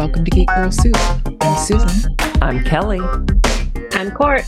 welcome 0.00 0.24
to 0.24 0.30
Geek 0.30 0.48
Girl 0.48 0.72
Soup. 0.72 0.96
I'm 1.42 1.58
Susan. 1.58 2.16
I'm 2.40 2.64
Kelly. 2.64 3.00
I'm 3.92 4.10
Cort. 4.12 4.46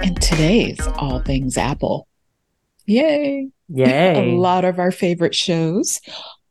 And 0.00 0.22
today's 0.22 0.78
All 0.96 1.18
Things 1.18 1.58
Apple. 1.58 2.06
Yay. 2.86 3.48
Yay. 3.68 4.36
A 4.36 4.38
lot 4.38 4.64
of 4.64 4.78
our 4.78 4.92
favorite 4.92 5.34
shows 5.34 6.00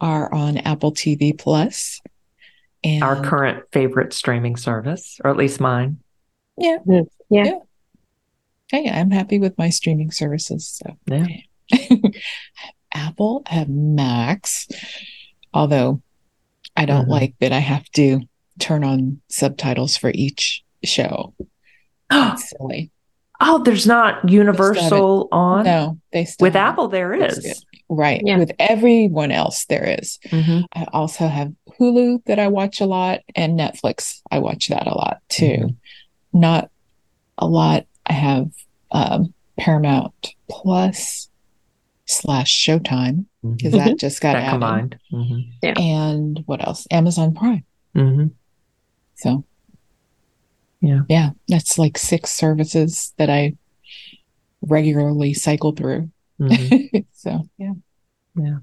are 0.02 0.30
on 0.34 0.58
Apple 0.58 0.92
TV 0.92 1.40
Plus. 1.40 2.02
And 2.84 3.04
our 3.06 3.24
current 3.24 3.64
favorite 3.72 4.12
streaming 4.12 4.58
service, 4.58 5.22
or 5.24 5.32
at 5.32 5.38
least 5.38 5.62
mine. 5.62 6.00
Yeah. 6.58 6.80
Mm-hmm. 6.86 7.08
Yeah. 7.34 7.44
yeah. 7.46 7.60
Hey, 8.70 8.90
I'm 8.90 9.12
happy 9.12 9.40
with 9.40 9.58
my 9.58 9.70
streaming 9.70 10.12
services. 10.12 10.82
So. 10.84 10.98
Yeah. 11.06 12.00
Apple 12.94 13.44
have 13.46 13.70
Max, 13.70 14.68
although 15.54 16.02
I 16.78 16.86
don't 16.86 17.04
mm-hmm. 17.04 17.12
like 17.12 17.36
that 17.40 17.52
I 17.52 17.60
have 17.60 17.90
to 17.94 18.22
turn 18.60 18.84
on 18.84 19.20
subtitles 19.30 19.98
for 19.98 20.12
each 20.14 20.64
show. 20.84 21.34
That's 22.10 22.50
silly. 22.58 22.92
Oh, 23.40 23.62
there's 23.64 23.86
not 23.86 24.28
universal 24.28 25.28
on? 25.32 25.66
No, 25.66 26.00
they 26.12 26.26
still 26.26 26.46
with 26.46 26.56
Apple 26.56 26.88
there 26.88 27.14
is. 27.14 27.64
Right. 27.90 28.22
Yeah. 28.24 28.38
With 28.38 28.52
everyone 28.58 29.32
else 29.32 29.66
there 29.66 29.98
is. 30.00 30.18
Mm-hmm. 30.28 30.62
I 30.74 30.88
also 30.92 31.28
have 31.28 31.54
Hulu 31.80 32.24
that 32.26 32.40
I 32.40 32.48
watch 32.48 32.82
a 32.82 32.86
lot 32.86 33.20
and 33.36 33.60
Netflix. 33.60 34.22
I 34.32 34.40
watch 34.40 34.70
that 34.70 34.88
a 34.88 34.96
lot 34.96 35.20
too. 35.30 35.46
Mm-hmm. 35.46 36.40
Not 36.40 36.72
a 37.38 37.48
lot. 37.48 37.86
I 38.08 38.14
have 38.14 38.50
um, 38.92 39.34
Paramount 39.58 40.34
Plus 40.50 41.30
slash 42.06 42.52
Showtime 42.52 43.26
because 43.44 43.74
mm-hmm. 43.74 43.90
that 43.90 44.00
just 44.00 44.22
got 44.22 44.34
that 44.34 44.44
added. 44.44 44.52
combined. 44.52 45.00
Mm-hmm. 45.12 45.40
Yeah. 45.62 45.74
And 45.78 46.44
what 46.46 46.66
else? 46.66 46.88
Amazon 46.92 47.34
Prime. 47.34 47.64
Mm-hmm. 47.96 48.28
So, 49.16 49.44
yeah, 50.82 51.02
yeah, 51.10 51.32
that's 51.48 51.78
like 51.78 51.98
six 51.98 52.32
services 52.32 53.14
that 53.18 53.30
I 53.30 53.56
regularly 54.62 55.34
cycle 55.34 55.72
through. 55.72 56.10
Mm-hmm. 56.40 57.00
so, 57.14 57.48
yeah, 57.58 57.74
yeah, 58.36 58.58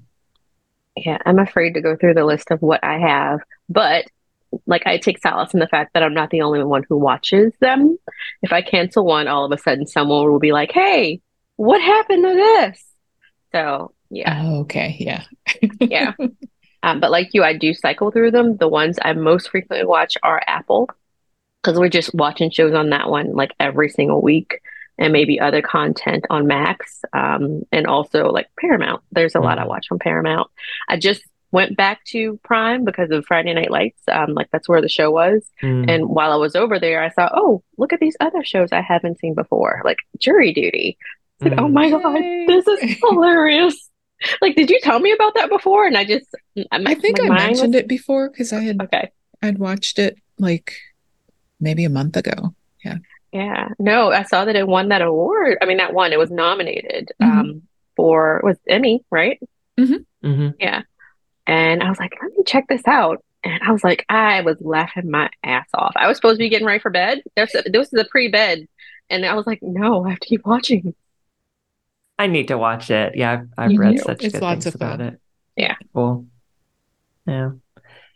yeah. 0.95 1.17
I'm 1.25 1.39
afraid 1.39 1.73
to 1.73 1.81
go 1.81 1.95
through 1.95 2.13
the 2.13 2.25
list 2.25 2.51
of 2.51 2.61
what 2.61 2.83
I 2.83 2.99
have, 2.99 3.39
but 3.67 4.05
like 4.65 4.83
I 4.85 4.97
take 4.97 5.21
solace 5.21 5.53
in 5.53 5.59
the 5.59 5.67
fact 5.67 5.93
that 5.93 6.03
I'm 6.03 6.13
not 6.13 6.29
the 6.29 6.41
only 6.41 6.63
one 6.63 6.83
who 6.87 6.97
watches 6.97 7.51
them. 7.59 7.97
If 8.41 8.53
I 8.53 8.61
cancel 8.61 9.05
one, 9.05 9.27
all 9.27 9.45
of 9.45 9.51
a 9.51 9.61
sudden 9.61 9.87
someone 9.87 10.31
will 10.31 10.39
be 10.39 10.53
like, 10.53 10.71
"Hey, 10.71 11.21
what 11.57 11.81
happened 11.81 12.23
to 12.23 12.33
this?" 12.33 12.85
So 13.51 13.94
yeah. 14.15 14.43
Oh, 14.43 14.59
okay. 14.61 14.95
Yeah. 14.99 15.23
yeah. 15.79 16.13
Um, 16.83 16.99
but 16.99 17.09
like 17.09 17.29
you, 17.33 17.43
I 17.43 17.57
do 17.57 17.73
cycle 17.73 18.11
through 18.11 18.29
them. 18.29 18.57
The 18.57 18.67
ones 18.67 18.99
I 19.01 19.13
most 19.13 19.49
frequently 19.49 19.87
watch 19.87 20.17
are 20.21 20.39
Apple 20.45 20.87
because 21.63 21.79
we're 21.79 21.89
just 21.89 22.13
watching 22.13 22.51
shows 22.51 22.75
on 22.75 22.91
that 22.91 23.09
one 23.09 23.33
like 23.33 23.55
every 23.59 23.89
single 23.89 24.21
week 24.21 24.61
and 24.99 25.11
maybe 25.11 25.39
other 25.39 25.63
content 25.63 26.27
on 26.29 26.45
Max 26.45 27.01
um, 27.11 27.63
and 27.71 27.87
also 27.87 28.29
like 28.29 28.51
Paramount. 28.59 29.01
There's 29.11 29.33
a 29.33 29.39
lot 29.39 29.57
I 29.57 29.63
mm. 29.63 29.69
watch 29.69 29.87
on 29.89 29.97
Paramount. 29.97 30.47
I 30.87 30.97
just 30.97 31.23
went 31.51 31.75
back 31.75 32.03
to 32.05 32.39
Prime 32.43 32.85
because 32.85 33.09
of 33.09 33.25
Friday 33.25 33.53
Night 33.55 33.71
Lights. 33.71 34.01
Um, 34.07 34.35
like 34.35 34.51
that's 34.51 34.69
where 34.69 34.81
the 34.81 34.87
show 34.87 35.09
was. 35.09 35.49
Mm. 35.63 35.89
And 35.89 36.07
while 36.07 36.31
I 36.31 36.35
was 36.35 36.55
over 36.55 36.79
there, 36.79 37.01
I 37.01 37.09
thought, 37.09 37.31
oh, 37.33 37.63
look 37.79 37.93
at 37.93 37.99
these 37.99 38.15
other 38.19 38.43
shows 38.43 38.69
I 38.71 38.81
haven't 38.81 39.17
seen 39.17 39.33
before, 39.33 39.81
like 39.83 39.97
Jury 40.19 40.53
Duty. 40.53 40.99
Like, 41.41 41.53
mm. 41.53 41.61
oh 41.61 41.67
my 41.67 41.89
god, 41.89 42.21
this 42.47 42.67
is 42.67 42.97
hilarious. 43.01 43.84
like, 44.41 44.55
did 44.55 44.69
you 44.69 44.79
tell 44.81 44.99
me 44.99 45.11
about 45.11 45.35
that 45.35 45.49
before? 45.49 45.85
And 45.85 45.97
I 45.97 46.05
just, 46.05 46.27
I 46.71 46.95
think 46.95 47.19
I 47.21 47.29
mentioned 47.29 47.73
was... 47.73 47.81
it 47.81 47.87
before 47.87 48.29
because 48.29 48.53
I 48.53 48.61
had 48.61 48.81
okay, 48.81 49.11
I'd 49.41 49.59
watched 49.59 49.99
it 49.99 50.17
like 50.39 50.73
maybe 51.59 51.85
a 51.85 51.89
month 51.89 52.17
ago. 52.17 52.53
Yeah, 52.83 52.97
yeah. 53.31 53.69
No, 53.79 54.11
I 54.11 54.23
saw 54.23 54.45
that 54.45 54.55
it 54.55 54.67
won 54.67 54.89
that 54.89 55.01
award. 55.01 55.57
I 55.61 55.65
mean, 55.65 55.77
that 55.77 55.93
one. 55.93 56.13
It 56.13 56.19
was 56.19 56.31
nominated 56.31 57.11
mm-hmm. 57.21 57.39
um, 57.39 57.61
for 57.95 58.41
was 58.43 58.57
Emmy, 58.67 59.03
right? 59.09 59.39
Mm-hmm. 59.79 60.27
Mm-hmm. 60.27 60.49
Yeah. 60.59 60.83
And 61.47 61.83
I 61.83 61.89
was 61.89 61.99
like, 61.99 62.13
let 62.21 62.31
me 62.31 62.43
check 62.45 62.67
this 62.67 62.81
out. 62.87 63.23
And 63.43 63.61
I 63.61 63.71
was 63.71 63.83
like, 63.83 64.05
I 64.09 64.41
was 64.41 64.57
laughing 64.59 65.11
my 65.11 65.29
ass 65.43 65.67
off. 65.73 65.93
I 65.95 66.07
was 66.07 66.17
supposed 66.17 66.39
to 66.39 66.43
be 66.43 66.49
getting 66.49 66.65
ready 66.65 66.79
for 66.79 66.89
bed. 66.89 67.21
There's 67.35 67.53
a, 67.53 67.61
this 67.69 67.93
is 67.93 67.99
a 67.99 68.05
pre-bed, 68.05 68.67
and 69.09 69.25
I 69.25 69.35
was 69.35 69.45
like, 69.45 69.59
no, 69.61 70.03
I 70.05 70.09
have 70.09 70.19
to 70.19 70.27
keep 70.27 70.45
watching. 70.45 70.95
I 72.17 72.27
need 72.27 72.47
to 72.47 72.57
watch 72.57 72.89
it. 72.89 73.15
Yeah, 73.15 73.43
I've, 73.57 73.71
I've 73.71 73.77
read 73.77 73.99
such 73.99 74.23
it's 74.23 74.33
good 74.33 74.41
things 74.41 74.73
about 74.73 75.01
it. 75.01 75.19
Yeah. 75.55 75.75
Cool. 75.93 76.27
Yeah. 77.25 77.51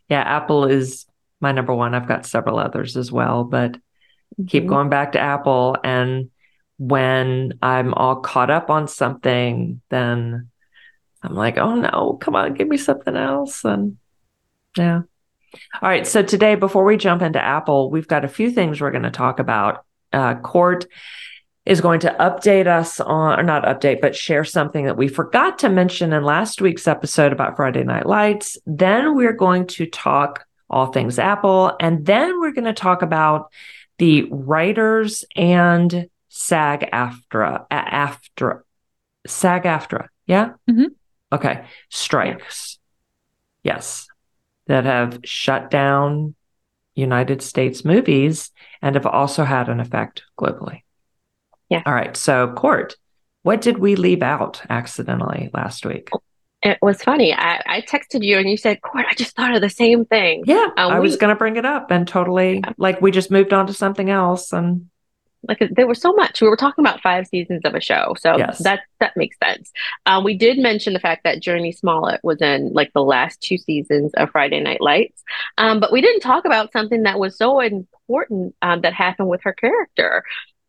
Yeah. 0.08 0.22
Apple 0.22 0.66
is 0.66 1.06
my 1.42 1.52
number 1.52 1.74
one. 1.74 1.94
I've 1.94 2.08
got 2.08 2.26
several 2.26 2.60
others 2.60 2.98
as 2.98 3.12
well, 3.12 3.44
but 3.44 3.74
mm-hmm. 3.74 4.46
keep 4.46 4.68
going 4.68 4.90
back 4.90 5.14
to 5.14 5.20
Apple. 5.20 5.78
And 5.84 6.30
when 6.78 7.60
I'm 7.62 7.94
all 7.94 8.18
caught 8.18 8.50
up 8.50 8.70
on 8.70 8.88
something, 8.88 9.82
then 9.90 10.50
I'm 11.22 11.36
like, 11.36 11.58
oh 11.58 11.76
no, 11.76 12.18
come 12.22 12.36
on, 12.36 12.54
give 12.54 12.68
me 12.68 12.78
something 12.78 13.16
else. 13.16 13.66
And 13.66 13.98
yeah. 14.78 15.02
All 15.82 15.90
right. 15.90 16.08
So 16.08 16.22
today, 16.24 16.56
before 16.56 16.86
we 16.86 16.96
jump 16.96 17.22
into 17.22 17.44
Apple, 17.44 17.90
we've 17.90 18.08
got 18.08 18.24
a 18.24 18.30
few 18.30 18.52
things 18.52 18.80
we're 18.80 18.92
going 18.92 19.04
to 19.04 19.12
talk 19.12 19.40
about. 19.40 19.84
Uh, 20.14 20.36
Cort 20.36 20.86
is 21.70 21.82
going 21.82 22.00
to 22.00 22.16
update 22.20 22.66
us 22.66 23.00
on, 23.00 23.40
or 23.40 23.44
not 23.44 23.64
update, 23.64 24.02
but 24.02 24.16
share 24.16 24.44
something 24.44 24.86
that 24.86 24.98
we 24.98 25.08
forgot 25.08 25.60
to 25.60 25.70
mention 25.70 26.12
in 26.12 26.24
last 26.24 26.62
week's 26.62 26.88
episode 26.88 27.32
about 27.32 27.56
Friday 27.56 27.84
Night 27.84 28.08
Lights. 28.08 28.58
Then 28.66 29.16
we're 29.16 29.34
going 29.34 29.68
to 29.68 29.86
talk 29.86 30.48
all 30.68 30.88
things 30.88 31.20
Apple. 31.20 31.76
And 31.80 32.08
then 32.08 32.40
we're 32.40 32.54
going 32.54 32.66
to 32.66 32.74
talk 32.74 33.04
about 33.04 33.52
the 34.00 34.24
writers 34.32 35.24
and 35.36 36.10
SAG 36.30 36.90
AFTRA, 36.92 37.68
AFTRA, 37.70 38.62
SAG 39.28 39.64
AFTRA. 39.64 40.08
Yeah. 40.26 40.54
Mm-hmm. 40.68 40.86
Okay. 41.32 41.66
Strikes. 41.90 42.80
Yes. 43.62 44.08
That 44.66 44.86
have 44.86 45.20
shut 45.24 45.70
down 45.70 46.34
United 46.96 47.44
States 47.44 47.86
movies 47.86 48.50
and 48.82 48.96
have 48.96 49.06
also 49.06 49.44
had 49.44 49.70
an 49.70 49.80
effect 49.80 50.24
globally. 50.36 50.82
Yeah. 51.70 51.84
All 51.86 51.94
right. 51.94 52.16
So, 52.18 52.54
Cort, 52.56 52.96
what 53.44 53.62
did 53.62 53.78
we 53.78 53.96
leave 53.96 54.22
out 54.22 54.62
accidentally 54.70 55.50
last 55.54 55.86
week? 55.86 56.10
It 56.62 56.78
was 56.82 57.02
funny. 57.02 57.34
I, 57.34 57.62
I 57.66 57.82
texted 57.82 58.24
you 58.24 58.38
and 58.38 58.50
you 58.50 58.58
said, 58.58 58.82
Cort, 58.82 59.06
I 59.10 59.14
just 59.14 59.36
thought 59.36 59.56
of 59.56 59.62
the 59.62 59.70
same 59.70 60.06
thing. 60.06 60.44
Yeah. 60.46 60.68
Um, 60.78 60.92
I 60.92 61.00
we, 61.00 61.06
was 61.06 61.16
going 61.16 61.34
to 61.34 61.38
bring 61.38 61.56
it 61.56 61.66
up 61.66 61.92
and 61.92 62.08
totally, 62.08 62.56
yeah. 62.56 62.74
like, 62.78 63.02
we 63.02 63.12
just 63.12 63.32
moved 63.32 63.54
on 63.54 63.68
to 63.68 63.74
something 63.74 64.10
else. 64.10 64.52
And 64.52 64.90
like 65.48 65.64
there 65.72 65.88
was 65.88 66.02
so 66.02 66.12
much. 66.14 66.42
We 66.42 66.50
were 66.50 66.58
talking 66.58 66.84
about 66.84 67.02
five 67.02 67.28
seasons 67.28 67.62
of 67.64 67.76
a 67.76 67.82
show, 67.82 68.14
so 68.20 68.38
yes. 68.38 68.60
that 68.60 68.82
that 69.00 69.16
makes 69.16 69.38
sense. 69.42 69.72
Um, 70.06 70.24
we 70.24 70.38
did 70.38 70.58
mention 70.58 70.94
the 70.94 71.00
fact 71.00 71.24
that 71.24 71.42
Jurnee 71.42 71.76
Smollett 71.76 72.20
was 72.24 72.42
in 72.42 72.74
like 72.74 72.92
the 72.94 73.04
last 73.04 73.42
two 73.42 73.58
seasons 73.58 74.12
of 74.16 74.32
Friday 74.32 74.60
Night 74.60 74.82
Lights, 74.82 75.24
um, 75.58 75.80
but 75.80 75.94
we 75.94 76.02
didn't 76.02 76.22
talk 76.22 76.46
about 76.46 76.74
something 76.74 77.04
that 77.04 77.20
was 77.20 77.38
so 77.38 77.62
important 77.62 78.54
um, 78.62 78.82
that 78.82 78.94
happened 78.94 79.30
with 79.30 79.42
her 79.44 79.54
character 79.54 80.24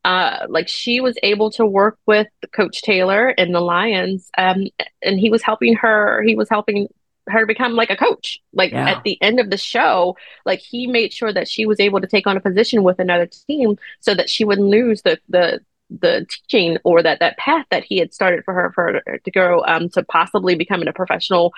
uh, 0.05 0.47
like 0.49 0.69
she 0.69 1.01
was 1.01 1.17
able 1.23 1.51
to 1.53 1.67
work 1.67 1.99
with 2.07 2.29
Coach 2.53 2.83
Taylor 2.83 3.29
and 3.29 3.55
the 3.55 3.61
Lions, 3.61 4.31
um, 4.39 4.65
and 5.03 5.21
he 5.21 5.31
was 5.31 5.43
helping 5.43 5.75
her. 5.77 6.23
He 6.23 6.35
was 6.35 6.49
helping 6.49 6.89
her 7.29 7.47
become 7.47 7.75
like 7.75 7.91
a 7.91 7.97
coach. 7.97 8.39
Like 8.53 8.73
yeah. 8.73 8.91
at 8.91 9.05
the 9.05 9.21
end 9.23 9.41
of 9.41 9.51
the 9.51 9.57
show, 9.57 10.17
like 10.47 10.61
he 10.61 10.87
made 10.87 11.13
sure 11.13 11.33
that 11.33 11.49
she 11.49 11.67
was 11.67 11.81
able 11.81 12.01
to 12.01 12.07
take 12.07 12.27
on 12.27 12.37
a 12.37 12.41
position 12.41 12.83
with 12.83 12.99
another 12.99 13.27
team 13.27 13.79
so 14.01 14.15
that 14.15 14.31
she 14.31 14.45
wouldn't 14.45 14.69
lose 14.69 15.03
the 15.03 15.19
the 15.29 15.61
the 15.91 16.27
teaching 16.31 16.79
or 16.85 17.03
that 17.03 17.21
that 17.21 17.37
path 17.37 17.67
that 17.71 17.85
he 17.85 17.99
had 17.99 18.15
started 18.15 18.45
for 18.45 18.55
her 18.55 18.73
for 18.73 19.03
her 19.07 19.19
to 19.19 19.31
go 19.31 19.65
um, 19.67 19.89
to 19.91 20.05
possibly 20.05 20.55
becoming 20.55 20.89
a 20.89 20.93
professional 20.93 21.53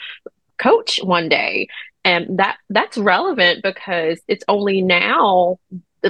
coach 0.59 1.01
one 1.03 1.29
day 1.29 1.69
and 2.05 2.39
that 2.39 2.57
that's 2.71 2.97
relevant 2.97 3.63
because 3.63 4.21
it's 4.29 4.45
only 4.49 4.81
now 4.81 5.59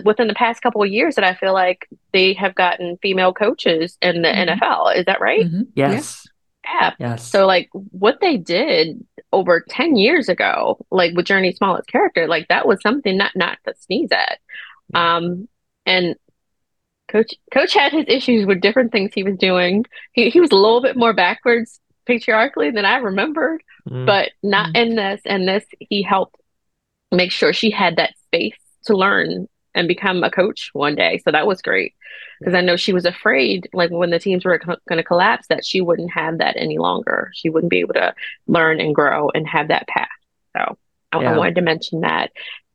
within 0.05 0.29
the 0.29 0.35
past 0.35 0.63
couple 0.63 0.83
of 0.83 0.89
years 0.89 1.15
that 1.17 1.25
I 1.25 1.35
feel 1.35 1.53
like 1.53 1.89
they 2.13 2.33
have 2.35 2.55
gotten 2.55 2.99
female 3.03 3.33
coaches 3.33 3.99
in 4.01 4.23
the 4.23 4.29
mm-hmm. 4.29 4.63
NFL. 4.63 4.97
Is 4.97 5.05
that 5.07 5.21
right? 5.21 5.45
Mm-hmm. 5.45 5.63
Yes. 5.75 6.27
Yeah. 6.65 6.95
Yes. 6.99 7.29
So 7.29 7.47
like 7.47 7.69
what 7.73 8.19
they 8.21 8.37
did 8.37 9.05
over 9.33 9.65
10 9.69 9.97
years 9.97 10.29
ago, 10.29 10.79
like 10.91 11.15
with 11.15 11.27
Jurnee 11.27 11.57
Smollett's 11.57 11.87
character, 11.87 12.27
like 12.27 12.49
that 12.49 12.67
was 12.67 12.81
something 12.83 13.17
not 13.17 13.33
not 13.35 13.59
to 13.67 13.75
sneeze 13.81 14.11
at. 14.13 14.39
Um 14.95 15.49
and 15.87 16.17
coach 17.09 17.35
coach 17.53 17.75
had 17.75 17.93
his 17.93 18.05
issues 18.09 18.47
with 18.47 18.61
different 18.61 18.93
things 18.93 19.11
he 19.15 19.23
was 19.23 19.37
doing. 19.37 19.85
He 20.13 20.31
he 20.31 20.41
was 20.41 20.51
a 20.51 20.57
little 20.57 20.81
bit 20.81 20.97
more 20.97 21.13
backwards 21.13 21.81
patriarchally 22.07 22.71
than 22.71 22.85
I 22.85 22.97
remembered, 22.97 23.63
mm. 23.89 24.07
but 24.07 24.31
not 24.43 24.75
mm. 24.75 24.77
in 24.77 24.97
this. 24.97 25.21
And 25.25 25.47
this 25.47 25.65
he 25.79 26.03
helped 26.03 26.37
make 27.11 27.33
sure 27.33 27.53
she 27.53 27.71
had 27.71 27.97
that 27.97 28.15
space 28.27 28.57
to 28.87 28.97
learn 28.97 29.49
and 29.75 29.89
become 29.89 30.23
a 30.23 30.31
coach 30.31 30.71
one 30.73 30.95
day. 30.95 31.19
So 31.25 31.31
that 31.31 31.47
was 31.47 31.63
great 31.63 31.95
because 32.39 32.55
I 32.55 32.61
know 32.61 32.77
she 32.77 32.93
was 32.93 33.07
afraid, 33.07 33.69
like 33.73 33.91
when 33.91 34.11
the 34.11 34.19
teams 34.19 34.45
were 34.45 34.59
co- 34.59 34.77
going 34.89 34.99
to 34.99 35.03
collapse, 35.03 35.47
that 35.49 35.65
she 35.65 35.81
wouldn't 35.81 36.13
have 36.13 36.39
that 36.39 36.57
any 36.57 36.79
longer. 36.79 37.31
She 37.35 37.49
wouldn't 37.49 37.71
be 37.71 37.81
able 37.81 37.95
to 37.95 38.15
learn 38.47 38.81
and 38.81 38.95
grow 38.95 39.31
and 39.35 39.47
have 39.49 39.69
that 39.69 39.89
path. 39.89 40.09
So 40.57 40.77
I, 41.13 41.23
yeah. 41.23 41.35
I 41.35 41.39
wanted 41.39 41.55
to 41.57 41.63
mention 41.63 42.01
that. 42.01 42.31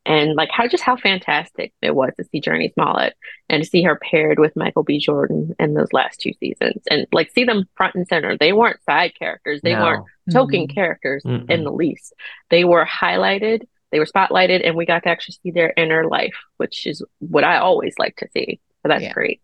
and 0.07 0.35
like 0.35 0.49
how 0.51 0.67
just 0.67 0.83
how 0.83 0.95
fantastic 0.95 1.73
it 1.81 1.93
was 1.93 2.11
to 2.17 2.23
see 2.23 2.39
Jurnee 2.39 2.73
Smollett 2.73 3.15
and 3.49 3.61
to 3.61 3.69
see 3.69 3.83
her 3.83 3.97
paired 3.97 4.39
with 4.39 4.55
Michael 4.55 4.83
B. 4.83 4.99
Jordan 4.99 5.53
in 5.59 5.73
those 5.73 5.91
last 5.91 6.21
two 6.21 6.31
seasons, 6.39 6.81
and 6.89 7.05
like 7.11 7.29
see 7.31 7.43
them 7.43 7.67
front 7.75 7.95
and 7.95 8.07
center. 8.07 8.37
They 8.37 8.53
weren't 8.53 8.81
side 8.83 9.13
characters. 9.19 9.59
They 9.61 9.73
no. 9.73 9.83
weren't 9.83 10.05
token 10.31 10.61
mm-hmm. 10.61 10.73
characters 10.73 11.23
Mm-mm. 11.25 11.49
in 11.49 11.63
the 11.65 11.71
least. 11.71 12.13
They 12.49 12.63
were 12.63 12.85
highlighted. 12.85 13.67
They 13.91 13.99
were 13.99 14.05
spotlighted, 14.05 14.65
and 14.65 14.75
we 14.75 14.85
got 14.85 15.03
to 15.03 15.09
actually 15.09 15.37
see 15.43 15.51
their 15.51 15.73
inner 15.77 16.05
life, 16.05 16.35
which 16.57 16.85
is 16.85 17.03
what 17.19 17.43
I 17.43 17.57
always 17.57 17.95
like 17.97 18.17
to 18.17 18.27
see. 18.33 18.59
So 18.83 18.89
that's 18.89 19.03
yeah. 19.03 19.13
great. 19.13 19.41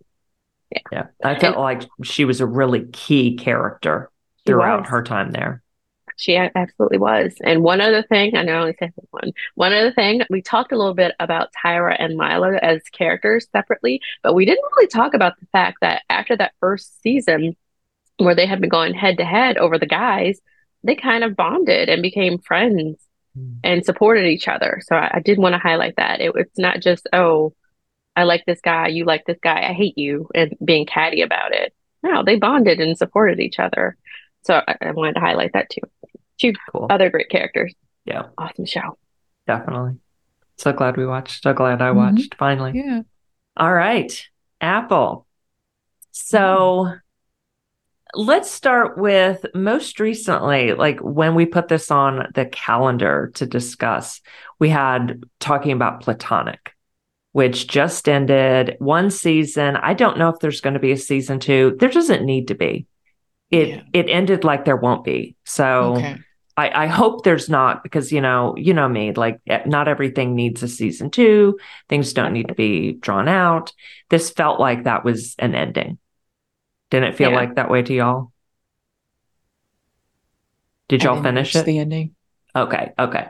Yeah. 0.71 0.81
yeah, 0.91 1.05
I 1.23 1.39
felt 1.39 1.55
and, 1.55 1.63
like 1.63 1.83
she 2.03 2.25
was 2.25 2.41
a 2.41 2.47
really 2.47 2.85
key 2.91 3.35
character 3.35 4.09
throughout 4.45 4.87
her 4.87 5.03
time 5.03 5.31
there. 5.31 5.61
She 6.17 6.35
absolutely 6.35 6.97
was. 6.97 7.33
And 7.43 7.63
one 7.63 7.81
other 7.81 8.03
thing, 8.03 8.35
I 8.35 8.43
know 8.43 8.53
I 8.53 8.59
only 8.59 8.75
said 8.77 8.93
one. 9.11 9.31
One 9.55 9.73
other 9.73 9.91
thing, 9.91 10.21
we 10.29 10.41
talked 10.41 10.71
a 10.71 10.77
little 10.77 10.93
bit 10.93 11.13
about 11.19 11.49
Tyra 11.53 11.95
and 11.97 12.17
Lila 12.17 12.57
as 12.61 12.81
characters 12.91 13.47
separately, 13.51 14.01
but 14.21 14.33
we 14.33 14.45
didn't 14.45 14.65
really 14.75 14.87
talk 14.87 15.13
about 15.13 15.39
the 15.39 15.47
fact 15.47 15.77
that 15.81 16.03
after 16.09 16.35
that 16.37 16.53
first 16.59 17.01
season, 17.01 17.55
where 18.17 18.35
they 18.35 18.45
had 18.45 18.61
been 18.61 18.69
going 18.69 18.93
head 18.93 19.17
to 19.17 19.25
head 19.25 19.57
over 19.57 19.79
the 19.79 19.87
guys, 19.87 20.39
they 20.83 20.95
kind 20.95 21.23
of 21.23 21.35
bonded 21.35 21.89
and 21.89 22.01
became 22.01 22.37
friends 22.39 22.97
mm. 23.37 23.57
and 23.63 23.85
supported 23.85 24.25
each 24.25 24.47
other. 24.47 24.81
So 24.85 24.95
I, 24.95 25.11
I 25.15 25.19
did 25.19 25.37
want 25.37 25.53
to 25.53 25.59
highlight 25.59 25.95
that. 25.97 26.21
It, 26.21 26.31
it's 26.35 26.57
not 26.57 26.79
just, 26.79 27.07
oh, 27.13 27.53
I 28.15 28.23
like 28.23 28.45
this 28.45 28.61
guy, 28.61 28.87
you 28.87 29.05
like 29.05 29.25
this 29.25 29.39
guy, 29.41 29.67
I 29.67 29.73
hate 29.73 29.97
you, 29.97 30.29
and 30.35 30.55
being 30.63 30.85
catty 30.85 31.21
about 31.21 31.53
it. 31.53 31.73
No, 32.03 32.23
they 32.23 32.37
bonded 32.37 32.79
and 32.79 32.97
supported 32.97 33.39
each 33.39 33.59
other. 33.59 33.97
So 34.43 34.61
I, 34.67 34.75
I 34.81 34.91
wanted 34.91 35.13
to 35.13 35.21
highlight 35.21 35.53
that 35.53 35.69
too. 35.69 35.81
Two 36.39 36.53
cool. 36.71 36.87
other 36.89 37.09
great 37.09 37.29
characters. 37.29 37.73
Yeah. 38.05 38.23
Awesome 38.37 38.65
show. 38.65 38.97
Definitely. 39.47 39.97
So 40.57 40.73
glad 40.73 40.97
we 40.97 41.05
watched. 41.05 41.43
So 41.43 41.53
glad 41.53 41.81
I 41.81 41.89
mm-hmm. 41.89 41.97
watched 41.97 42.31
mm-hmm. 42.31 42.37
finally. 42.37 42.71
Yeah. 42.75 43.01
All 43.57 43.73
right. 43.73 44.27
Apple. 44.61 45.25
So 46.11 46.39
mm-hmm. 46.39 46.97
Let's 48.13 48.49
start 48.49 48.97
with 48.97 49.45
most 49.53 49.99
recently, 49.99 50.73
like 50.73 50.99
when 50.99 51.35
we 51.35 51.45
put 51.45 51.67
this 51.67 51.91
on 51.91 52.27
the 52.35 52.45
calendar 52.45 53.31
to 53.35 53.45
discuss, 53.45 54.21
we 54.59 54.69
had 54.69 55.23
talking 55.39 55.71
about 55.71 56.01
Platonic, 56.01 56.73
which 57.31 57.67
just 57.67 58.07
ended 58.07 58.75
one 58.79 59.09
season. 59.09 59.75
I 59.77 59.93
don't 59.93 60.17
know 60.17 60.29
if 60.29 60.39
there's 60.39 60.61
going 60.61 60.75
to 60.75 60.79
be 60.79 60.91
a 60.91 60.97
season 60.97 61.39
two. 61.39 61.75
There 61.79 61.89
doesn't 61.89 62.25
need 62.25 62.47
to 62.49 62.55
be 62.55 62.87
it 63.53 63.69
yeah. 63.69 63.81
it 63.93 64.09
ended 64.09 64.43
like 64.43 64.65
there 64.65 64.75
won't 64.75 65.03
be. 65.03 65.35
So 65.45 65.95
okay. 65.95 66.17
I, 66.57 66.85
I 66.85 66.87
hope 66.87 67.23
there's 67.23 67.49
not 67.49 67.83
because 67.83 68.11
you 68.11 68.19
know 68.19 68.55
you 68.57 68.73
know 68.73 68.89
me 68.89 69.13
like 69.13 69.39
eh, 69.47 69.61
not 69.67 69.87
everything 69.87 70.35
needs 70.35 70.63
a 70.63 70.67
season 70.67 71.11
two. 71.11 71.59
Things 71.87 72.13
don't 72.13 72.33
need 72.33 72.47
to 72.47 72.55
be 72.55 72.93
drawn 72.93 73.27
out. 73.27 73.71
This 74.09 74.31
felt 74.31 74.59
like 74.59 74.85
that 74.85 75.05
was 75.05 75.35
an 75.37 75.53
ending. 75.53 75.99
Didn't 76.93 77.09
it 77.09 77.15
feel 77.15 77.31
yeah. 77.31 77.37
like 77.37 77.55
that 77.55 77.71
way 77.71 77.81
to 77.81 77.91
y'all? 77.91 78.31
Did 80.87 81.01
y'all 81.01 81.23
finish 81.23 81.55
it? 81.55 81.65
The 81.65 81.79
ending. 81.79 82.13
Okay. 82.55 82.91
Okay. 82.99 83.29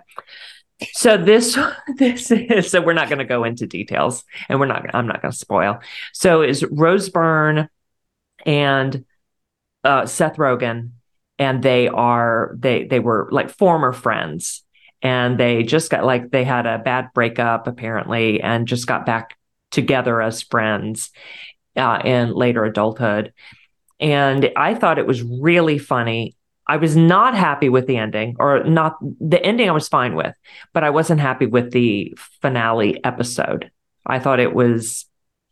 So 0.91 1.15
this 1.15 1.57
this 1.95 2.29
is 2.29 2.69
so 2.69 2.81
we're 2.81 2.91
not 2.91 3.07
going 3.07 3.19
to 3.19 3.23
go 3.23 3.45
into 3.45 3.65
details, 3.65 4.25
and 4.49 4.59
we're 4.59 4.65
not. 4.65 4.93
I'm 4.93 5.07
not 5.07 5.21
going 5.21 5.31
to 5.31 5.37
spoil. 5.37 5.79
So 6.11 6.41
is 6.41 6.65
Rose 6.71 7.07
Byrne 7.07 7.69
and 8.45 9.05
uh, 9.85 10.07
Seth 10.07 10.35
Rogen, 10.35 10.89
and 11.39 11.63
they 11.63 11.87
are 11.87 12.57
they 12.59 12.83
they 12.83 12.99
were 12.99 13.29
like 13.31 13.49
former 13.49 13.93
friends, 13.93 14.65
and 15.01 15.39
they 15.39 15.63
just 15.63 15.89
got 15.89 16.03
like 16.03 16.31
they 16.31 16.43
had 16.43 16.65
a 16.65 16.79
bad 16.79 17.13
breakup 17.13 17.67
apparently, 17.67 18.41
and 18.41 18.67
just 18.67 18.87
got 18.87 19.05
back 19.05 19.37
together 19.71 20.21
as 20.21 20.41
friends 20.41 21.11
uh, 21.75 22.01
in 22.03 22.33
later 22.33 22.65
adulthood. 22.65 23.33
And 23.99 24.51
I 24.55 24.75
thought 24.75 24.99
it 24.99 25.07
was 25.07 25.23
really 25.23 25.77
funny. 25.77 26.35
I 26.67 26.77
was 26.77 26.95
not 26.95 27.35
happy 27.35 27.69
with 27.69 27.87
the 27.87 27.97
ending, 27.97 28.35
or 28.39 28.63
not 28.63 28.97
the 29.19 29.43
ending. 29.43 29.69
I 29.69 29.73
was 29.73 29.89
fine 29.89 30.15
with, 30.15 30.33
but 30.73 30.83
I 30.83 30.89
wasn't 30.89 31.19
happy 31.19 31.45
with 31.45 31.71
the 31.71 32.17
finale 32.41 33.03
episode. 33.03 33.69
I 34.05 34.19
thought 34.19 34.39
it 34.39 34.53
was 34.53 35.05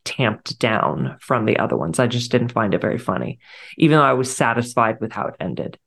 tamped 0.03 0.57
down 0.57 1.17
from 1.21 1.45
the 1.45 1.57
other 1.57 1.77
ones. 1.77 1.99
I 1.99 2.07
just 2.07 2.31
didn't 2.31 2.53
find 2.53 2.73
it 2.73 2.81
very 2.81 2.97
funny, 2.97 3.39
even 3.77 3.97
though 3.97 4.03
I 4.03 4.13
was 4.13 4.35
satisfied 4.35 4.99
with 4.99 5.11
how 5.11 5.27
it 5.27 5.35
ended. 5.39 5.77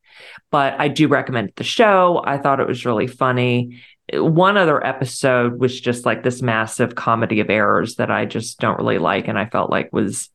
But 0.50 0.74
I 0.78 0.88
do 0.88 1.08
recommend 1.08 1.52
the 1.56 1.64
show. 1.64 2.22
I 2.24 2.38
thought 2.38 2.60
it 2.60 2.68
was 2.68 2.86
really 2.86 3.06
funny. 3.06 3.82
One 4.12 4.56
other 4.56 4.84
episode 4.84 5.58
was 5.58 5.80
just 5.80 6.04
like 6.04 6.22
this 6.22 6.42
massive 6.42 6.94
comedy 6.94 7.40
of 7.40 7.50
errors 7.50 7.96
that 7.96 8.10
I 8.10 8.26
just 8.26 8.60
don't 8.60 8.78
really 8.78 8.98
like. 8.98 9.28
And 9.28 9.38
I 9.38 9.46
felt 9.46 9.70
like 9.70 9.92
was 9.92 10.28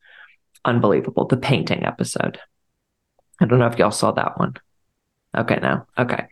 unbelievable. 0.66 1.26
The 1.26 1.38
painting 1.38 1.86
episode. 1.86 2.40
I 3.40 3.46
don't 3.46 3.60
know 3.60 3.68
if 3.68 3.78
y'all 3.78 3.92
saw 3.92 4.12
that 4.12 4.38
one. 4.38 4.56
Okay, 5.38 5.60
no. 5.62 5.86
Okay. 5.98 6.26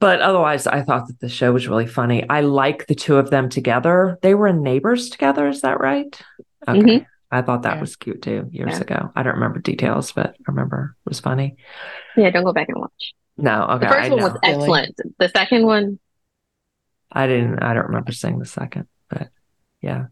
But 0.00 0.20
otherwise, 0.20 0.66
I 0.66 0.82
thought 0.82 1.06
that 1.06 1.20
the 1.20 1.28
show 1.28 1.52
was 1.52 1.68
really 1.68 1.86
funny. 1.86 2.28
I 2.28 2.40
like 2.40 2.88
the 2.88 2.96
two 2.96 3.18
of 3.18 3.30
them 3.30 3.48
together. 3.48 4.18
They 4.20 4.34
were 4.34 4.48
in 4.48 4.62
neighbors 4.62 5.10
together. 5.10 5.46
Is 5.46 5.60
that 5.60 5.78
right? 5.78 6.20
Okay. 6.66 6.80
Mm-hmm. 6.80 7.04
I 7.30 7.42
thought 7.42 7.62
that 7.62 7.76
yeah. 7.76 7.80
was 7.80 7.96
cute 7.96 8.20
too 8.20 8.48
years 8.50 8.72
yeah. 8.72 8.80
ago. 8.80 9.12
I 9.14 9.22
don't 9.22 9.34
remember 9.34 9.60
details, 9.60 10.12
but 10.12 10.30
I 10.30 10.42
remember 10.48 10.96
it 11.06 11.08
was 11.08 11.20
funny. 11.20 11.56
Yeah, 12.16 12.30
don't 12.30 12.44
go 12.44 12.52
back 12.52 12.68
and 12.68 12.78
watch. 12.78 13.14
No, 13.38 13.62
okay. 13.62 13.86
The 13.86 13.92
first 13.92 14.00
I 14.00 14.08
one 14.10 14.18
know. 14.18 14.28
was 14.28 14.38
excellent. 14.42 14.94
Really? 14.98 15.14
The 15.18 15.28
second 15.28 15.66
one, 15.66 15.98
I 17.12 17.26
didn't. 17.26 17.62
I 17.62 17.74
don't 17.74 17.86
remember 17.86 18.12
seeing 18.12 18.38
the 18.38 18.46
second, 18.46 18.88
but 19.08 19.28
yeah. 19.80 20.06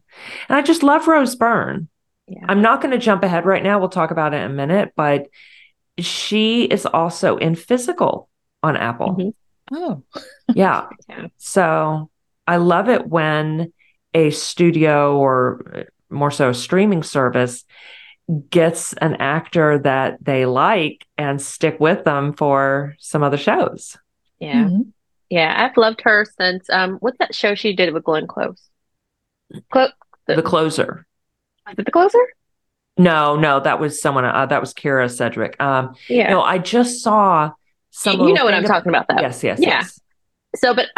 And 0.49 0.59
I 0.59 0.63
just 0.63 0.83
love 0.83 1.09
Rose 1.09 1.35
Byrne. 1.35 1.89
Yeah. 2.27 2.45
I'm 2.49 2.63
not 2.63 2.81
going 2.81 2.93
to 2.93 2.99
jump 2.99 3.25
ahead 3.25 3.45
right 3.47 3.63
now. 3.63 3.79
We'll 3.79 3.89
talk 3.89 4.11
about 4.11 4.35
it 4.35 4.39
in 4.39 4.51
a 4.51 4.55
minute, 4.55 4.93
but 4.95 5.29
she 5.99 6.65
is 6.65 6.87
also 6.87 7.37
in 7.37 7.55
physical 7.55 8.29
on 8.63 8.77
Apple. 8.77 9.17
Mm-hmm. 9.17 9.77
Oh, 9.77 10.03
yeah. 10.55 10.89
yeah. 11.09 11.27
So 11.39 12.11
I 12.47 12.57
love 12.57 12.89
it 12.89 13.07
when 13.07 13.73
a 14.15 14.31
studio 14.31 15.17
or 15.19 15.87
more 16.09 16.31
so 16.31 16.51
a 16.51 16.55
streaming 16.55 17.03
service 17.03 17.65
gets 18.49 18.93
an 18.95 19.17
actor 19.17 19.79
that 19.79 20.19
they 20.23 20.47
like 20.47 21.07
and 21.19 21.41
stick 21.41 21.79
with 21.81 22.05
them 22.05 22.33
for 22.33 22.95
some 22.99 23.23
other 23.23 23.37
shows. 23.37 23.97
Yeah. 24.39 24.65
Mm-hmm. 24.65 24.83
Yeah. 25.31 25.55
I've 25.57 25.77
loved 25.77 26.03
her 26.03 26.27
since 26.39 26.69
um 26.71 26.99
what's 27.01 27.19
that 27.19 27.35
show 27.35 27.55
she 27.55 27.75
did 27.75 27.95
with 27.95 28.05
Glenn 28.05 28.27
Close? 28.27 28.69
Clo- 29.73 29.89
the, 30.27 30.37
the 30.37 30.43
Closer. 30.43 31.07
Was 31.67 31.77
it 31.79 31.87
the 31.87 31.93
Closer? 31.93 32.19
No, 32.99 33.37
no, 33.37 33.61
that 33.61 33.81
was 33.81 34.01
someone. 34.01 34.25
Uh, 34.27 34.47
that 34.47 34.61
was 34.61 34.75
Kyra 34.75 35.11
Sedgwick. 35.11 35.61
Um, 35.61 35.95
yeah. 36.09 36.31
No, 36.31 36.43
I 36.43 36.59
just 36.59 37.03
saw 37.03 37.53
some 37.91 38.21
you 38.21 38.35
know 38.35 38.45
what 38.45 38.53
I'm 38.53 38.65
talking 38.65 38.91
about 38.91 39.07
though. 39.09 39.21
Yes, 39.21 39.43
yes, 39.43 39.59
yeah. 39.61 39.69
Yes. 39.69 40.01
So, 40.57 40.75
but 40.75 40.89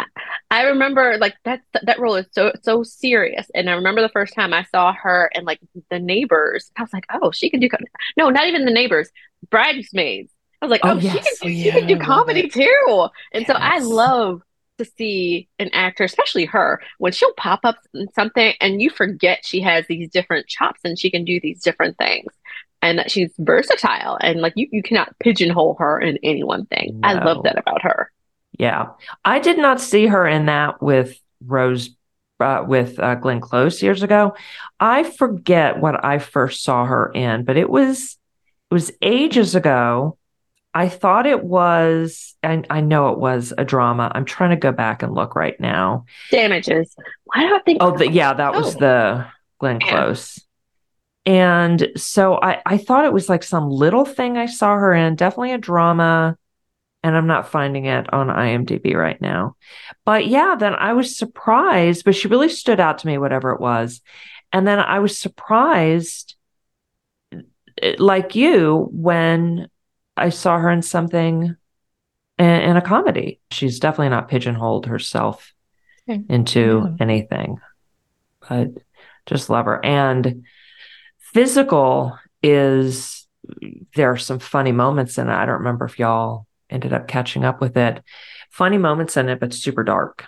I 0.51 0.63
remember 0.63 1.17
like 1.17 1.35
that 1.45 1.61
that 1.83 1.99
role 1.99 2.15
is 2.15 2.25
so 2.31 2.51
so 2.61 2.83
serious, 2.83 3.47
and 3.55 3.69
I 3.69 3.73
remember 3.73 4.01
the 4.01 4.09
first 4.09 4.33
time 4.33 4.53
I 4.53 4.63
saw 4.63 4.93
her 4.93 5.29
and 5.33 5.45
like 5.45 5.59
the 5.89 5.99
neighbors. 5.99 6.71
I 6.75 6.81
was 6.81 6.91
like, 6.91 7.05
oh, 7.13 7.31
she 7.31 7.49
can 7.49 7.59
do 7.59 7.69
no, 8.17 8.29
not 8.29 8.47
even 8.47 8.65
the 8.65 8.71
neighbors, 8.71 9.09
bridesmaids. 9.49 10.32
I 10.63 10.65
was 10.65 10.71
like, 10.71 10.81
oh, 10.85 10.91
oh 10.91 10.97
yes. 10.97 11.13
she 11.13 11.19
can 11.19 11.33
do, 11.33 11.37
oh, 11.43 11.47
yeah, 11.47 11.63
she 11.63 11.79
can 11.79 11.87
do 11.87 11.99
comedy 11.99 12.47
too. 12.47 13.07
And 13.33 13.45
yes. 13.45 13.47
so 13.47 13.53
I 13.53 13.79
love 13.79 14.41
to 14.77 14.85
see 14.85 15.49
an 15.59 15.69
actor, 15.73 16.05
especially 16.05 16.45
her, 16.45 16.81
when 16.99 17.11
she'll 17.11 17.33
pop 17.33 17.59
up 17.63 17.77
in 17.93 18.07
something 18.13 18.53
and 18.61 18.81
you 18.81 18.89
forget 18.89 19.45
she 19.45 19.59
has 19.59 19.85
these 19.87 20.09
different 20.09 20.47
chops 20.47 20.79
and 20.85 20.97
she 20.97 21.11
can 21.11 21.25
do 21.25 21.39
these 21.41 21.61
different 21.61 21.97
things 21.97 22.31
and 22.81 22.97
that 22.97 23.11
she's 23.11 23.33
versatile 23.39 24.17
and 24.21 24.39
like 24.39 24.53
you, 24.55 24.69
you 24.71 24.81
cannot 24.81 25.13
pigeonhole 25.19 25.75
her 25.79 25.99
in 25.99 26.17
any 26.23 26.45
one 26.45 26.65
thing. 26.67 26.99
No. 27.01 27.09
I 27.09 27.13
love 27.23 27.43
that 27.43 27.57
about 27.57 27.81
her. 27.81 28.09
Yeah. 28.57 28.91
I 29.25 29.39
did 29.39 29.57
not 29.57 29.81
see 29.81 30.07
her 30.07 30.25
in 30.25 30.45
that 30.45 30.81
with 30.81 31.19
Rose 31.45 31.89
uh, 32.39 32.63
with 32.65 32.99
uh, 32.99 33.15
Glenn 33.15 33.41
Close 33.41 33.83
years 33.83 34.01
ago. 34.01 34.35
I 34.79 35.03
forget 35.03 35.79
what 35.79 36.03
I 36.03 36.19
first 36.19 36.63
saw 36.63 36.85
her 36.85 37.11
in, 37.13 37.43
but 37.43 37.57
it 37.57 37.69
was 37.69 38.17
it 38.69 38.73
was 38.73 38.91
ages 39.01 39.55
ago. 39.55 40.17
I 40.73 40.89
thought 40.89 41.25
it 41.25 41.43
was, 41.43 42.35
and 42.41 42.65
I 42.69 42.81
know 42.81 43.09
it 43.09 43.19
was 43.19 43.53
a 43.57 43.63
drama. 43.63 44.11
I'm 44.13 44.25
trying 44.25 44.49
to 44.49 44.55
go 44.55 44.71
back 44.71 45.03
and 45.03 45.13
look 45.13 45.35
right 45.35 45.59
now. 45.59 46.05
Damages. 46.31 46.95
Why 47.25 47.47
do 47.47 47.55
I 47.55 47.59
think? 47.59 47.77
Oh, 47.81 47.95
the, 47.95 48.11
yeah, 48.11 48.33
that 48.33 48.55
oh. 48.55 48.59
was 48.59 48.75
the 48.75 49.27
Glenn 49.59 49.79
Close. 49.79 50.39
And 51.25 51.89
so 51.95 52.39
I, 52.41 52.61
I 52.65 52.77
thought 52.77 53.05
it 53.05 53.13
was 53.13 53.29
like 53.29 53.43
some 53.43 53.69
little 53.69 54.05
thing 54.05 54.37
I 54.37 54.47
saw 54.47 54.75
her 54.75 54.93
in, 54.93 55.15
definitely 55.15 55.53
a 55.53 55.57
drama. 55.57 56.37
And 57.05 57.17
I'm 57.17 57.27
not 57.27 57.49
finding 57.49 57.85
it 57.85 58.11
on 58.13 58.27
IMDb 58.27 58.93
right 58.95 59.19
now. 59.19 59.57
But 60.05 60.27
yeah, 60.27 60.55
then 60.57 60.73
I 60.73 60.93
was 60.93 61.17
surprised, 61.17 62.05
but 62.05 62.15
she 62.15 62.29
really 62.29 62.47
stood 62.47 62.79
out 62.79 62.99
to 62.99 63.07
me, 63.07 63.17
whatever 63.17 63.51
it 63.51 63.59
was. 63.59 64.01
And 64.53 64.65
then 64.65 64.79
I 64.79 64.99
was 64.99 65.17
surprised, 65.17 66.35
eh, 67.81 67.95
like 67.99 68.35
you, 68.35 68.87
when 68.91 69.67
I 70.15 70.29
saw 70.29 70.57
her 70.57 70.69
in 70.69 70.81
something 70.81 71.55
in, 72.37 72.45
in 72.45 72.77
a 72.77 72.81
comedy. 72.81 73.39
She's 73.51 73.79
definitely 73.79 74.09
not 74.09 74.29
pigeonholed 74.29 74.85
herself 74.85 75.53
okay. 76.09 76.21
into 76.29 76.83
yeah. 76.85 76.95
anything. 76.99 77.59
But 78.47 78.69
just 79.25 79.49
love 79.49 79.65
her. 79.65 79.83
And 79.83 80.43
physical 81.17 82.17
is 82.41 83.27
there 83.95 84.11
are 84.11 84.17
some 84.17 84.39
funny 84.39 84.71
moments 84.71 85.17
in 85.17 85.29
it. 85.29 85.33
I 85.33 85.45
don't 85.45 85.59
remember 85.59 85.85
if 85.85 85.99
y'all 85.99 86.47
ended 86.69 86.93
up 86.93 87.07
catching 87.07 87.45
up 87.45 87.61
with 87.61 87.77
it. 87.77 88.03
Funny 88.49 88.77
moments 88.77 89.17
in 89.17 89.29
it, 89.29 89.39
but 89.39 89.53
super 89.53 89.83
dark. 89.83 90.25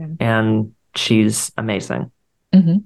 Okay. 0.00 0.12
And 0.20 0.74
she's 0.94 1.52
amazing. 1.56 2.10
Mm-hmm. 2.52 2.78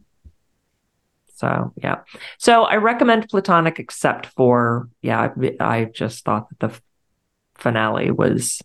So 1.36 1.74
yeah. 1.76 1.98
So 2.38 2.64
I 2.64 2.76
recommend 2.76 3.28
Platonic, 3.28 3.78
except 3.78 4.26
for 4.26 4.88
yeah, 5.02 5.28
I, 5.38 5.56
I 5.60 5.84
just 5.84 6.24
thought 6.24 6.48
that 6.48 6.58
the 6.58 6.80
finale 7.54 8.10
was 8.10 8.62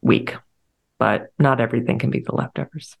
weak, 0.00 0.34
but 0.98 1.32
not 1.38 1.60
everything 1.60 1.98
can 1.98 2.10
be 2.10 2.20
the 2.20 2.34
leftovers. 2.34 2.96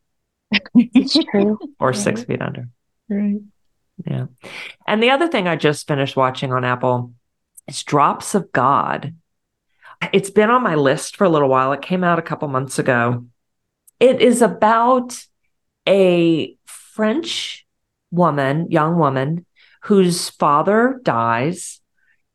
it's 0.74 1.16
true. 1.30 1.58
or 1.80 1.94
six 1.94 2.22
feet 2.24 2.42
under. 2.42 2.68
Right. 3.08 3.40
Yeah. 4.06 4.26
And 4.86 5.02
the 5.02 5.10
other 5.10 5.28
thing 5.28 5.48
I 5.48 5.56
just 5.56 5.88
finished 5.88 6.14
watching 6.14 6.52
on 6.52 6.64
Apple 6.64 7.14
is 7.66 7.82
Drops 7.82 8.34
of 8.34 8.52
God. 8.52 9.14
It's 10.12 10.30
been 10.30 10.50
on 10.50 10.62
my 10.62 10.74
list 10.74 11.16
for 11.16 11.24
a 11.24 11.30
little 11.30 11.48
while. 11.48 11.72
It 11.72 11.80
came 11.80 12.04
out 12.04 12.18
a 12.18 12.22
couple 12.22 12.46
months 12.48 12.78
ago. 12.78 13.24
It 13.98 14.20
is 14.20 14.42
about 14.42 15.24
a 15.88 16.56
French 16.66 17.66
woman, 18.10 18.70
young 18.70 18.98
woman, 18.98 19.46
whose 19.82 20.28
father 20.28 21.00
dies. 21.02 21.80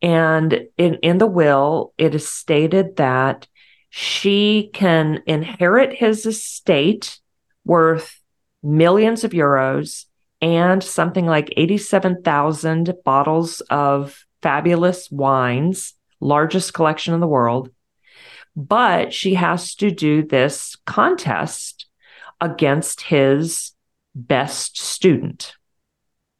And 0.02 0.68
in, 0.78 0.96
in 0.96 1.18
the 1.18 1.28
will, 1.28 1.94
it 1.98 2.14
is 2.16 2.28
stated 2.28 2.98
that 2.98 3.48
she 3.90 4.70
can 4.74 5.22
inherit 5.28 5.94
his 5.94 6.26
estate 6.26 7.20
worth 7.66 8.20
millions 8.62 9.24
of 9.24 9.32
euros 9.32 10.06
and 10.42 10.84
something 10.84 11.26
like 11.26 11.54
87,000 11.56 12.94
bottles 13.06 13.62
of 13.70 14.26
fabulous 14.42 15.10
wines, 15.10 15.94
largest 16.20 16.74
collection 16.74 17.14
in 17.14 17.22
the 17.22 17.28
world. 17.28 17.70
But 18.56 19.14
she 19.14 19.36
has 19.36 19.76
to 19.76 19.90
do 19.90 20.24
this 20.24 20.76
contest 20.86 21.86
against 22.42 23.02
his 23.02 23.72
best 24.14 24.78
student. 24.78 25.56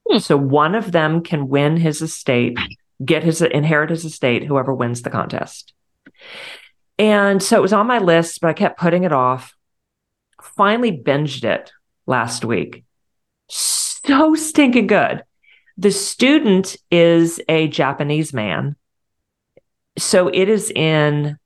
Hmm. 0.10 0.20
So 0.20 0.38
one 0.38 0.76
of 0.76 0.92
them 0.92 1.22
can 1.22 1.48
win 1.48 1.78
his 1.78 2.02
estate, 2.02 2.58
get 3.04 3.24
his 3.24 3.42
inherit 3.42 3.90
his 3.90 4.06
estate, 4.06 4.46
whoever 4.46 4.74
wins 4.74 5.02
the 5.02 5.10
contest. 5.10 5.74
And 7.00 7.42
so 7.42 7.58
it 7.58 7.62
was 7.62 7.74
on 7.74 7.88
my 7.88 8.00
list, 8.00 8.42
but 8.42 8.50
I 8.50 8.54
kept 8.54 8.80
putting 8.80 9.04
it 9.04 9.12
off. 9.12 9.56
Finally 10.42 10.92
binged 10.92 11.44
it 11.44 11.72
last 12.06 12.46
week. 12.46 12.84
So 13.50 14.36
stinking 14.36 14.88
good. 14.88 15.24
The 15.78 15.92
student 15.92 16.76
is 16.92 17.42
a 17.48 17.68
Japanese 17.68 18.34
man. 18.34 18.76
So 19.98 20.28
it 20.28 20.50
is 20.50 20.72
in 20.72 21.38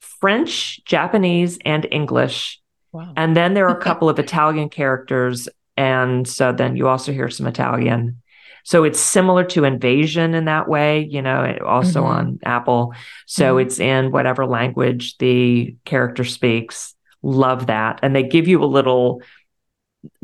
French, 0.00 0.84
Japanese, 0.84 1.58
and 1.64 1.86
English. 1.90 2.60
Wow. 2.92 3.12
And 3.16 3.36
then 3.36 3.54
there 3.54 3.68
are 3.68 3.78
a 3.78 3.82
couple 3.82 4.08
of 4.08 4.18
Italian 4.18 4.70
characters. 4.70 5.48
And 5.76 6.26
so 6.26 6.52
then 6.52 6.76
you 6.76 6.88
also 6.88 7.12
hear 7.12 7.28
some 7.28 7.46
Italian. 7.46 8.22
So 8.64 8.82
it's 8.82 8.98
similar 8.98 9.44
to 9.44 9.64
Invasion 9.64 10.34
in 10.34 10.46
that 10.46 10.68
way, 10.68 11.04
you 11.04 11.22
know, 11.22 11.56
also 11.64 12.00
mm-hmm. 12.02 12.10
on 12.10 12.38
Apple. 12.44 12.94
So 13.26 13.56
mm-hmm. 13.56 13.66
it's 13.66 13.78
in 13.78 14.10
whatever 14.10 14.44
language 14.44 15.18
the 15.18 15.76
character 15.84 16.24
speaks. 16.24 16.94
Love 17.22 17.66
that. 17.66 18.00
And 18.02 18.14
they 18.14 18.24
give 18.24 18.48
you 18.48 18.62
a 18.62 18.66
little 18.66 19.22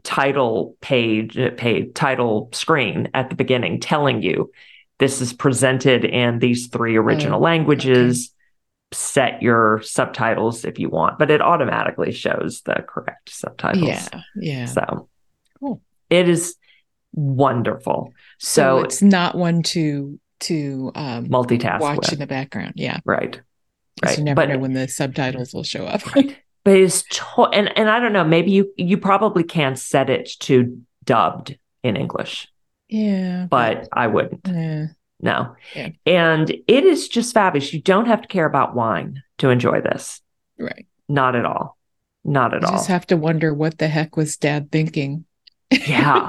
title 0.02 0.76
page, 0.80 1.38
uh, 1.38 1.50
page 1.56 1.94
title 1.94 2.48
screen 2.52 3.10
at 3.14 3.30
the 3.30 3.36
beginning 3.36 3.78
telling 3.78 4.22
you 4.22 4.50
this 4.98 5.20
is 5.20 5.32
presented 5.32 6.04
in 6.04 6.38
these 6.38 6.68
three 6.68 6.96
original 6.96 7.38
oh, 7.38 7.42
languages. 7.42 8.26
Okay. 8.26 8.38
Set 8.94 9.42
your 9.42 9.80
subtitles 9.82 10.64
if 10.66 10.78
you 10.78 10.90
want, 10.90 11.18
but 11.18 11.30
it 11.30 11.40
automatically 11.40 12.12
shows 12.12 12.60
the 12.66 12.84
correct 12.86 13.30
subtitles. 13.30 13.84
Yeah. 13.84 14.20
Yeah. 14.36 14.64
So. 14.66 15.08
It 16.12 16.28
is 16.28 16.56
wonderful. 17.12 18.12
So, 18.38 18.78
so 18.78 18.84
it's 18.84 19.02
not 19.02 19.34
one 19.34 19.62
to 19.64 20.18
to 20.40 20.92
um 20.94 21.26
multitask 21.28 21.80
watch 21.80 21.98
with. 21.98 22.12
in 22.12 22.18
the 22.18 22.26
background. 22.26 22.74
Yeah. 22.76 23.00
Right. 23.04 23.40
Right. 24.02 24.18
You 24.18 24.24
never 24.24 24.36
but, 24.36 24.48
know 24.48 24.58
when 24.58 24.72
the 24.72 24.88
subtitles 24.88 25.52
will 25.54 25.62
show 25.62 25.84
up. 25.84 26.14
Right 26.14 26.36
but 26.64 26.76
it's 26.76 27.02
to- 27.04 27.48
and 27.52 27.76
and 27.76 27.90
I 27.90 27.98
don't 27.98 28.12
know. 28.12 28.24
Maybe 28.24 28.50
you 28.50 28.72
you 28.76 28.98
probably 28.98 29.42
can 29.44 29.76
set 29.76 30.10
it 30.10 30.30
to 30.40 30.80
dubbed 31.04 31.58
in 31.82 31.96
English. 31.96 32.48
Yeah, 32.88 33.46
but 33.48 33.88
I 33.92 34.06
wouldn't. 34.06 34.46
Yeah. 34.46 34.86
No. 35.20 35.54
Yeah. 35.74 35.90
And 36.04 36.50
it 36.50 36.84
is 36.84 37.08
just 37.08 37.32
fabulous. 37.32 37.72
You 37.72 37.80
don't 37.80 38.06
have 38.06 38.22
to 38.22 38.28
care 38.28 38.44
about 38.44 38.74
wine 38.74 39.22
to 39.38 39.50
enjoy 39.50 39.80
this. 39.80 40.20
Right. 40.58 40.86
Not 41.08 41.36
at 41.36 41.44
all. 41.44 41.78
Not 42.24 42.54
at 42.54 42.64
all. 42.64 42.70
you 42.70 42.72
all. 42.72 42.78
Just 42.78 42.88
have 42.88 43.06
to 43.08 43.16
wonder 43.16 43.54
what 43.54 43.78
the 43.78 43.88
heck 43.88 44.16
was 44.16 44.36
Dad 44.36 44.70
thinking. 44.72 45.24
Yeah. 45.86 46.28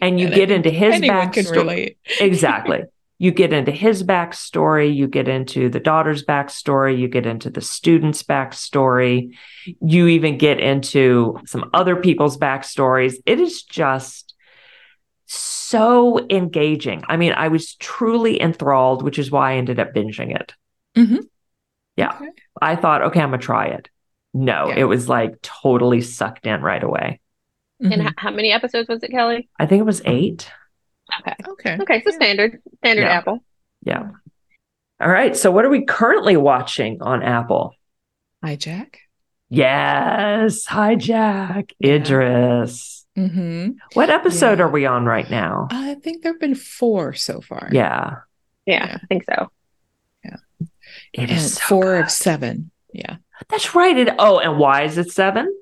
And 0.00 0.18
you 0.20 0.28
get 0.28 0.50
into 0.50 0.70
his 0.70 1.00
backstory. 1.00 1.96
exactly 2.20 2.84
you 3.18 3.30
get 3.30 3.52
into 3.52 3.70
his 3.70 4.02
backstory, 4.02 4.94
you 4.94 5.06
get 5.06 5.28
into 5.28 5.68
the 5.68 5.80
daughter's 5.80 6.24
backstory, 6.24 6.98
you 6.98 7.08
get 7.08 7.26
into 7.26 7.48
the 7.48 7.60
student's 7.60 8.22
backstory, 8.22 9.34
you 9.80 10.08
even 10.08 10.36
get 10.36 10.60
into 10.60 11.38
some 11.46 11.70
other 11.72 11.96
people's 11.96 12.36
backstories. 12.36 13.14
It 13.24 13.40
is 13.40 13.62
just 13.62 14.34
so 15.26 16.18
engaging. 16.28 17.02
I 17.08 17.16
mean, 17.16 17.32
I 17.32 17.48
was 17.48 17.76
truly 17.76 18.40
enthralled, 18.40 19.02
which 19.02 19.18
is 19.18 19.30
why 19.30 19.52
I 19.52 19.56
ended 19.56 19.78
up 19.78 19.94
binging 19.94 20.34
it. 20.38 20.52
Mm-hmm. 20.96 21.20
Yeah. 21.96 22.16
Okay. 22.16 22.30
I 22.60 22.76
thought, 22.76 23.02
okay, 23.02 23.20
I'm 23.20 23.30
going 23.30 23.40
to 23.40 23.46
try 23.46 23.66
it. 23.66 23.88
No, 24.34 24.68
yeah. 24.68 24.78
it 24.78 24.84
was 24.84 25.08
like 25.08 25.40
totally 25.40 26.00
sucked 26.00 26.46
in 26.46 26.60
right 26.60 26.82
away. 26.82 27.20
And 27.84 28.02
mm-hmm. 28.02 28.08
how 28.16 28.30
many 28.30 28.50
episodes 28.50 28.88
was 28.88 29.02
it, 29.02 29.10
Kelly? 29.10 29.48
I 29.58 29.66
think 29.66 29.80
it 29.80 29.84
was 29.84 30.02
eight. 30.06 30.50
Okay. 31.20 31.34
Okay. 31.48 31.76
Okay. 31.80 32.02
So 32.02 32.10
yeah. 32.10 32.16
standard, 32.16 32.62
standard 32.78 33.02
yeah. 33.02 33.12
Apple. 33.12 33.44
Yeah. 33.84 34.10
All 35.00 35.10
right. 35.10 35.36
So 35.36 35.50
what 35.50 35.64
are 35.64 35.70
we 35.70 35.84
currently 35.84 36.36
watching 36.36 37.02
on 37.02 37.22
Apple? 37.22 37.74
Hi, 38.42 38.56
Jack. 38.56 39.00
Yes, 39.50 40.66
Hijack. 40.66 41.72
Yeah. 41.78 41.94
Idris. 41.94 43.06
Mm-hmm. 43.16 43.72
What 43.92 44.10
episode 44.10 44.60
are 44.60 44.70
we 44.70 44.86
on 44.86 45.04
right 45.04 45.30
now? 45.30 45.68
I 45.70 45.94
think 45.94 46.22
there 46.22 46.32
have 46.32 46.40
been 46.40 46.54
four 46.54 47.12
so 47.12 47.40
far. 47.40 47.68
Yeah. 47.70 48.16
Yeah, 48.66 48.98
I 49.00 49.06
think 49.06 49.24
so. 49.24 49.50
Yeah. 50.24 50.36
It 51.12 51.30
is 51.30 51.54
so 51.54 51.60
four 51.60 51.84
good. 51.96 52.04
of 52.04 52.10
seven. 52.10 52.70
Yeah. 52.92 53.16
That's 53.50 53.74
right. 53.74 53.96
It, 53.96 54.08
oh, 54.18 54.38
and 54.38 54.58
why 54.58 54.84
is 54.84 54.98
it 54.98 55.12
seven? 55.12 55.54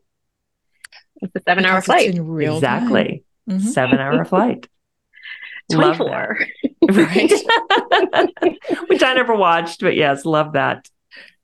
It's 1.23 1.35
a 1.37 1.41
seven 1.43 1.64
hour 1.64 1.81
flight. 1.81 2.09
in 2.09 2.26
real 2.26 2.57
exactly. 2.57 3.25
Mm-hmm. 3.49 3.69
Seven 3.69 3.99
hour 3.99 4.25
flight. 4.25 4.69
24. 5.73 6.38
right. 6.91 7.33
Which 8.88 9.02
I 9.02 9.14
never 9.14 9.35
watched, 9.35 9.81
but 9.81 9.97
yes, 9.97 10.25
love 10.25 10.52
that 10.55 10.88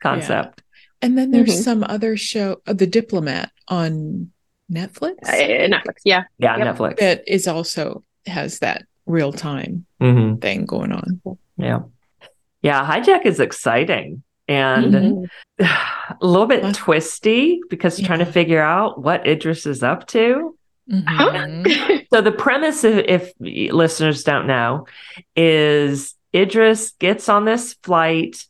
concept. 0.00 0.60
Yeah. 0.60 1.06
And 1.06 1.16
then 1.16 1.30
there's 1.30 1.50
mm-hmm. 1.50 1.62
some 1.62 1.84
other 1.84 2.16
show, 2.16 2.60
uh, 2.66 2.72
The 2.72 2.86
Diplomat 2.86 3.52
on 3.68 4.32
Netflix. 4.70 5.16
Uh, 5.24 5.32
Netflix, 5.32 6.00
yeah. 6.04 6.24
Yeah, 6.38 6.56
yep. 6.58 6.76
Netflix. 6.76 6.98
That 6.98 7.22
is 7.26 7.46
also 7.46 8.02
has 8.26 8.58
that 8.58 8.84
real 9.06 9.32
time 9.32 9.86
mm-hmm. 10.00 10.38
thing 10.40 10.66
going 10.66 10.92
on. 10.92 11.22
Yeah. 11.56 11.82
Yeah, 12.60 12.84
Hijack 12.84 13.24
is 13.24 13.38
exciting 13.38 14.24
and 14.48 14.94
mm-hmm. 15.60 15.64
a 16.20 16.26
little 16.26 16.46
bit 16.46 16.74
twisty 16.74 17.60
because 17.68 18.00
yeah. 18.00 18.06
trying 18.06 18.18
to 18.20 18.26
figure 18.26 18.62
out 18.62 19.02
what 19.02 19.26
Idris 19.26 19.66
is 19.66 19.82
up 19.82 20.06
to. 20.08 20.56
Mm-hmm. 20.90 21.98
so 22.12 22.22
the 22.22 22.32
premise, 22.32 22.82
if, 22.82 23.32
if 23.40 23.72
listeners 23.72 24.24
don't 24.24 24.46
know, 24.46 24.86
is 25.36 26.14
Idris 26.34 26.92
gets 26.92 27.28
on 27.28 27.44
this 27.44 27.74
flight 27.82 28.44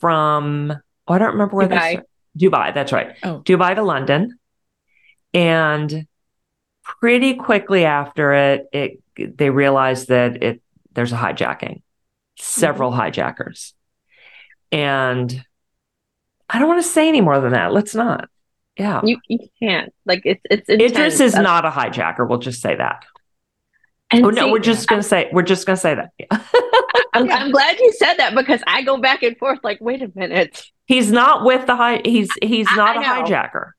from 0.00 0.72
oh, 1.06 1.14
I 1.14 1.18
don't 1.18 1.32
remember 1.32 1.56
where 1.56 1.68
Dubai. 1.68 1.96
This, 1.96 2.50
Dubai, 2.50 2.74
that's 2.74 2.92
right. 2.92 3.16
Oh. 3.22 3.40
Dubai 3.44 3.74
to 3.74 3.82
London. 3.82 4.38
And 5.34 6.06
pretty 6.82 7.34
quickly 7.34 7.84
after 7.84 8.32
it, 8.32 8.66
it 8.72 9.36
they 9.36 9.50
realize 9.50 10.06
that 10.06 10.42
it 10.42 10.62
there's 10.92 11.12
a 11.12 11.16
hijacking, 11.16 11.82
several 12.38 12.90
mm-hmm. 12.90 13.00
hijackers. 13.00 13.74
And 14.72 15.44
I 16.48 16.58
don't 16.58 16.68
want 16.68 16.82
to 16.82 16.88
say 16.88 17.08
any 17.08 17.20
more 17.20 17.40
than 17.40 17.52
that. 17.52 17.72
Let's 17.72 17.94
not. 17.94 18.28
Yeah. 18.78 19.00
You 19.04 19.18
you 19.28 19.38
can't. 19.60 19.92
Like 20.06 20.22
it's 20.24 20.40
it's 20.50 20.68
intense. 20.68 20.92
Idris 20.92 21.20
is 21.20 21.34
not 21.34 21.64
a 21.64 21.70
hijacker, 21.70 22.28
we'll 22.28 22.38
just 22.38 22.62
say 22.62 22.74
that. 22.74 23.04
And 24.10 24.24
oh 24.24 24.30
no, 24.30 24.50
we're 24.50 24.58
just 24.58 24.88
gonna 24.88 25.02
say 25.02 25.28
we're 25.32 25.42
just 25.42 25.66
gonna 25.66 25.76
say 25.76 25.94
that. 25.94 26.10
I'm, 27.14 27.30
I'm, 27.30 27.50
glad 27.50 27.78
you 27.78 27.92
said 27.92 28.14
that 28.14 28.34
because 28.34 28.62
I 28.66 28.82
go 28.82 28.96
back 28.96 29.22
and 29.22 29.36
forth 29.36 29.58
like, 29.62 29.78
wait 29.82 30.02
a 30.02 30.10
minute. 30.14 30.64
He's 30.86 31.12
not 31.12 31.44
with 31.44 31.66
the 31.66 31.76
high 31.76 32.00
he's 32.04 32.30
he's 32.42 32.66
not 32.74 32.96
I, 32.96 33.02
I 33.02 33.20
a 33.20 33.22
hijacker. 33.22 33.72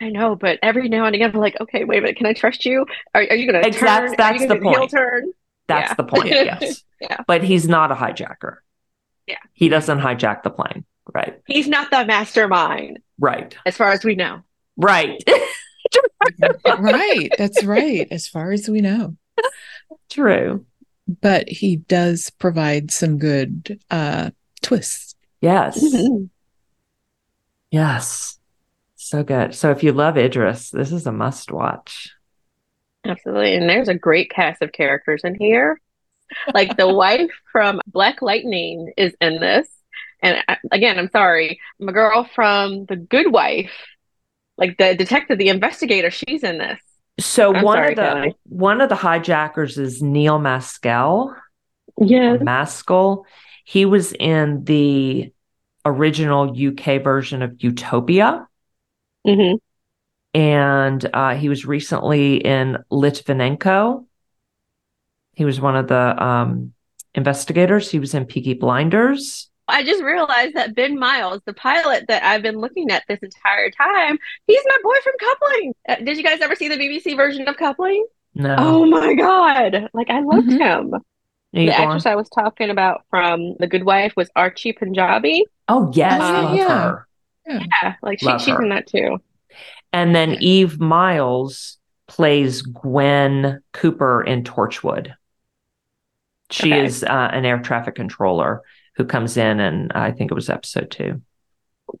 I 0.00 0.10
know, 0.10 0.36
but 0.36 0.58
every 0.62 0.88
now 0.88 1.06
and 1.06 1.14
again, 1.14 1.32
I'm 1.34 1.40
like, 1.40 1.60
okay, 1.60 1.84
wait 1.84 1.98
a 1.98 2.00
minute, 2.02 2.16
can 2.16 2.26
I 2.26 2.32
trust 2.32 2.64
you? 2.64 2.86
Are, 3.14 3.22
are 3.22 3.34
you 3.34 3.50
going 3.50 3.60
to 3.60 3.66
exactly? 3.66 4.16
Turn? 4.16 4.16
That's 4.16 4.46
the 4.46 4.60
point. 4.60 4.90
Turn? 4.90 5.32
That's 5.66 5.90
yeah. 5.90 5.94
the 5.94 6.04
point. 6.04 6.28
Yes. 6.28 6.84
yeah. 7.00 7.24
But 7.26 7.42
he's 7.42 7.66
not 7.66 7.90
a 7.90 7.96
hijacker. 7.96 8.58
Yeah. 9.28 9.36
He 9.52 9.68
doesn't 9.68 9.98
hijack 9.98 10.42
the 10.42 10.50
plane. 10.50 10.84
Right. 11.14 11.40
He's 11.46 11.68
not 11.68 11.90
the 11.90 12.04
mastermind. 12.04 13.00
Right. 13.18 13.54
As 13.66 13.76
far 13.76 13.92
as 13.92 14.04
we 14.04 14.14
know. 14.14 14.42
Right. 14.76 15.22
right. 16.64 17.28
That's 17.36 17.62
right. 17.64 18.08
As 18.10 18.26
far 18.26 18.52
as 18.52 18.68
we 18.68 18.80
know. 18.80 19.16
True. 20.10 20.64
But 21.20 21.48
he 21.48 21.76
does 21.76 22.30
provide 22.30 22.90
some 22.90 23.18
good 23.18 23.80
uh 23.90 24.30
twists. 24.62 25.14
Yes. 25.40 25.82
Mm-hmm. 25.82 26.24
Yes. 27.70 28.38
So 28.96 29.22
good. 29.22 29.54
So 29.54 29.70
if 29.70 29.82
you 29.82 29.92
love 29.92 30.18
Idris, 30.18 30.70
this 30.70 30.92
is 30.92 31.06
a 31.06 31.12
must 31.12 31.50
watch. 31.52 32.14
Absolutely. 33.04 33.54
And 33.54 33.68
there's 33.68 33.88
a 33.88 33.94
great 33.94 34.30
cast 34.30 34.62
of 34.62 34.72
characters 34.72 35.22
in 35.24 35.34
here. 35.34 35.80
Like 36.54 36.76
the 36.76 36.92
wife 36.92 37.30
from 37.52 37.80
Black 37.86 38.22
Lightning 38.22 38.92
is 38.96 39.14
in 39.20 39.40
this. 39.40 39.68
And 40.22 40.42
uh, 40.48 40.56
again, 40.72 40.98
I'm 40.98 41.10
sorry, 41.10 41.60
my 41.78 41.92
girl 41.92 42.28
from 42.34 42.86
The 42.86 42.96
Good 42.96 43.32
Wife, 43.32 43.72
like 44.56 44.76
the 44.76 44.94
detective, 44.94 45.38
the 45.38 45.48
investigator, 45.48 46.10
she's 46.10 46.42
in 46.42 46.58
this. 46.58 46.80
So 47.20 47.54
I'm 47.54 47.64
one 47.64 47.76
sorry, 47.76 47.90
of 47.90 47.96
the 47.96 48.02
Kelly. 48.02 48.36
one 48.44 48.80
of 48.80 48.88
the 48.88 48.94
hijackers 48.96 49.78
is 49.78 50.02
Neil 50.02 50.38
Maskell. 50.38 51.34
Yeah. 52.00 52.36
Maskell. 52.36 53.24
He 53.64 53.84
was 53.84 54.12
in 54.12 54.64
the 54.64 55.32
original 55.84 56.54
UK 56.56 57.02
version 57.02 57.42
of 57.42 57.62
Utopia. 57.62 58.46
Mm-hmm. 59.26 59.56
And 60.38 61.10
uh, 61.12 61.34
he 61.34 61.48
was 61.48 61.64
recently 61.64 62.36
in 62.36 62.78
Litvinenko. 62.92 64.04
He 65.38 65.44
was 65.44 65.60
one 65.60 65.76
of 65.76 65.86
the 65.86 66.20
um, 66.20 66.72
investigators. 67.14 67.88
He 67.88 68.00
was 68.00 68.12
in 68.12 68.24
Peaky 68.24 68.54
Blinders. 68.54 69.48
I 69.68 69.84
just 69.84 70.02
realized 70.02 70.56
that 70.56 70.74
Ben 70.74 70.98
Miles, 70.98 71.42
the 71.46 71.52
pilot 71.52 72.06
that 72.08 72.24
I've 72.24 72.42
been 72.42 72.58
looking 72.58 72.90
at 72.90 73.04
this 73.06 73.20
entire 73.22 73.70
time, 73.70 74.18
he's 74.48 74.62
my 74.64 74.78
boy 74.82 74.96
from 75.04 75.12
Coupling. 75.20 75.74
Uh, 75.88 75.94
did 76.04 76.16
you 76.16 76.24
guys 76.24 76.40
ever 76.40 76.56
see 76.56 76.66
the 76.66 76.74
BBC 76.74 77.14
version 77.14 77.46
of 77.46 77.56
Coupling? 77.56 78.04
No. 78.34 78.56
Oh 78.58 78.86
my 78.86 79.14
god! 79.14 79.88
Like 79.94 80.10
I 80.10 80.22
loved 80.22 80.48
mm-hmm. 80.48 80.90
him. 80.90 81.02
the 81.52 81.70
actress 81.70 82.04
I 82.04 82.16
was 82.16 82.28
talking 82.30 82.70
about 82.70 83.04
from 83.08 83.54
The 83.60 83.68
Good 83.68 83.84
Wife 83.84 84.14
was 84.16 84.28
Archie 84.34 84.72
Panjabi. 84.72 85.42
Oh 85.68 85.92
yes, 85.94 86.18
love 86.18 86.56
yeah. 86.56 86.82
her. 86.82 87.08
Yeah, 87.46 87.94
like 88.02 88.18
she, 88.18 88.38
she's 88.40 88.58
in 88.58 88.70
that 88.70 88.88
too. 88.88 89.18
And 89.92 90.16
then 90.16 90.34
Eve 90.40 90.80
Miles 90.80 91.78
plays 92.08 92.62
Gwen 92.62 93.62
Cooper 93.72 94.24
in 94.24 94.42
Torchwood. 94.42 95.14
She 96.50 96.72
okay. 96.72 96.84
is 96.84 97.04
uh, 97.04 97.30
an 97.32 97.44
air 97.44 97.58
traffic 97.58 97.94
controller 97.94 98.62
who 98.96 99.04
comes 99.04 99.36
in, 99.36 99.60
and 99.60 99.92
I 99.92 100.12
think 100.12 100.30
it 100.30 100.34
was 100.34 100.50
episode 100.50 100.90
two. 100.90 101.22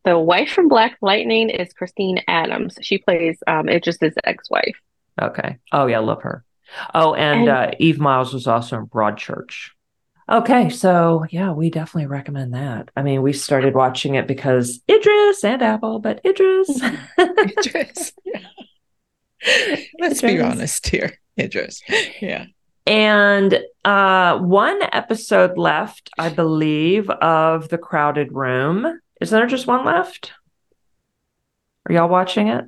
The 0.04 0.18
wife 0.18 0.50
from 0.50 0.68
Black 0.68 0.98
Lightning 1.00 1.48
is 1.50 1.72
Christine 1.72 2.22
Adams. 2.28 2.76
She 2.82 2.98
plays 2.98 3.38
um, 3.46 3.68
Idris's 3.68 4.14
ex-wife. 4.24 4.76
Okay. 5.20 5.58
Oh 5.72 5.86
yeah, 5.86 5.98
love 6.00 6.22
her. 6.22 6.44
Oh, 6.94 7.14
and, 7.14 7.40
and 7.40 7.48
uh, 7.48 7.70
Eve 7.78 7.98
Miles 7.98 8.32
was 8.32 8.46
also 8.46 8.78
in 8.78 8.86
Broadchurch. 8.86 9.70
Okay, 10.30 10.68
so 10.68 11.24
yeah, 11.30 11.52
we 11.52 11.70
definitely 11.70 12.06
recommend 12.06 12.52
that. 12.52 12.90
I 12.94 13.02
mean, 13.02 13.22
we 13.22 13.32
started 13.32 13.74
watching 13.74 14.14
it 14.14 14.26
because 14.26 14.80
Idris 14.90 15.42
and 15.42 15.62
Apple, 15.62 16.00
but 16.00 16.20
Idris. 16.24 16.68
Idris. 17.18 18.12
Yeah. 18.24 18.40
Let's 19.98 20.18
Idris. 20.18 20.20
be 20.20 20.40
honest 20.40 20.86
here. 20.88 21.18
Idris. 21.38 21.82
Yeah. 22.20 22.44
And 22.88 23.62
uh, 23.84 24.38
one 24.38 24.80
episode 24.92 25.58
left, 25.58 26.08
I 26.18 26.30
believe, 26.30 27.10
of 27.10 27.68
The 27.68 27.76
Crowded 27.76 28.32
Room. 28.32 28.98
Is 29.20 29.28
there 29.28 29.46
just 29.46 29.66
one 29.66 29.84
left? 29.84 30.32
Are 31.86 31.92
y'all 31.92 32.08
watching 32.08 32.48
it? 32.48 32.64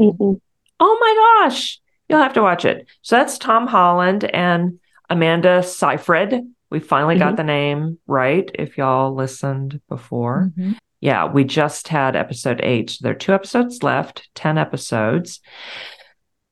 Mm-hmm. 0.00 0.34
Oh 0.78 0.98
my 1.00 1.42
gosh. 1.42 1.80
You'll 2.08 2.20
have 2.20 2.34
to 2.34 2.42
watch 2.42 2.64
it. 2.64 2.86
So 3.02 3.16
that's 3.16 3.38
Tom 3.38 3.66
Holland 3.66 4.22
and 4.22 4.78
Amanda 5.10 5.64
Seyfried. 5.64 6.40
We 6.70 6.78
finally 6.78 7.16
mm-hmm. 7.16 7.24
got 7.24 7.36
the 7.36 7.42
name 7.42 7.98
right. 8.06 8.48
If 8.54 8.78
y'all 8.78 9.16
listened 9.16 9.80
before. 9.88 10.52
Mm-hmm. 10.56 10.74
Yeah, 11.00 11.26
we 11.26 11.42
just 11.42 11.88
had 11.88 12.14
episode 12.14 12.60
eight. 12.62 12.90
So 12.90 12.98
there 13.02 13.12
are 13.12 13.18
two 13.18 13.32
episodes 13.32 13.82
left, 13.82 14.28
10 14.36 14.58
episodes. 14.58 15.40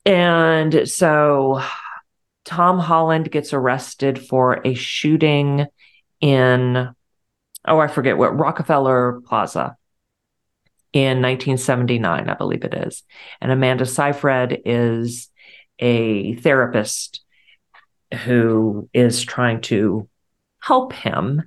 And 0.05 0.88
so 0.88 1.62
Tom 2.46 2.78
Holland 2.78 3.30
gets 3.30 3.52
arrested 3.52 4.24
for 4.24 4.61
a 4.64 4.72
shooting 4.74 5.66
in, 6.20 6.94
oh, 7.66 7.78
I 7.78 7.88
forget 7.88 8.16
what, 8.16 8.38
Rockefeller 8.38 9.20
Plaza 9.26 9.76
in 10.92 11.20
1979, 11.20 12.30
I 12.30 12.35
believe 12.35 12.64
it 12.64 12.72
is. 12.72 13.02
And 13.40 13.52
Amanda 13.52 13.85
Seyfried 13.85 14.62
is 14.64 15.28
a 15.78 16.37
therapist 16.37 17.20
who 18.24 18.88
is 18.94 19.24
trying 19.24 19.61
to 19.62 20.09
help 20.61 20.92
him. 20.92 21.42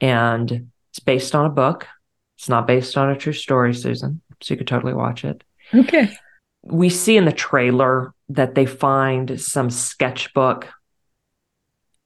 And 0.00 0.70
it's 0.90 1.00
based 1.00 1.34
on 1.34 1.46
a 1.46 1.50
book. 1.50 1.88
It's 2.36 2.50
not 2.50 2.66
based 2.66 2.98
on 2.98 3.10
a 3.10 3.16
true 3.16 3.32
story, 3.32 3.74
Susan. 3.74 4.20
So 4.42 4.52
you 4.52 4.58
could 4.58 4.66
totally 4.66 4.92
watch 4.92 5.24
it. 5.24 5.42
Okay. 5.74 6.14
We 6.62 6.90
see 6.90 7.16
in 7.16 7.24
the 7.24 7.32
trailer 7.32 8.12
that 8.28 8.54
they 8.54 8.66
find 8.66 9.40
some 9.40 9.70
sketchbook 9.70 10.68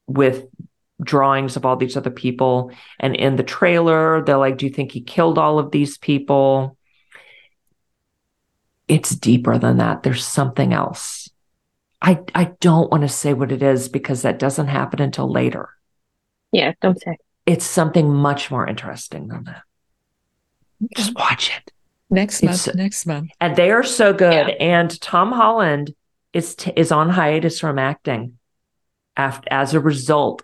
with 0.06 0.46
drawings 1.02 1.56
of 1.56 1.64
all 1.64 1.76
these 1.76 1.96
other 1.96 2.10
people. 2.10 2.72
And 2.98 3.16
in 3.16 3.36
the 3.36 3.42
trailer, 3.42 4.22
they're 4.22 4.36
like, 4.36 4.58
Do 4.58 4.66
you 4.66 4.72
think 4.72 4.92
he 4.92 5.00
killed 5.00 5.38
all 5.38 5.58
of 5.58 5.70
these 5.70 5.98
people? 5.98 6.76
It's 8.88 9.10
deeper 9.10 9.56
than 9.56 9.78
that. 9.78 10.02
There's 10.02 10.26
something 10.26 10.72
else. 10.72 11.30
I 12.02 12.20
I 12.34 12.52
don't 12.60 12.90
want 12.90 13.02
to 13.02 13.08
say 13.08 13.34
what 13.34 13.52
it 13.52 13.62
is 13.62 13.88
because 13.88 14.22
that 14.22 14.38
doesn't 14.38 14.66
happen 14.66 15.00
until 15.00 15.30
later. 15.30 15.68
Yeah, 16.52 16.72
don't 16.80 17.00
say. 17.00 17.18
It's 17.46 17.64
something 17.64 18.12
much 18.12 18.50
more 18.50 18.66
interesting 18.66 19.28
than 19.28 19.44
that. 19.44 19.62
Just 20.96 21.14
watch 21.14 21.50
it. 21.56 21.72
Next 22.08 22.42
month. 22.42 22.66
It's, 22.66 22.76
next 22.76 23.06
month. 23.06 23.30
And 23.40 23.54
they 23.54 23.70
are 23.70 23.84
so 23.84 24.12
good. 24.12 24.48
Yeah. 24.48 24.54
And 24.58 25.00
Tom 25.00 25.30
Holland 25.30 25.94
is 26.32 26.54
t- 26.54 26.72
is 26.76 26.92
on 26.92 27.10
hiatus 27.10 27.60
from 27.60 27.78
acting 27.78 28.38
after, 29.16 29.48
as 29.50 29.74
a 29.74 29.80
result 29.80 30.42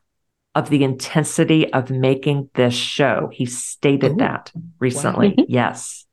of 0.55 0.71
the 0.71 0.85
intensity 0.85 1.73
of 1.73 1.91
making 1.91 2.51
this 2.55 2.75
show. 2.75 3.29
He 3.33 3.47
stated 3.47 4.13
Ooh. 4.13 4.17
that 4.17 4.53
recently. 4.79 5.35
Wow. 5.37 5.45
yes. 5.49 6.07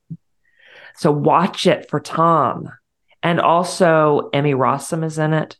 So 0.96 1.10
watch 1.10 1.66
it 1.66 1.88
for 1.88 1.98
Tom. 1.98 2.68
And 3.22 3.40
also, 3.40 4.28
Emmy 4.34 4.52
Rossum 4.52 5.02
is 5.02 5.18
in 5.18 5.32
it 5.32 5.56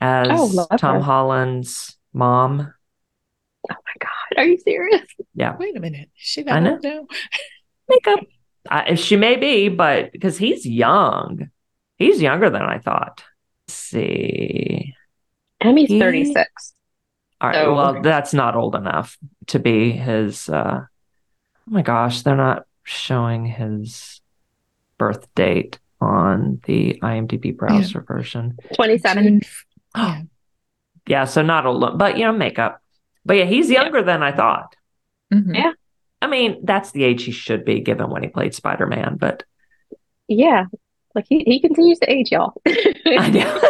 as 0.00 0.28
oh, 0.30 0.66
Tom 0.76 0.96
her. 0.96 1.00
Holland's 1.02 1.96
mom. 2.12 2.72
Oh 3.70 3.74
my 3.74 3.94
God. 3.98 4.40
Are 4.40 4.44
you 4.44 4.58
serious? 4.58 5.06
Yeah. 5.34 5.56
Wait 5.56 5.76
a 5.76 5.80
minute. 5.80 6.10
Is 6.16 6.22
she 6.22 6.42
that 6.44 6.64
old 6.64 6.82
now? 6.82 7.06
Makeup. 7.88 8.20
I, 8.70 8.94
she 8.94 9.16
may 9.16 9.36
be, 9.36 9.68
but 9.68 10.12
because 10.12 10.38
he's 10.38 10.64
young, 10.64 11.50
he's 11.96 12.22
younger 12.22 12.50
than 12.50 12.62
I 12.62 12.78
thought. 12.78 13.24
Let's 13.72 13.80
see. 13.80 14.94
Emmy's 15.62 15.88
he... 15.88 15.98
36. 15.98 16.74
All 17.40 17.48
right. 17.48 17.56
So... 17.56 17.74
Well, 17.74 18.02
that's 18.02 18.34
not 18.34 18.54
old 18.54 18.74
enough 18.74 19.16
to 19.46 19.58
be 19.58 19.92
his. 19.92 20.48
Uh... 20.48 20.80
Oh 20.82 20.86
my 21.66 21.80
gosh. 21.80 22.20
They're 22.22 22.36
not 22.36 22.66
showing 22.84 23.46
his 23.46 24.20
birth 24.98 25.26
date 25.34 25.78
on 26.02 26.60
the 26.66 26.98
IMDb 27.02 27.56
browser 27.56 28.04
yeah. 28.06 28.14
version. 28.14 28.58
27. 28.74 29.40
yeah. 29.96 30.22
yeah, 31.06 31.24
so 31.24 31.40
not 31.40 31.64
a 31.64 31.96
but 31.96 32.18
you 32.18 32.24
know, 32.26 32.32
makeup. 32.32 32.82
But 33.24 33.38
yeah, 33.38 33.44
he's 33.44 33.70
younger 33.70 34.00
yeah. 34.00 34.04
than 34.04 34.22
I 34.22 34.32
thought. 34.32 34.76
Mm-hmm. 35.32 35.54
Yeah. 35.54 35.72
I 36.20 36.26
mean, 36.26 36.60
that's 36.64 36.90
the 36.90 37.04
age 37.04 37.24
he 37.24 37.32
should 37.32 37.64
be 37.64 37.80
given 37.80 38.10
when 38.10 38.22
he 38.22 38.28
played 38.28 38.54
Spider 38.54 38.86
Man, 38.86 39.16
but 39.18 39.44
yeah, 40.28 40.66
like 41.14 41.26
he, 41.28 41.40
he 41.44 41.60
continues 41.60 41.98
to 42.00 42.10
age, 42.10 42.30
y'all. 42.30 42.54
I 42.66 43.30
know. 43.30 43.60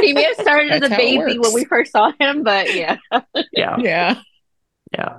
he 0.00 0.12
may 0.12 0.24
have 0.24 0.36
started 0.36 0.70
as 0.70 0.82
a 0.82 0.94
baby 0.94 1.38
when 1.38 1.52
we 1.52 1.64
first 1.64 1.92
saw 1.92 2.12
him, 2.18 2.42
but 2.42 2.74
yeah. 2.74 2.96
yeah. 3.52 3.76
Yeah. 3.78 4.20
Yeah. 4.92 5.18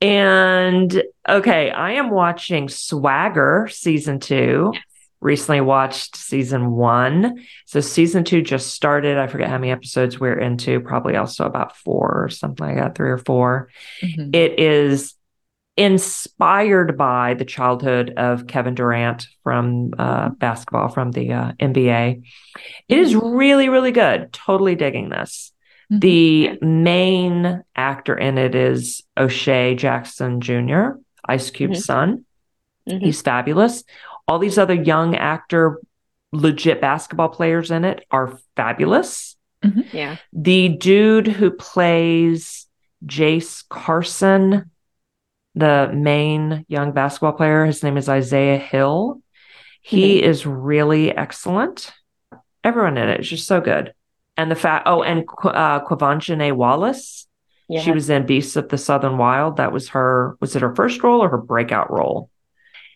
And 0.00 1.02
okay, 1.28 1.70
I 1.70 1.92
am 1.92 2.10
watching 2.10 2.68
Swagger 2.68 3.68
season 3.70 4.20
two. 4.20 4.70
Yes. 4.72 4.82
Recently 5.20 5.60
watched 5.62 6.16
season 6.16 6.72
one. 6.72 7.44
So 7.64 7.80
season 7.80 8.22
two 8.22 8.42
just 8.42 8.74
started. 8.74 9.16
I 9.16 9.26
forget 9.26 9.48
how 9.48 9.58
many 9.58 9.72
episodes 9.72 10.20
we're 10.20 10.38
into, 10.38 10.80
probably 10.80 11.16
also 11.16 11.46
about 11.46 11.76
four 11.76 12.22
or 12.24 12.28
something 12.28 12.66
like 12.66 12.76
that, 12.76 12.94
three 12.94 13.10
or 13.10 13.18
4 13.18 13.68
mm-hmm. 14.02 14.30
It 14.34 14.60
is 14.60 15.14
inspired 15.76 16.96
by 16.96 17.34
the 17.34 17.44
childhood 17.44 18.14
of 18.16 18.46
Kevin 18.46 18.74
Durant 18.74 19.28
from 19.42 19.92
uh, 19.98 20.30
basketball 20.30 20.88
from 20.88 21.12
the 21.12 21.32
uh, 21.32 21.52
NBA. 21.60 22.22
It 22.88 22.98
is 22.98 23.14
really, 23.14 23.68
really 23.68 23.92
good. 23.92 24.32
Totally 24.32 24.74
digging 24.74 25.10
this. 25.10 25.52
Mm-hmm. 25.92 25.98
The 26.00 26.58
main 26.62 27.62
actor 27.76 28.16
in 28.16 28.38
it 28.38 28.54
is 28.54 29.02
O'Shea 29.16 29.74
Jackson 29.74 30.40
Jr., 30.40 30.92
Ice 31.28 31.50
Cube's 31.50 31.78
mm-hmm. 31.78 31.82
son. 31.82 32.24
Mm-hmm. 32.88 33.04
He's 33.04 33.20
fabulous. 33.20 33.84
All 34.26 34.38
these 34.38 34.58
other 34.58 34.74
young 34.74 35.14
actor, 35.14 35.80
legit 36.32 36.80
basketball 36.80 37.28
players 37.28 37.70
in 37.70 37.84
it 37.84 38.04
are 38.10 38.38
fabulous. 38.56 39.36
Mm-hmm. 39.62 39.96
Yeah. 39.96 40.16
The 40.32 40.70
dude 40.70 41.26
who 41.26 41.50
plays 41.50 42.66
Jace 43.04 43.62
Carson, 43.68 44.70
the 45.56 45.90
main 45.92 46.64
young 46.68 46.92
basketball 46.92 47.32
player, 47.32 47.64
his 47.64 47.82
name 47.82 47.96
is 47.96 48.08
Isaiah 48.08 48.58
Hill. 48.58 49.22
He 49.80 50.18
mm-hmm. 50.18 50.30
is 50.30 50.46
really 50.46 51.16
excellent. 51.16 51.92
Everyone 52.62 52.98
in 52.98 53.08
it 53.08 53.20
is 53.20 53.30
just 53.30 53.46
so 53.46 53.60
good. 53.60 53.94
And 54.36 54.50
the 54.50 54.54
fact, 54.54 54.86
oh, 54.86 55.02
and 55.02 55.20
uh, 55.42 55.80
Quvenzhané 55.80 56.54
Wallis, 56.54 57.26
yeah. 57.68 57.80
she 57.80 57.90
was 57.90 58.10
in 58.10 58.26
Beasts 58.26 58.56
of 58.56 58.68
the 58.68 58.76
Southern 58.76 59.16
Wild. 59.16 59.56
That 59.56 59.72
was 59.72 59.88
her, 59.90 60.36
was 60.40 60.54
it 60.54 60.62
her 60.62 60.74
first 60.74 61.02
role 61.02 61.22
or 61.22 61.30
her 61.30 61.38
breakout 61.38 61.90
role? 61.90 62.28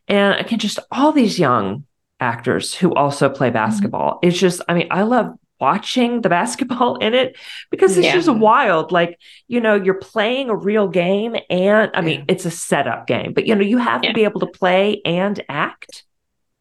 And 0.07 0.39
again, 0.39 0.59
just 0.59 0.81
all 0.91 1.13
these 1.13 1.39
young 1.39 1.87
actors 2.19 2.75
who 2.75 2.93
also 2.93 3.31
play 3.31 3.49
mm-hmm. 3.49 3.55
basketball. 3.55 4.15
Mm-hmm. 4.17 4.29
It's 4.29 4.39
just, 4.39 4.61
I 4.69 4.75
mean, 4.75 4.89
I 4.91 5.03
love 5.03 5.33
watching 5.61 6.21
the 6.23 6.29
basketball 6.39 6.97
in 6.97 7.15
it 7.15 7.37
because 7.71 7.97
it's 7.97 8.07
yeah. 8.07 8.15
just 8.15 8.29
wild. 8.29 8.93
Like, 8.93 9.19
you 9.49 9.61
know, 9.61 9.75
you're 9.75 9.95
playing 9.95 10.51
a 10.51 10.57
real 10.57 10.89
game 10.89 11.37
and 11.49 11.91
I 11.95 12.01
mean, 12.01 12.25
it's 12.29 12.45
a 12.45 12.51
setup 12.51 13.07
game, 13.07 13.33
but 13.33 13.47
you 13.47 13.55
know, 13.55 13.63
you 13.63 13.79
have 13.79 14.03
yeah. 14.03 14.11
to 14.11 14.15
be 14.15 14.25
able 14.25 14.41
to 14.41 14.47
play 14.47 15.01
and 15.05 15.43
act. 15.49 16.05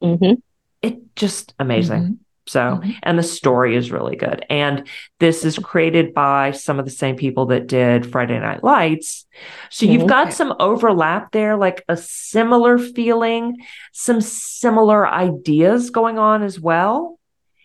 Mm-hmm. 0.02 0.36
It 0.82 1.16
just 1.16 1.54
amazing. 1.60 2.02
Mm-hmm. 2.02 2.14
So, 2.50 2.62
mm-hmm. 2.62 2.92
and 3.04 3.20
the 3.20 3.24
story 3.24 3.76
is 3.76 3.92
really 3.92 4.16
good. 4.16 4.44
And 4.50 4.88
this 5.20 5.46
is 5.46 5.60
created 5.60 6.16
by 6.16 6.50
some 6.50 6.80
of 6.80 6.86
the 6.86 6.92
same 6.92 7.16
people 7.16 7.46
that 7.48 7.68
did 7.68 8.12
Friday 8.12 8.40
Night 8.40 8.64
Lights. 8.64 9.28
So 9.70 9.86
you've 9.86 10.08
got 10.08 10.28
mm-hmm. 10.28 10.36
some 10.36 10.56
overlap 10.60 11.32
there, 11.32 11.56
like 11.56 11.86
a 11.88 11.96
similar 11.96 12.80
feeling, 12.80 13.58
some 13.94 14.20
similar 14.20 15.08
ideas 15.08 15.92
going 15.92 16.18
on 16.18 16.42
as 16.42 16.60
well 16.60 17.19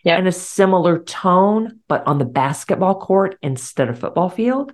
yep. 0.05 0.19
and 0.19 0.27
a 0.27 0.31
similar 0.31 0.99
tone, 0.99 1.81
but 1.89 2.07
on 2.07 2.19
the 2.19 2.25
basketball 2.25 2.99
court 2.99 3.37
instead 3.41 3.89
of 3.89 3.99
football 3.99 4.29
field. 4.29 4.73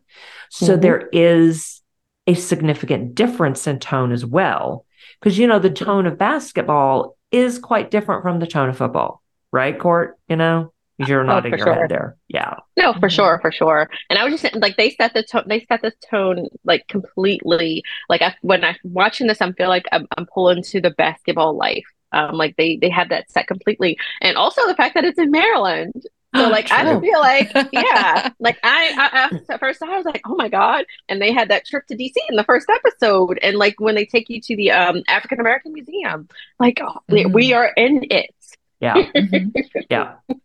So 0.52 0.74
mm-hmm. 0.74 0.82
there 0.82 1.10
is 1.12 1.82
a 2.28 2.36
significant 2.36 3.16
difference 3.16 3.66
in 3.66 3.80
tone 3.80 4.12
as 4.12 4.24
well. 4.24 4.86
Because, 5.20 5.40
you 5.40 5.48
know, 5.48 5.58
the 5.58 5.72
tone 5.72 6.06
of 6.06 6.18
basketball 6.20 7.18
is 7.32 7.58
quite 7.58 7.90
different 7.90 8.22
from 8.22 8.40
the 8.40 8.48
tone 8.48 8.70
of 8.70 8.78
football, 8.78 9.24
right, 9.52 9.78
Cort? 9.78 10.20
You 10.30 10.36
know? 10.36 10.74
You're 11.08 11.24
nodding 11.24 11.54
oh, 11.54 11.58
your 11.58 11.66
sure. 11.66 11.74
head 11.74 11.90
there. 11.90 12.16
Yeah. 12.28 12.58
No, 12.78 12.94
for 12.94 13.00
mm-hmm. 13.00 13.08
sure, 13.08 13.40
for 13.42 13.52
sure. 13.52 13.90
And 14.10 14.20
I 14.20 14.24
was 14.24 14.40
just 14.40 14.56
like, 14.56 14.78
they 14.78 14.92
set 14.92 15.16
the 15.16 15.24
tone. 15.24 15.46
They 15.48 15.66
set 15.66 15.82
the 15.82 15.94
tone 16.12 16.48
like 16.64 16.88
completely. 16.88 17.84
Like 18.08 18.22
I, 18.22 18.36
when 18.42 18.64
I'm 18.64 18.76
watching 18.84 19.26
this, 19.26 19.42
I 19.42 19.52
feel 19.54 19.70
like 19.70 19.86
I'm, 19.92 20.06
I'm 20.16 20.28
pulling 20.32 20.62
to 20.62 20.80
the 20.80 20.92
basketball 20.92 21.58
life. 21.58 21.86
Um, 22.12 22.36
like 22.36 22.56
they 22.58 22.78
they 22.78 22.90
have 22.90 23.10
that 23.10 23.32
set 23.32 23.48
completely, 23.48 23.98
and 24.22 24.38
also 24.38 24.66
the 24.68 24.76
fact 24.76 24.96
that 24.96 25.06
it's 25.06 25.20
in 25.20 25.32
Maryland. 25.32 26.06
So 26.36 26.48
like 26.48 26.68
True. 26.68 26.78
I 26.78 27.00
feel 27.00 27.20
like 27.20 27.52
yeah, 27.74 28.30
like 28.40 28.58
I, 28.64 28.94
I 28.98 29.54
at 29.54 29.60
first 29.60 29.84
I 29.84 29.98
was 29.98 30.06
like 30.06 30.22
oh 30.26 30.36
my 30.36 30.48
god, 30.48 30.86
and 31.10 31.22
they 31.22 31.34
had 31.34 31.50
that 31.50 31.66
trip 31.66 31.86
to 31.88 31.96
DC 31.96 32.14
in 32.30 32.38
the 32.38 32.44
first 32.44 32.68
episode, 32.70 33.38
and 33.42 33.58
like 33.58 33.80
when 33.80 33.96
they 33.96 34.06
take 34.06 34.30
you 34.30 34.40
to 34.42 34.56
the 34.56 34.72
um, 34.72 35.04
African 35.08 35.40
American 35.42 35.74
Museum, 35.74 36.30
like 36.60 36.80
oh, 36.82 37.00
mm-hmm. 37.10 37.34
we 37.34 37.54
are 37.54 37.72
in 37.76 38.06
it. 38.10 38.34
Yeah, 38.80 38.96
mm-hmm. 38.96 39.60
yeah. 39.90 40.16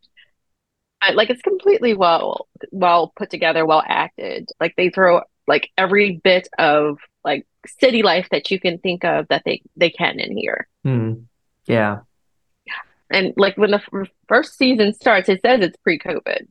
Like 1.14 1.30
it's 1.30 1.42
completely 1.42 1.94
well 1.94 2.48
well 2.72 3.12
put 3.14 3.30
together, 3.30 3.64
well 3.64 3.82
acted. 3.86 4.48
Like 4.58 4.74
they 4.76 4.90
throw 4.90 5.20
like 5.46 5.70
every 5.78 6.20
bit 6.24 6.48
of 6.58 6.98
like 7.24 7.46
city 7.80 8.02
life 8.02 8.28
that 8.30 8.50
you 8.50 8.58
can 8.58 8.78
think 8.78 9.04
of 9.04 9.28
that 9.28 9.42
they 9.44 9.62
they 9.76 9.90
can 9.90 10.18
in 10.18 10.36
here. 10.36 10.66
Mm. 10.84 11.26
Yeah. 11.66 12.00
And 13.10 13.32
like 13.36 13.56
when 13.56 13.70
the 13.70 13.76
f- 13.76 14.08
first 14.26 14.58
season 14.58 14.92
starts, 14.92 15.28
it 15.28 15.40
says 15.44 15.60
it's 15.60 15.76
pre-COVID. 15.78 16.46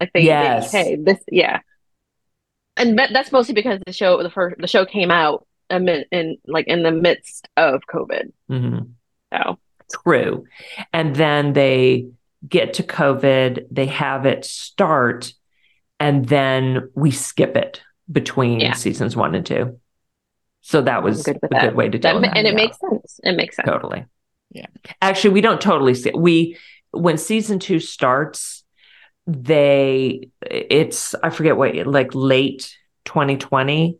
Like 0.00 0.10
they, 0.14 0.22
yes. 0.22 0.72
They, 0.72 0.84
hey, 0.84 0.96
this, 0.96 1.18
yeah. 1.30 1.60
And 2.76 2.98
that's 2.98 3.30
mostly 3.30 3.54
because 3.54 3.80
the 3.84 3.92
show, 3.92 4.22
the 4.22 4.30
first, 4.30 4.56
the 4.58 4.66
show 4.66 4.86
came 4.86 5.10
out 5.10 5.46
in, 5.68 5.88
in 5.88 6.38
like 6.46 6.66
in 6.66 6.82
the 6.82 6.90
midst 6.90 7.48
of 7.58 7.82
COVID. 7.92 8.32
Mm-hmm. 8.50 8.84
So 9.32 9.58
true. 10.02 10.46
And 10.92 11.14
then 11.14 11.52
they 11.52 12.08
get 12.48 12.74
to 12.74 12.82
COVID, 12.82 13.66
they 13.70 13.86
have 13.86 14.24
it 14.24 14.44
start, 14.44 15.32
and 16.00 16.26
then 16.26 16.88
we 16.94 17.10
skip 17.10 17.56
it 17.56 17.82
between 18.10 18.60
yeah. 18.60 18.72
seasons 18.72 19.14
one 19.14 19.34
and 19.34 19.44
two. 19.44 19.78
So 20.62 20.80
that 20.82 21.02
was 21.02 21.22
good 21.22 21.36
a 21.42 21.48
that. 21.50 21.62
good 21.62 21.74
way 21.74 21.88
to 21.88 21.98
do 21.98 22.08
it. 22.08 22.30
And 22.34 22.46
it 22.46 22.54
makes 22.54 22.78
sense. 22.78 23.20
It 23.22 23.36
makes 23.36 23.56
sense. 23.56 23.68
Totally. 23.68 24.06
Yeah. 24.52 24.66
Actually, 25.00 25.30
we 25.30 25.40
don't 25.40 25.60
totally 25.60 25.94
see 25.94 26.10
it. 26.10 26.16
We 26.16 26.58
when 26.90 27.18
season 27.18 27.58
two 27.58 27.80
starts, 27.80 28.64
they 29.26 30.28
it's 30.42 31.14
I 31.22 31.30
forget 31.30 31.56
what 31.56 31.74
like 31.86 32.14
late 32.14 32.76
2020. 33.06 33.98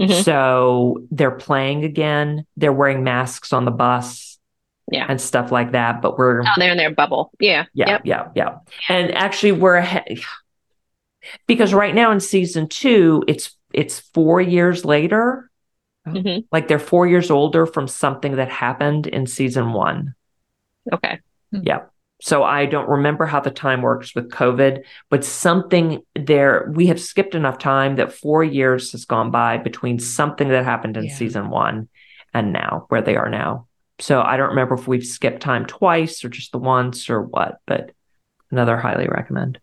Mm-hmm. 0.00 0.22
So 0.22 1.06
they're 1.10 1.32
playing 1.32 1.84
again. 1.84 2.46
They're 2.56 2.72
wearing 2.72 3.02
masks 3.02 3.52
on 3.52 3.64
the 3.64 3.70
bus. 3.70 4.38
Yeah. 4.90 5.04
And 5.06 5.20
stuff 5.20 5.52
like 5.52 5.72
that. 5.72 6.00
But 6.00 6.16
we're 6.16 6.40
oh, 6.42 6.46
they're 6.56 6.70
in 6.72 6.78
their 6.78 6.94
bubble. 6.94 7.30
Yeah. 7.38 7.66
Yeah. 7.74 7.90
Yep. 7.90 8.00
Yeah. 8.04 8.28
Yeah. 8.34 8.58
And 8.88 9.14
actually 9.14 9.52
we're 9.52 9.76
ahead 9.76 10.20
because 11.46 11.74
right 11.74 11.94
now 11.94 12.10
in 12.10 12.20
season 12.20 12.68
two, 12.68 13.22
it's 13.28 13.54
it's 13.74 14.00
four 14.00 14.40
years 14.40 14.84
later 14.84 15.50
Mm-hmm. 16.12 16.40
Like 16.52 16.68
they're 16.68 16.78
four 16.78 17.06
years 17.06 17.30
older 17.30 17.66
from 17.66 17.88
something 17.88 18.36
that 18.36 18.50
happened 18.50 19.06
in 19.06 19.26
season 19.26 19.72
one. 19.72 20.14
Okay. 20.92 21.20
Hmm. 21.52 21.60
Yeah. 21.62 21.80
So 22.20 22.42
I 22.42 22.66
don't 22.66 22.88
remember 22.88 23.26
how 23.26 23.40
the 23.40 23.50
time 23.50 23.80
works 23.80 24.14
with 24.14 24.30
COVID, 24.30 24.82
but 25.08 25.24
something 25.24 26.02
there, 26.16 26.70
we 26.74 26.86
have 26.88 27.00
skipped 27.00 27.36
enough 27.36 27.58
time 27.58 27.96
that 27.96 28.12
four 28.12 28.42
years 28.42 28.90
has 28.92 29.04
gone 29.04 29.30
by 29.30 29.58
between 29.58 30.00
something 30.00 30.48
that 30.48 30.64
happened 30.64 30.96
in 30.96 31.04
yeah. 31.04 31.14
season 31.14 31.48
one 31.48 31.88
and 32.34 32.52
now, 32.52 32.86
where 32.88 33.02
they 33.02 33.14
are 33.14 33.28
now. 33.28 33.68
So 34.00 34.20
I 34.20 34.36
don't 34.36 34.50
remember 34.50 34.74
if 34.74 34.88
we've 34.88 35.06
skipped 35.06 35.42
time 35.42 35.64
twice 35.66 36.24
or 36.24 36.28
just 36.28 36.50
the 36.52 36.58
once 36.58 37.08
or 37.08 37.22
what, 37.22 37.58
but 37.66 37.92
another 38.50 38.76
highly 38.76 39.06
recommend. 39.06 39.60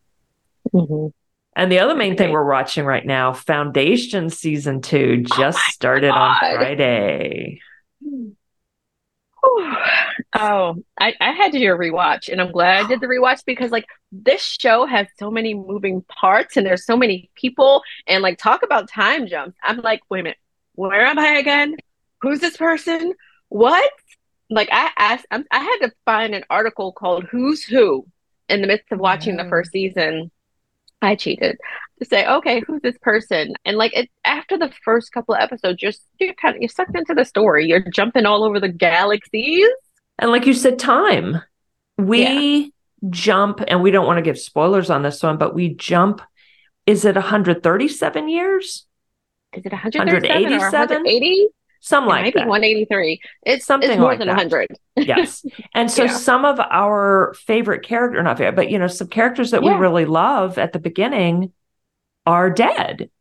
Mm-hmm. 0.73 1.08
And 1.56 1.72
the 1.72 1.80
other 1.80 1.96
main 1.96 2.18
thing 2.18 2.32
we're 2.32 2.50
watching 2.50 2.86
right 2.86 3.06
now, 3.06 3.32
Foundation 3.32 4.30
season 4.30 4.82
two 4.82 5.24
oh 5.26 5.36
just 5.38 5.58
oh 5.58 5.72
started 5.72 6.12
God. 6.12 6.44
on 6.44 6.56
Friday. 6.58 7.62
Oh, 10.38 10.76
I, 11.00 11.13
I 11.22 11.32
had 11.32 11.52
to 11.54 11.60
do 11.60 11.74
a 11.74 11.78
rewatch, 11.78 12.30
and 12.30 12.41
I'm 12.41 12.52
glad 12.52 12.84
I 12.84 12.88
did 12.88 13.00
the 13.00 13.08
rewatch 13.08 13.46
because 13.46 13.72
like 13.72 13.86
this 14.12 14.41
show 14.41 14.86
has 14.86 15.08
so 15.18 15.30
many 15.30 15.54
moving 15.54 16.02
parts, 16.02 16.58
and 16.58 16.65
there's 16.65 16.86
so 16.86 16.98
many 16.98 17.30
people, 17.36 17.84
and 18.08 18.24
like 18.24 18.38
talk 18.38 18.63
about 18.63 18.89
time 18.89 19.28
jumps. 19.28 19.58
I'm 19.63 19.78
like, 19.78 20.02
wait 20.10 20.22
a 20.22 20.24
minute, 20.24 20.38
where 20.74 21.06
am 21.06 21.20
I 21.20 21.38
again? 21.38 21.78
Who's 22.22 22.39
this 22.39 22.58
person? 22.58 23.13
What? 23.50 23.89
Like 24.50 24.70
I 24.72 24.91
asked, 24.98 25.26
I'm, 25.32 25.46
i 25.52 25.60
had 25.60 25.88
to 25.88 25.94
find 26.06 26.34
an 26.36 26.44
article 26.50 26.91
called 26.91 27.26
"Who's 27.26 27.63
Who" 27.63 28.06
in 28.50 28.62
the 28.62 28.68
midst 28.68 28.91
of 28.91 29.00
watching 29.00 29.38
the 29.38 29.48
first 29.48 29.72
season 29.72 30.32
I 31.06 31.15
cheated 31.15 31.58
to 32.00 32.06
say, 32.06 32.28
okay, 32.28 32.62
who's 32.65 32.82
this 32.82 32.98
person? 33.02 33.54
And 33.63 33.78
like 33.78 33.96
it 33.96 34.10
after 34.26 34.58
the 34.58 34.72
first 34.84 35.12
couple 35.12 35.36
of 35.36 35.41
episodes, 35.41 35.82
you're 35.82 35.94
you're 36.20 36.34
kind 36.34 36.56
of 36.56 36.62
you're 36.62 36.70
sucked 36.70 36.98
into 36.98 37.13
the 37.13 37.26
story. 37.26 37.68
You're 37.68 37.86
jumping 37.91 38.26
all 38.26 38.44
over 38.44 38.60
the 38.60 38.70
galaxies. 38.70 39.68
And 40.20 40.32
like 40.32 40.46
you 40.46 40.54
said, 40.54 40.80
time. 40.80 41.41
We 41.98 42.22
yeah. 42.22 42.68
jump, 43.10 43.62
and 43.65 43.82
we 43.82 43.91
don't 43.91 44.06
want 44.06 44.18
to 44.18 44.22
give 44.22 44.38
spoilers 44.38 44.89
on 44.89 45.02
this 45.02 45.24
one, 45.24 45.38
but 45.38 45.56
we 45.56 45.74
jump. 45.76 46.22
Is 46.86 47.06
it 47.06 47.15
137 47.15 48.30
years? 48.30 48.86
Is 49.54 49.65
it 49.65 49.72
187 49.72 50.54
or 50.54 50.60
180? 50.60 51.48
Something 51.86 52.10
like 52.10 52.24
maybe 52.24 52.39
that. 52.39 52.48
183. 52.48 53.21
It's 53.45 53.63
something 53.63 53.91
it's 53.91 54.00
more 54.00 54.10
like 54.10 54.17
than 54.17 54.28
that. 54.30 54.38
100. 54.38 54.69
yes. 54.98 55.45
And 55.76 55.91
so 55.91 56.06
yeah. 56.06 56.13
some 56.13 56.43
of 56.43 56.60
our 56.60 57.36
favorite 57.45 57.84
character, 57.84 58.24
not 58.24 58.39
favorite, 58.39 58.56
but 58.56 58.71
you 58.71 58.80
know, 58.80 58.88
some 58.88 59.08
characters 59.08 59.52
that 59.52 59.62
yeah. 59.62 59.76
we 59.76 59.80
really 59.80 60.06
love 60.06 60.58
at 60.58 60.74
the 60.74 60.80
beginning 60.80 61.54
are 62.26 62.50
dead. 62.50 63.12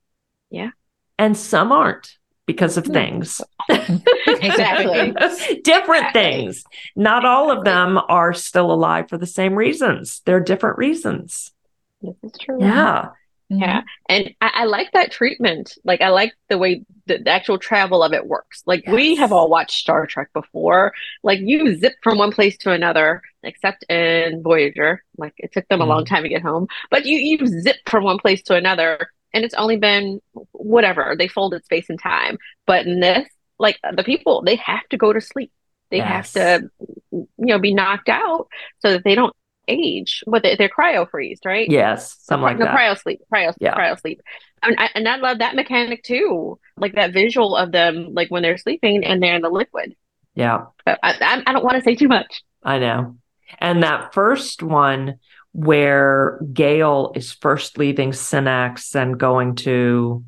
Yeah. 0.49 0.71
And 1.19 1.37
some 1.37 1.73
aren't 1.73 2.17
because 2.47 2.79
of 2.79 2.87
hmm. 2.87 2.95
things. 2.95 3.43
exactly. 3.69 5.13
different 5.63 6.07
exactly. 6.07 6.13
things. 6.15 6.65
Not 6.97 7.27
all 7.27 7.51
of 7.51 7.65
them 7.65 8.01
are 8.09 8.33
still 8.33 8.73
alive 8.73 9.11
for 9.11 9.19
the 9.19 9.27
same 9.27 9.57
reasons. 9.57 10.23
They're 10.25 10.41
different 10.41 10.79
reasons. 10.79 11.53
This 12.01 12.17
is 12.23 12.33
true. 12.41 12.57
Yeah. 12.61 13.11
Mm-hmm. 13.55 13.63
Yeah. 13.63 13.83
And 14.09 14.35
I, 14.41 14.51
I, 14.55 14.65
like 14.65 14.93
that 14.93 15.11
treatment. 15.11 15.77
Like, 15.85 16.01
I 16.01 16.09
like 16.09 16.33
the 16.49 16.59
way 16.59 16.85
the, 17.07 17.19
the 17.19 17.31
actual 17.31 17.59
travel 17.59 18.03
of 18.03 18.13
it 18.13 18.27
works. 18.27 18.63
Like, 18.67 18.85
yes. 18.87 18.95
we 18.95 19.17
have 19.17 19.33
all 19.33 19.49
watched 19.49 19.79
Star 19.79 20.07
Trek 20.07 20.29
before. 20.33 20.93
Like, 21.23 21.41
you 21.41 21.77
zip 21.77 21.95
from 22.03 22.19
one 22.19 22.33
place 22.33 22.57
to 22.59 22.73
another, 22.73 23.23
except 23.43 23.85
in 23.85 24.43
Voyager. 24.43 25.03
Like, 25.17 25.35
it 25.39 25.53
took 25.53 25.69
them 25.69 25.81
mm-hmm. 25.81 25.91
a 25.91 25.95
long 25.95 26.05
mm-hmm. 26.05 26.15
time 26.15 26.23
to 26.25 26.29
get 26.29 26.43
home, 26.43 26.67
but 26.91 27.07
you, 27.07 27.19
you 27.19 27.47
zip 27.47 27.77
from 27.87 28.05
one 28.05 28.19
place 28.19 28.43
to 28.45 28.55
another. 28.55 29.09
And 29.33 29.45
it's 29.45 29.55
only 29.55 29.77
been 29.77 30.21
whatever, 30.53 31.17
they 31.19 31.29
folded 31.29 31.65
space 31.65 31.91
and 31.91 32.01
time. 32.01 32.39
But 32.67 32.87
in 32.87 33.01
this, 33.01 33.29
like, 33.59 33.79
the 33.97 34.05
people, 34.05 34.43
they 34.43 34.57
have 34.57 34.89
to 34.91 34.97
go 34.97 35.13
to 35.13 35.21
sleep. 35.21 35.53
They 35.91 35.99
yes. 35.99 36.35
have 36.35 36.61
to, 36.61 36.71
you 37.11 37.27
know, 37.39 37.59
be 37.59 37.75
knocked 37.75 38.09
out 38.09 38.49
so 38.81 38.93
that 38.93 39.05
they 39.05 39.15
don't 39.15 39.35
age 39.69 40.23
what 40.27 40.43
they, 40.43 40.57
they're 40.57 40.69
cryo 40.69 41.09
freezed 41.09 41.45
right? 41.47 41.69
Yes 41.71 42.17
something 42.21 42.43
like 42.43 42.59
the 42.59 42.65
that. 42.65 42.77
cryo 42.77 42.99
sleep 42.99 43.21
cryo, 43.33 43.55
yeah. 43.61 43.75
cryo 43.75 43.99
sleep 44.01 44.21
and 44.65 44.77
I, 44.79 44.91
and 44.95 45.09
I 45.09 45.17
love 45.17 45.39
that 45.39 45.55
mechanic 45.55 46.03
too 46.03 46.59
like 46.77 46.95
that 46.95 47.13
visual 47.13 47.57
of 47.57 47.73
them 47.73 48.13
like 48.13 48.31
when 48.31 48.43
they're 48.43 48.59
sleeping 48.59 49.05
and 49.05 49.23
they're 49.23 49.37
in 49.37 49.43
the 49.43 49.51
liquid. 49.51 49.95
Yeah. 50.35 50.67
But 50.85 50.99
I, 51.03 51.43
I, 51.47 51.53
don't 51.53 51.65
want 51.65 51.77
to 51.77 51.83
say 51.83 51.95
too 51.95 52.09
much. 52.09 52.43
I 52.63 52.79
know. 52.79 53.17
And 53.59 53.83
that 53.83 54.13
first 54.13 54.63
one 54.63 55.19
where 55.53 56.41
Gaal 56.43 57.17
is 57.17 57.33
first 57.33 57.79
leaving 57.79 58.13
Synnax 58.13 58.97
and 58.97 59.19
going 59.19 59.55
to 59.57 60.25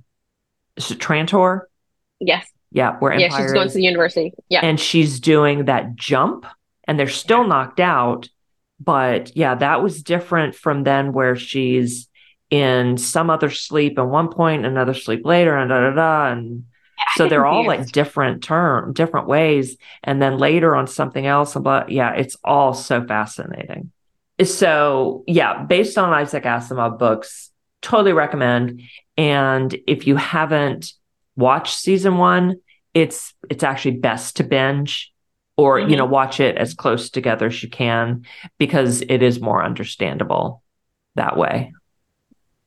is 0.77 0.91
it 0.91 0.99
trantor? 0.99 1.63
Yes. 2.21 2.47
Yeah 2.71 2.97
where 2.99 3.19
yeah 3.19 3.37
she's 3.37 3.53
going 3.53 3.69
to 3.69 3.75
the 3.75 3.83
university. 3.83 4.33
Yeah. 4.49 4.61
And 4.63 4.79
she's 4.79 5.19
doing 5.19 5.65
that 5.65 5.97
jump 5.97 6.47
and 6.85 6.99
they're 6.99 7.09
still 7.09 7.47
knocked 7.47 7.81
out 7.81 8.29
but 8.79 9.37
yeah, 9.37 9.55
that 9.55 9.83
was 9.83 10.03
different 10.03 10.55
from 10.55 10.85
then 10.85 11.13
where 11.13 11.37
she's 11.37 12.09
in 12.51 12.97
some 12.97 13.31
other 13.31 13.51
sleep 13.51 13.99
at 13.99 14.07
one 14.07 14.29
point, 14.29 14.67
another 14.67 14.95
sleep 14.95 15.25
later, 15.25 15.57
and 15.57 15.71
da 15.71 15.91
da 15.91 15.95
da. 15.95 16.33
And 16.33 16.65
so 17.15 17.29
they're 17.29 17.47
all 17.47 17.67
like 17.67 17.91
different 17.93 18.43
term, 18.43 18.93
different 18.93 19.27
ways. 19.27 19.77
And 20.05 20.21
then 20.21 20.39
later 20.39 20.77
on 20.77 20.87
something 20.87 21.27
else. 21.27 21.55
But 21.55 21.91
yeah, 21.91 22.13
it's 22.13 22.37
all 22.45 22.75
so 22.75 23.05
fascinating. 23.05 23.91
So 24.43 25.25
yeah, 25.27 25.63
based 25.65 25.97
on 25.99 26.13
Isaac 26.13 26.45
Asimov 26.45 26.99
books, 26.99 27.51
totally 27.83 28.13
recommend. 28.13 28.83
And 29.17 29.75
if 29.87 30.07
you 30.07 30.17
haven't 30.17 30.93
watched 31.37 31.79
season 31.79 32.19
one, 32.19 32.61
it's 32.95 33.35
it's 33.51 33.63
actually 33.63 33.99
best 33.99 34.37
to 34.37 34.45
binge 34.45 35.13
or 35.57 35.79
mm-hmm. 35.79 35.91
you 35.91 35.97
know 35.97 36.05
watch 36.05 36.41
it 36.41 36.57
as 36.57 36.75
close 36.75 37.11
together 37.11 37.47
as 37.47 37.63
you 37.63 37.69
can 37.69 38.25
because 38.59 39.03
it 39.03 39.23
is 39.23 39.41
more 39.41 39.65
understandable 39.65 40.63
that 41.15 41.37
way. 41.37 41.73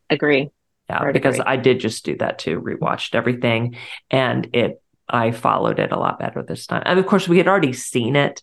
Agree. 0.09 0.49
Yeah 0.89 1.11
because 1.11 1.35
agree. 1.35 1.45
i 1.45 1.55
did 1.55 1.79
just 1.79 2.03
do 2.03 2.15
that 2.17 2.39
too 2.39 2.59
rewatched 2.59 3.13
everything 3.13 3.75
and 4.09 4.49
it 4.53 4.81
i 5.07 5.29
followed 5.29 5.77
it 5.79 5.91
a 5.91 5.99
lot 5.99 6.19
better 6.19 6.41
this 6.41 6.65
time. 6.65 6.81
And 6.85 6.97
of 6.99 7.05
course 7.05 7.27
we 7.27 7.37
had 7.37 7.47
already 7.47 7.73
seen 7.73 8.15
it 8.15 8.41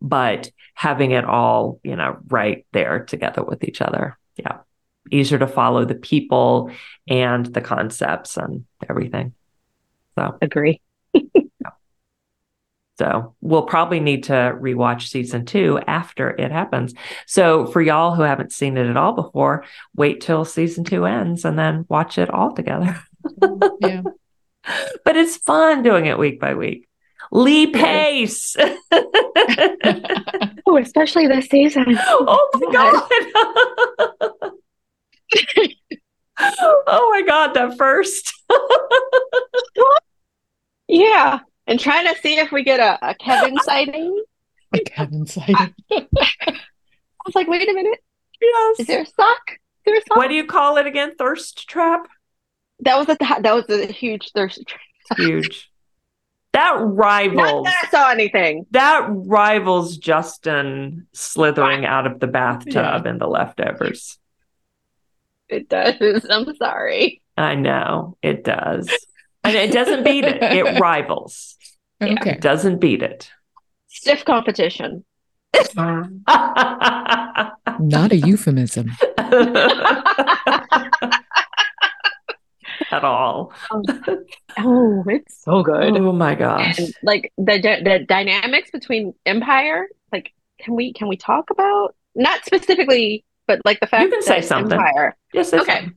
but 0.00 0.50
having 0.74 1.12
it 1.12 1.24
all 1.24 1.80
you 1.84 1.94
know 1.94 2.18
right 2.26 2.66
there 2.72 3.04
together 3.04 3.42
with 3.42 3.64
each 3.64 3.80
other. 3.80 4.18
Yeah. 4.36 4.58
Easier 5.12 5.38
to 5.38 5.46
follow 5.46 5.84
the 5.84 5.94
people 5.94 6.72
and 7.06 7.46
the 7.46 7.60
concepts 7.60 8.36
and 8.36 8.64
everything. 8.90 9.34
So 10.18 10.36
agree 10.42 10.80
so 12.98 13.34
we'll 13.42 13.62
probably 13.62 14.00
need 14.00 14.24
to 14.24 14.32
rewatch 14.32 15.08
season 15.08 15.44
two 15.44 15.78
after 15.86 16.30
it 16.30 16.50
happens. 16.50 16.94
So 17.26 17.66
for 17.66 17.82
y'all 17.82 18.14
who 18.14 18.22
haven't 18.22 18.52
seen 18.52 18.78
it 18.78 18.86
at 18.88 18.96
all 18.96 19.12
before, 19.12 19.64
wait 19.94 20.22
till 20.22 20.44
season 20.46 20.84
two 20.84 21.04
ends 21.04 21.44
and 21.44 21.58
then 21.58 21.84
watch 21.88 22.16
it 22.16 22.30
all 22.30 22.54
together. 22.54 22.98
Mm-hmm. 23.24 23.86
yeah. 23.86 24.02
But 25.04 25.16
it's 25.16 25.36
fun 25.36 25.84
doing 25.84 26.06
it 26.06 26.18
week 26.18 26.40
by 26.40 26.54
week. 26.54 26.88
Lee 27.30 27.68
Pace. 27.68 28.56
oh, 28.90 30.76
especially 30.76 31.28
this 31.28 31.46
season. 31.46 31.96
Oh 31.96 32.50
my 32.54 32.72
God. 32.72 34.50
oh 36.48 37.10
my 37.12 37.22
God, 37.24 37.54
that 37.54 37.78
first. 37.78 38.34
yeah 40.88 41.38
and 41.66 41.80
trying 41.80 42.12
to 42.12 42.20
see 42.20 42.38
if 42.38 42.52
we 42.52 42.62
get 42.62 42.80
a, 42.80 43.10
a 43.10 43.14
Kevin 43.14 43.56
sighting. 43.62 44.24
A 44.72 44.80
Kevin 44.80 45.26
sighting. 45.26 45.74
I 45.90 46.04
was 47.24 47.34
like, 47.34 47.48
wait 47.48 47.68
a 47.68 47.72
minute. 47.72 47.98
Yes. 48.40 48.80
Is 48.80 48.86
there 48.86 49.02
a 49.02 49.06
sock? 49.06 49.50
Is 49.50 49.58
there 49.84 49.96
a 49.96 50.00
sock? 50.00 50.16
What 50.16 50.28
do 50.28 50.34
you 50.34 50.46
call 50.46 50.76
it 50.76 50.86
again? 50.86 51.14
Thirst 51.16 51.68
trap? 51.68 52.06
That 52.80 52.98
was 52.98 53.08
a 53.08 53.16
that 53.18 53.54
was 53.54 53.68
a 53.70 53.86
huge 53.86 54.32
thirst 54.34 54.62
trap. 54.66 55.18
Huge. 55.18 55.70
That 56.52 56.78
rivals. 56.80 57.36
Not 57.36 57.64
that 57.64 57.84
I 57.84 57.90
saw 57.90 58.10
anything. 58.10 58.64
That 58.70 59.08
rivals 59.10 59.98
Justin 59.98 61.06
slithering 61.12 61.84
out 61.84 62.06
of 62.06 62.18
the 62.18 62.28
bathtub 62.28 63.02
yeah. 63.04 63.10
in 63.10 63.18
the 63.18 63.26
leftovers. 63.26 64.18
It 65.50 65.68
does. 65.68 66.24
I'm 66.30 66.56
sorry. 66.56 67.20
I 67.36 67.56
know 67.56 68.16
it 68.22 68.42
does. 68.42 68.90
And 69.44 69.54
it 69.54 69.70
doesn't 69.70 70.02
beat 70.02 70.24
it. 70.24 70.42
It 70.42 70.80
rivals. 70.80 71.55
Okay. 72.02 72.32
It 72.32 72.40
doesn't 72.40 72.78
beat 72.78 73.02
it. 73.02 73.30
Stiff 73.88 74.24
competition. 74.24 75.04
Not 77.78 78.12
a 78.12 78.16
euphemism. 78.16 78.90
At 82.90 83.04
all. 83.04 83.52
Um, 83.70 83.82
oh, 84.58 85.04
it's 85.08 85.42
so 85.42 85.52
oh, 85.56 85.62
good. 85.62 85.96
Oh, 85.96 86.08
oh 86.08 86.12
my 86.12 86.34
gosh. 86.34 86.78
And 86.78 86.92
like 87.02 87.32
the 87.38 87.58
the 87.82 88.04
dynamics 88.06 88.70
between 88.70 89.14
Empire, 89.24 89.88
like 90.12 90.32
can 90.60 90.74
we 90.74 90.92
can 90.92 91.08
we 91.08 91.16
talk 91.16 91.50
about 91.50 91.94
not 92.14 92.44
specifically, 92.44 93.24
but 93.46 93.60
like 93.64 93.80
the 93.80 93.86
fact 93.86 94.04
you 94.04 94.10
can 94.10 94.22
say 94.22 94.42
something. 94.42 94.78
Empire. 94.78 95.16
Yes, 95.32 95.52
okay. 95.52 95.64
Something. 95.64 95.96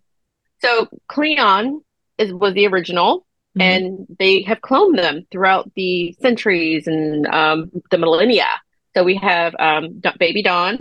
So 0.62 0.88
Cleon 1.08 1.82
is 2.18 2.34
was 2.34 2.54
the 2.54 2.68
original. 2.68 3.26
Mm-hmm. 3.58 3.62
And 3.62 4.08
they 4.20 4.44
have 4.44 4.60
cloned 4.60 4.96
them 4.96 5.26
throughout 5.32 5.72
the 5.76 6.16
centuries 6.22 6.88
and 6.88 7.26
um, 7.28 7.72
the 7.90 7.98
millennia. 7.98 8.48
So 8.96 9.04
we 9.04 9.16
have 9.16 9.56
um, 9.60 10.02
Baby 10.20 10.44
Dawn, 10.44 10.80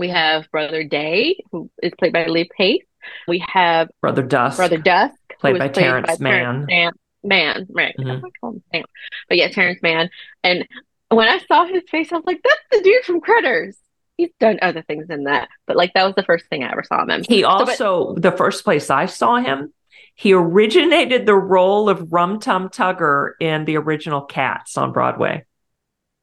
we 0.00 0.08
have 0.08 0.50
Brother 0.50 0.82
Day, 0.82 1.44
who 1.52 1.70
is 1.82 1.92
played 1.98 2.14
by 2.14 2.26
Lee 2.26 2.48
Pace. 2.56 2.84
We 3.28 3.44
have 3.46 3.90
Brother 4.00 4.22
Dusk, 4.22 4.56
Brother 4.56 4.78
Dusk, 4.78 5.14
played 5.38 5.58
by 5.58 5.68
played 5.68 5.84
Terrence 5.84 6.18
by 6.18 6.24
Mann. 6.24 6.66
Terrence 6.66 6.98
Mann, 7.22 7.66
right? 7.70 7.94
Mm-hmm. 7.98 8.80
But 9.28 9.36
yeah, 9.36 9.48
Terrence 9.48 9.80
Mann. 9.82 10.08
And 10.42 10.66
when 11.10 11.28
I 11.28 11.38
saw 11.46 11.66
his 11.66 11.82
face, 11.90 12.12
I 12.12 12.16
was 12.16 12.24
like, 12.26 12.40
"That's 12.42 12.62
the 12.72 12.82
dude 12.82 13.04
from 13.04 13.20
Critters." 13.20 13.76
He's 14.16 14.30
done 14.38 14.58
other 14.62 14.82
things 14.82 15.06
than 15.08 15.24
that, 15.24 15.48
but 15.66 15.76
like 15.76 15.92
that 15.94 16.04
was 16.04 16.14
the 16.14 16.22
first 16.22 16.46
thing 16.46 16.64
I 16.64 16.72
ever 16.72 16.82
saw 16.82 17.06
him. 17.06 17.22
He 17.28 17.44
also, 17.44 17.72
so, 17.74 18.12
but, 18.14 18.22
the 18.22 18.32
first 18.32 18.64
place 18.64 18.90
I 18.90 19.06
saw 19.06 19.36
him, 19.36 19.72
he 20.20 20.34
originated 20.34 21.24
the 21.24 21.34
role 21.34 21.88
of 21.88 22.12
Rum 22.12 22.40
Tum 22.40 22.68
Tugger 22.68 23.30
in 23.40 23.64
the 23.64 23.78
original 23.78 24.20
Cats 24.20 24.76
on 24.76 24.92
Broadway. 24.92 25.46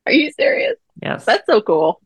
Are 0.06 0.12
you 0.12 0.32
serious? 0.34 0.76
Yes. 1.02 1.26
That's 1.26 1.48
so 1.48 1.62
cool. 1.62 2.00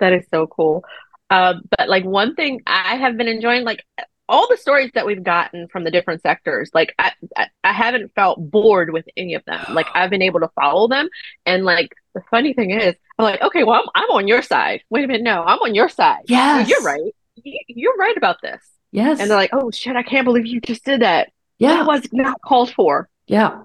That 0.00 0.12
is 0.12 0.26
so 0.32 0.48
cool. 0.48 0.82
Uh, 1.30 1.54
but 1.78 1.88
like 1.88 2.04
one 2.04 2.34
thing 2.34 2.62
I 2.66 2.96
have 2.96 3.16
been 3.16 3.28
enjoying, 3.28 3.62
like 3.62 3.84
all 4.28 4.48
the 4.48 4.56
stories 4.56 4.90
that 4.94 5.06
we've 5.06 5.22
gotten 5.22 5.68
from 5.68 5.84
the 5.84 5.92
different 5.92 6.22
sectors, 6.22 6.72
like 6.74 6.92
I, 6.98 7.12
I, 7.36 7.46
I 7.62 7.72
haven't 7.72 8.12
felt 8.16 8.40
bored 8.40 8.92
with 8.92 9.04
any 9.16 9.34
of 9.34 9.44
them. 9.44 9.64
Like 9.70 9.86
I've 9.94 10.10
been 10.10 10.22
able 10.22 10.40
to 10.40 10.50
follow 10.56 10.88
them. 10.88 11.08
And 11.46 11.64
like 11.64 11.94
the 12.14 12.22
funny 12.32 12.52
thing 12.52 12.72
is, 12.72 12.96
I'm 13.16 13.22
like, 13.22 13.42
okay, 13.42 13.62
well, 13.62 13.80
I'm, 13.80 13.88
I'm 13.94 14.10
on 14.10 14.26
your 14.26 14.42
side. 14.42 14.80
Wait 14.90 15.04
a 15.04 15.06
minute. 15.06 15.22
No, 15.22 15.44
I'm 15.44 15.60
on 15.60 15.76
your 15.76 15.88
side. 15.88 16.24
Yeah. 16.26 16.66
You're 16.66 16.82
right. 16.82 17.14
You're 17.44 17.96
right 17.96 18.16
about 18.16 18.42
this. 18.42 18.60
Yes. 18.90 19.20
And 19.20 19.30
they're 19.30 19.36
like, 19.36 19.50
oh 19.52 19.70
shit, 19.70 19.96
I 19.96 20.02
can't 20.02 20.24
believe 20.24 20.46
you 20.46 20.60
just 20.60 20.84
did 20.84 21.02
that. 21.02 21.30
Yeah. 21.58 21.74
That 21.74 21.86
was 21.86 22.02
not 22.12 22.40
called 22.40 22.72
for. 22.72 23.08
Yeah. 23.26 23.62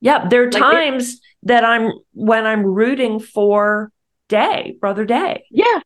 Yeah. 0.00 0.28
There 0.28 0.42
are 0.42 0.50
like 0.50 0.62
times 0.62 1.14
it, 1.14 1.20
that 1.44 1.64
I'm 1.64 1.90
when 2.12 2.46
I'm 2.46 2.64
rooting 2.64 3.18
for 3.20 3.92
Day, 4.28 4.76
Brother 4.80 5.04
Day. 5.04 5.44
Yeah. 5.50 5.80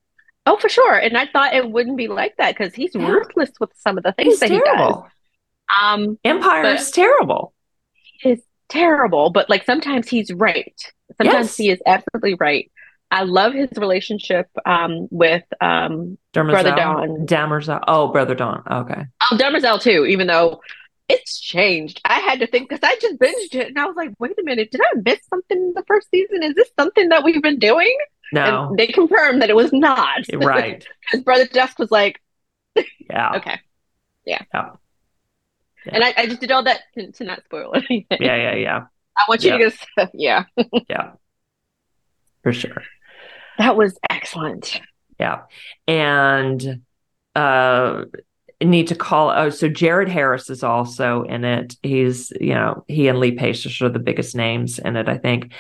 Oh, 0.47 0.59
for 0.59 0.69
sure. 0.69 0.97
And 0.97 1.17
I 1.17 1.27
thought 1.27 1.55
it 1.55 1.71
wouldn't 1.71 1.97
be 1.97 2.09
like 2.09 2.37
that 2.37 2.57
because 2.57 2.75
he's 2.75 2.95
yeah. 2.95 3.09
ruthless 3.09 3.51
with 3.59 3.71
some 3.77 3.97
of 3.97 4.05
the 4.05 4.13
things 4.13 4.35
he's 4.35 4.41
that 4.41 4.49
terrible. 4.49 5.09
he 5.81 5.87
does. 5.87 6.03
Um 6.07 6.19
Empire 6.25 6.75
is 6.75 6.91
terrible. 6.91 7.55
He 7.95 8.31
Is 8.31 8.43
terrible, 8.69 9.31
but 9.31 9.49
like 9.49 9.65
sometimes 9.65 10.09
he's 10.09 10.33
right. 10.33 10.75
Sometimes 11.17 11.47
yes. 11.47 11.57
he 11.57 11.71
is 11.71 11.81
absolutely 11.87 12.35
right. 12.35 12.71
I 13.15 13.23
love 13.23 13.53
his 13.53 13.69
relationship 13.77 14.49
um, 14.67 15.07
with 15.13 15.45
um, 15.61 16.19
Brother 16.33 16.75
Dawn. 16.75 17.27
Demerzel. 17.27 17.81
Oh, 17.87 18.09
Brother 18.09 18.35
Dawn. 18.35 18.65
Okay. 18.69 19.05
Oh, 19.31 19.37
Demerzel 19.37 19.81
too, 19.81 20.05
even 20.05 20.27
though 20.27 20.61
it's 21.09 21.39
changed. 21.39 22.01
I 22.05 22.19
had 22.19 22.41
to 22.41 22.49
think 22.49 22.69
because 22.69 22.83
I 22.83 22.97
just 23.01 23.21
binged 23.21 23.55
it 23.55 23.69
and 23.69 23.79
I 23.79 23.87
was 23.87 23.95
like, 23.95 24.11
wait 24.19 24.33
a 24.33 24.43
minute, 24.43 24.73
did 24.73 24.81
I 24.81 24.99
miss 25.05 25.21
something 25.31 25.57
in 25.57 25.73
the 25.77 25.85
first 25.87 26.09
season? 26.11 26.43
Is 26.43 26.55
this 26.55 26.69
something 26.77 27.11
that 27.11 27.23
we've 27.23 27.41
been 27.41 27.61
doing? 27.61 27.97
No. 28.33 28.71
And 28.71 28.79
they 28.79 28.89
confirmed 28.89 29.43
that 29.43 29.51
it 29.51 29.57
was 29.57 29.73
not. 29.73 30.25
Right. 30.35 30.85
Because 31.01 31.23
Brother 31.23 31.47
Dusk 31.47 31.79
was 31.79 31.93
like, 31.93 32.21
yeah. 32.75 33.33
Okay. 33.37 33.61
Yeah. 34.25 34.43
Yeah. 34.53 34.71
Yeah. 35.87 35.95
And 35.95 36.03
I, 36.03 36.15
I, 36.17 36.27
just 36.27 36.41
did 36.41 36.51
all 36.51 36.65
that 36.65 36.81
to, 36.95 37.13
to, 37.13 37.25
not 37.25 37.45
spoil 37.45 37.71
anything. 37.75 38.07
Yeah, 38.11 38.37
yeah, 38.37 38.55
yeah. 38.57 38.81
I 39.17 39.25
want 39.29 39.45
you 39.45 39.51
yeah. 39.51 39.59
to 39.59 39.65
just, 39.71 39.87
Yeah. 40.15 40.45
yeah. 40.89 41.13
For 42.43 42.53
sure. 42.53 42.83
That 43.59 43.77
was 43.77 43.99
excellent. 44.11 44.81
Yeah. 45.19 45.43
And 45.87 46.83
uh 47.35 48.05
need 48.63 48.89
to 48.89 48.95
call 48.95 49.31
oh 49.31 49.51
so 49.51 49.69
jared 49.69 50.09
harris 50.09 50.51
is 50.51 50.63
also 50.63 51.23
in 51.25 51.45
it 51.45 51.77
he's 51.83 52.33
you 52.41 52.55
know 52.55 52.85
he 52.89 53.09
and 53.09 53.19
lee 53.19 53.33
pace 53.33 53.81
are 53.81 53.89
the 53.89 53.99
biggest 53.99 54.35
names 54.35 54.79
in 54.79 54.97
it 54.97 55.09
i 55.09 55.19
think 55.19 55.53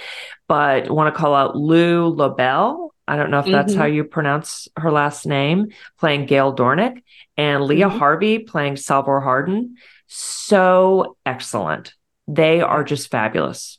but 0.48 0.90
want 0.90 1.12
to 1.12 1.18
call 1.18 1.34
out 1.34 1.56
lou 1.56 2.14
llobell 2.14 2.90
i 3.06 3.16
don't 3.16 3.30
know 3.30 3.40
if 3.40 3.46
that's 3.46 3.72
mm-hmm. 3.72 3.80
how 3.80 3.86
you 3.86 4.04
pronounce 4.04 4.68
her 4.76 4.90
last 4.90 5.26
name 5.26 5.68
playing 5.98 6.26
gaal 6.26 6.56
dornick 6.56 7.02
and 7.36 7.64
leah 7.64 7.88
mm-hmm. 7.88 7.98
harvey 7.98 8.38
playing 8.38 8.76
salvor 8.76 9.20
hardin 9.20 9.76
so 10.06 11.16
excellent 11.26 11.94
they 12.26 12.60
are 12.60 12.84
just 12.84 13.10
fabulous 13.10 13.78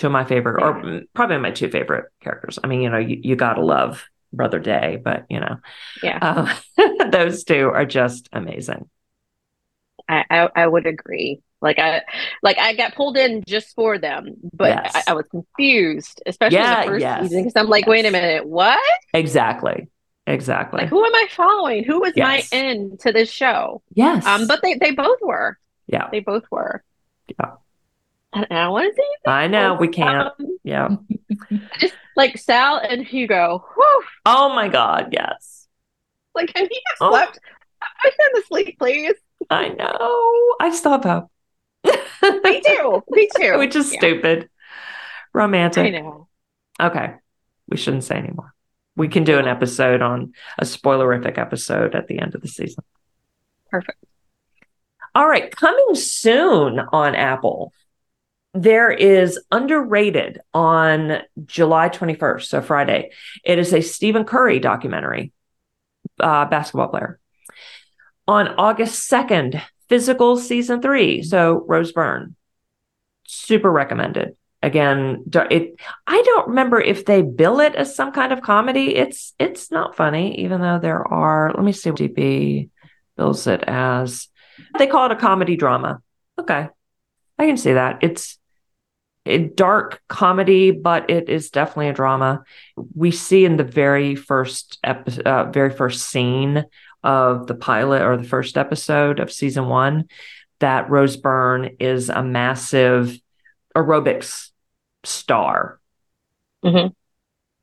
two 0.00 0.06
of 0.06 0.12
my 0.12 0.24
favorite 0.24 0.62
or 0.62 1.02
probably 1.14 1.38
my 1.38 1.50
two 1.50 1.68
favorite 1.68 2.06
characters 2.20 2.58
i 2.64 2.66
mean 2.66 2.80
you 2.80 2.90
know 2.90 2.98
you, 2.98 3.20
you 3.22 3.36
gotta 3.36 3.60
love 3.60 4.04
Brother 4.32 4.58
Day, 4.58 5.00
but 5.02 5.26
you 5.28 5.40
know, 5.40 5.56
yeah, 6.02 6.18
uh, 6.20 6.54
those 7.10 7.44
two 7.44 7.68
are 7.68 7.84
just 7.84 8.28
amazing. 8.32 8.88
I, 10.08 10.24
I, 10.30 10.48
I 10.56 10.66
would 10.66 10.86
agree. 10.86 11.40
Like 11.60 11.78
I 11.78 12.02
like 12.42 12.58
I 12.58 12.74
got 12.74 12.94
pulled 12.94 13.16
in 13.16 13.42
just 13.46 13.74
for 13.74 13.98
them, 13.98 14.34
but 14.52 14.68
yes. 14.68 14.92
I, 14.94 15.10
I, 15.10 15.14
was 15.14 15.26
confused, 15.30 16.22
especially 16.24 16.58
yeah, 16.58 16.82
the 16.82 16.86
first 16.86 17.00
yes. 17.02 17.22
season, 17.22 17.42
because 17.42 17.56
I'm 17.56 17.68
like, 17.68 17.82
yes. 17.82 17.90
wait 17.90 18.06
a 18.06 18.10
minute, 18.10 18.46
what? 18.46 18.80
Exactly. 19.12 19.88
Exactly. 20.26 20.82
Like, 20.82 20.88
who 20.88 21.04
am 21.04 21.14
I 21.14 21.26
following? 21.30 21.84
Who 21.84 22.00
was 22.00 22.12
my 22.16 22.42
end 22.52 23.00
to 23.00 23.12
this 23.12 23.30
show? 23.30 23.82
Yes. 23.92 24.24
Um, 24.24 24.46
but 24.46 24.60
they 24.62 24.74
they 24.74 24.92
both 24.92 25.18
were. 25.20 25.58
Yeah. 25.86 26.08
They 26.10 26.20
both 26.20 26.44
were. 26.50 26.82
Yeah. 27.38 27.56
I 28.32 28.68
want 28.68 28.94
to 28.94 28.94
see. 28.94 29.08
I 29.26 29.48
know 29.48 29.74
we 29.74 29.88
can't. 29.88 30.32
Um, 30.38 30.58
yeah. 30.62 30.88
Just 31.78 31.94
like 32.16 32.38
Sal 32.38 32.76
and 32.76 33.04
Hugo. 33.04 33.64
Whew. 33.74 34.04
Oh 34.24 34.54
my 34.54 34.68
God, 34.68 35.08
yes. 35.12 35.66
Like, 36.34 36.54
can 36.54 36.68
he 36.70 36.82
have 36.88 36.96
oh. 37.00 37.10
slept? 37.10 37.40
I 37.82 38.08
him 38.08 38.40
to 38.40 38.46
sleep, 38.46 38.78
please. 38.78 39.14
I 39.48 39.68
know. 39.68 40.54
I 40.60 40.70
stop 40.70 41.06
up. 41.06 41.30
Me 41.84 42.60
too. 42.64 43.02
Me 43.10 43.28
too. 43.36 43.58
Which 43.58 43.74
is 43.74 43.92
yeah. 43.92 43.98
stupid. 43.98 44.48
Romantic. 45.32 45.86
I 45.86 45.98
know. 45.98 46.28
Okay. 46.80 47.14
We 47.68 47.76
shouldn't 47.76 48.04
say 48.04 48.16
anymore. 48.16 48.54
We 48.96 49.08
can 49.08 49.24
do 49.24 49.38
an 49.38 49.48
episode 49.48 50.02
on 50.02 50.34
a 50.58 50.64
spoilerific 50.64 51.38
episode 51.38 51.94
at 51.94 52.06
the 52.06 52.18
end 52.18 52.34
of 52.34 52.42
the 52.42 52.48
season. 52.48 52.84
Perfect. 53.70 54.04
All 55.14 55.28
right. 55.28 55.50
Coming 55.54 55.94
soon 55.94 56.80
on 56.92 57.14
Apple 57.14 57.72
there 58.52 58.90
is 58.90 59.38
underrated 59.50 60.40
on 60.52 61.18
July 61.46 61.88
21st, 61.88 62.42
so 62.42 62.60
Friday. 62.60 63.10
It 63.44 63.58
is 63.58 63.72
a 63.72 63.80
Stephen 63.80 64.24
Curry 64.24 64.58
documentary, 64.58 65.32
uh, 66.18 66.46
basketball 66.46 66.88
player. 66.88 67.20
On 68.26 68.48
August 68.48 69.10
2nd, 69.10 69.62
Physical 69.90 70.36
season 70.36 70.80
three, 70.80 71.20
so 71.20 71.64
Rose 71.66 71.90
Byrne. 71.90 72.36
Super 73.26 73.72
recommended. 73.72 74.36
Again, 74.62 75.24
it. 75.50 75.74
I 76.06 76.22
don't 76.22 76.50
remember 76.50 76.80
if 76.80 77.04
they 77.04 77.22
bill 77.22 77.58
it 77.58 77.74
as 77.74 77.96
some 77.96 78.12
kind 78.12 78.32
of 78.32 78.40
comedy. 78.40 78.94
It's 78.94 79.34
it's 79.40 79.72
not 79.72 79.96
funny, 79.96 80.42
even 80.42 80.60
though 80.60 80.78
there 80.78 81.04
are. 81.04 81.52
Let 81.52 81.64
me 81.64 81.72
see. 81.72 81.90
what 81.90 81.98
DB 81.98 82.68
bills 83.16 83.48
it 83.48 83.64
as. 83.66 84.28
They 84.78 84.86
call 84.86 85.06
it 85.06 85.12
a 85.12 85.16
comedy 85.16 85.56
drama. 85.56 86.00
Okay, 86.38 86.68
I 87.36 87.46
can 87.46 87.56
see 87.56 87.72
that. 87.72 87.98
It's 88.02 88.38
dark 89.54 90.02
comedy, 90.08 90.70
but 90.70 91.10
it 91.10 91.28
is 91.28 91.50
definitely 91.50 91.88
a 91.88 91.94
drama. 91.94 92.44
We 92.94 93.10
see 93.10 93.44
in 93.44 93.56
the 93.56 93.64
very 93.64 94.14
first 94.14 94.78
episode, 94.82 95.26
uh, 95.26 95.50
very 95.50 95.70
first 95.70 96.08
scene 96.08 96.64
of 97.02 97.46
the 97.46 97.54
pilot 97.54 98.02
or 98.02 98.16
the 98.16 98.24
first 98.24 98.58
episode 98.58 99.20
of 99.20 99.32
season 99.32 99.66
one 99.66 100.08
that 100.60 100.90
Rose 100.90 101.16
Byrne 101.16 101.76
is 101.80 102.08
a 102.08 102.22
massive 102.22 103.18
aerobics 103.74 104.50
star. 105.04 105.80
Mm-hmm. 106.64 106.88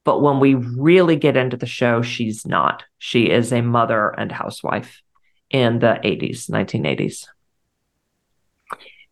But 0.03 0.21
when 0.21 0.39
we 0.39 0.55
really 0.55 1.15
get 1.15 1.37
into 1.37 1.57
the 1.57 1.65
show, 1.65 2.01
she's 2.01 2.45
not. 2.45 2.83
She 2.97 3.29
is 3.29 3.51
a 3.51 3.61
mother 3.61 4.09
and 4.09 4.31
housewife 4.31 5.01
in 5.49 5.79
the 5.79 5.99
80s, 6.03 6.49
1980s. 6.49 7.27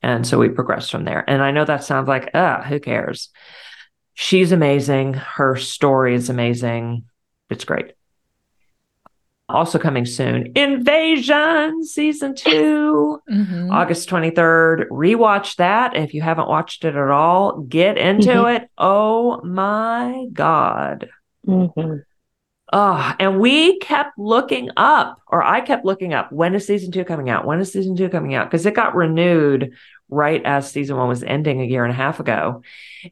And 0.05 0.27
so 0.27 0.37
we 0.37 0.49
progressed 0.49 0.91
from 0.91 1.03
there. 1.03 1.27
And 1.27 1.41
I 1.41 1.49
know 1.49 1.65
that 1.65 1.83
sounds 1.83 2.07
like, 2.07 2.29
ah, 2.35 2.61
who 2.61 2.79
cares? 2.79 3.29
She's 4.13 4.51
amazing. 4.51 5.15
Her 5.15 5.55
story 5.55 6.13
is 6.13 6.29
amazing. 6.29 7.05
It's 7.49 7.65
great. 7.65 7.93
Also 9.49 9.79
coming 9.79 10.05
soon, 10.05 10.51
Invasion 10.55 11.83
season 11.83 12.35
2 12.35 13.19
mm-hmm. 13.27 13.71
August 13.71 14.07
23rd. 14.07 14.89
Rewatch 14.89 15.55
that. 15.55 15.95
If 15.95 16.13
you 16.13 16.21
haven't 16.21 16.49
watched 16.49 16.85
it 16.85 16.95
at 16.95 17.09
all, 17.09 17.61
get 17.61 17.97
into 17.97 18.29
mm-hmm. 18.29 18.63
it. 18.63 18.69
Oh 18.77 19.41
my 19.41 20.27
God. 20.31 21.09
Mm-hmm. 21.47 21.95
Oh, 22.77 23.15
and 23.21 23.39
we 23.39 23.79
kept 23.79 24.19
looking 24.19 24.69
up, 24.75 25.21
or 25.27 25.41
I 25.41 25.61
kept 25.61 25.85
looking 25.85 26.13
up, 26.13 26.29
when 26.33 26.53
is 26.55 26.67
season 26.67 26.91
two 26.91 27.05
coming 27.05 27.29
out? 27.29 27.45
When 27.45 27.61
is 27.61 27.71
season 27.71 27.95
two 27.95 28.09
coming 28.09 28.35
out? 28.35 28.51
Because 28.51 28.65
it 28.65 28.73
got 28.73 28.95
renewed 28.95 29.71
right 30.09 30.41
as 30.43 30.69
season 30.69 30.97
one 30.97 31.07
was 31.07 31.23
ending 31.23 31.61
a 31.61 31.65
year 31.65 31.85
and 31.85 31.93
a 31.93 31.95
half 31.95 32.19
ago 32.19 32.63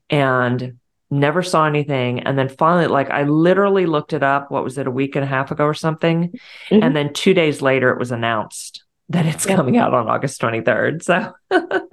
and 0.10 0.80
never 1.10 1.42
saw 1.42 1.66
anything. 1.66 2.20
And 2.20 2.38
then 2.38 2.50
finally, 2.50 2.88
like 2.88 3.10
I 3.10 3.24
literally 3.24 3.86
looked 3.86 4.12
it 4.12 4.22
up. 4.22 4.52
What 4.52 4.66
was 4.66 4.78
it, 4.78 4.86
a 4.86 4.92
week 4.92 5.16
and 5.16 5.24
a 5.24 5.28
half 5.28 5.50
ago 5.50 5.64
or 5.64 5.74
something? 5.74 6.38
Mm-hmm. 6.70 6.84
And 6.84 6.94
then 6.94 7.14
two 7.14 7.34
days 7.34 7.62
later, 7.62 7.90
it 7.90 8.00
was 8.00 8.12
announced 8.12 8.84
that 9.08 9.26
it's 9.26 9.48
yep. 9.48 9.56
coming 9.56 9.78
out 9.78 9.94
on 9.94 10.10
August 10.10 10.42
23rd. 10.42 11.04
So, 11.04 11.32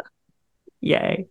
yay. 0.81 1.29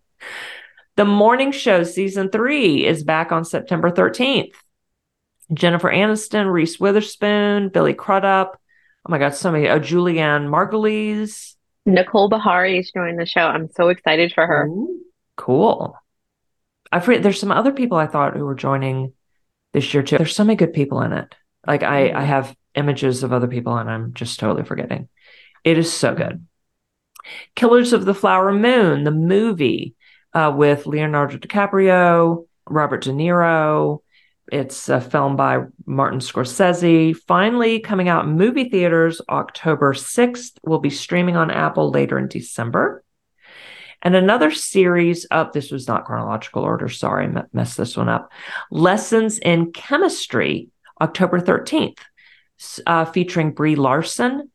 The 0.96 1.04
morning 1.04 1.52
show 1.52 1.84
season 1.84 2.30
three 2.30 2.88
is 2.88 3.04
back 3.04 3.34
on 3.34 3.44
September 3.44 3.92
13th. 3.92 4.54
Jennifer 5.54 5.90
Aniston, 5.90 6.52
Reese 6.52 6.80
Witherspoon, 6.80 7.70
Billy 7.70 7.94
Crudup. 7.94 8.60
Oh 9.06 9.12
my 9.12 9.18
God, 9.18 9.36
so 9.36 9.52
many. 9.52 9.68
Oh, 9.70 9.80
Julianna 9.80 10.48
Margulies. 10.48 11.56
Nicole 11.86 12.30
Beharie 12.30 12.80
is 12.80 12.92
joining 12.92 13.18
the 13.18 13.26
show. 13.26 13.42
I'm 13.42 13.70
so 13.72 13.90
excited 13.90 14.34
for 14.34 14.46
her. 14.46 14.68
Ooh, 14.68 15.00
cool. 15.36 15.96
I 16.92 17.00
forget 17.00 17.24
there's 17.24 17.40
some 17.40 17.52
other 17.52 17.72
people 17.72 17.98
I 17.98 18.08
thought 18.08 18.36
who 18.36 18.46
were 18.46 18.56
joining 18.56 19.14
this 19.74 19.94
year 19.94 20.04
too. 20.04 20.18
There's 20.18 20.36
so 20.36 20.44
many 20.44 20.58
good 20.58 20.74
people 20.74 21.02
in 21.02 21.14
it. 21.14 21.34
Like 21.66 21.84
I, 21.84 22.12
I 22.12 22.24
have 22.24 22.56
images 22.76 23.24
of 23.24 23.34
other 23.34 23.48
people 23.48 23.78
and 23.78 23.90
I'm 23.90 24.14
just 24.14 24.40
totally 24.40 24.64
forgetting. 24.64 25.08
It 25.64 25.78
is 25.78 25.92
so 25.92 26.14
good. 26.16 26.46
Killers 27.56 27.94
of 27.94 28.06
the 28.06 28.14
Flower 28.14 28.52
Moon, 28.52 29.04
the 29.04 29.12
movie 29.12 29.96
uh, 30.34 30.54
with 30.56 30.88
Leonardo 30.88 31.38
DiCaprio, 31.38 32.48
Robert 32.68 33.04
De 33.04 33.12
Niro, 33.12 34.00
it's 34.52 34.90
a 34.90 35.02
film 35.02 35.36
by 35.36 35.64
Martin 35.86 36.20
Scorsese. 36.20 37.16
Finally 37.28 37.80
coming 37.80 38.10
out 38.10 38.26
in 38.26 38.38
movie 38.38 38.70
theaters 38.70 39.22
October 39.30 39.94
6th. 39.94 40.58
Will 40.64 40.80
be 40.80 40.90
streaming 40.90 41.36
on 41.36 41.52
Apple 41.52 41.92
later 41.92 42.18
in 42.18 42.28
December. 42.28 43.04
And 44.02 44.16
another 44.16 44.52
series 44.52 45.26
of 45.26 45.52
this 45.52 45.72
was 45.72 45.88
not 45.88 46.06
chronological 46.06 46.64
order. 46.64 46.88
Sorry, 46.88 47.26
I 47.28 47.44
messed 47.52 47.78
this 47.78 47.98
one 47.98 48.10
up. 48.10 48.32
Lessons 48.72 49.40
in 49.40 49.72
Chemistry, 49.74 50.70
October 51.02 51.40
13th, 51.40 51.98
uh, 52.88 53.06
featuring 53.06 53.52
Brie 53.52 53.76
Larson. 53.76 54.52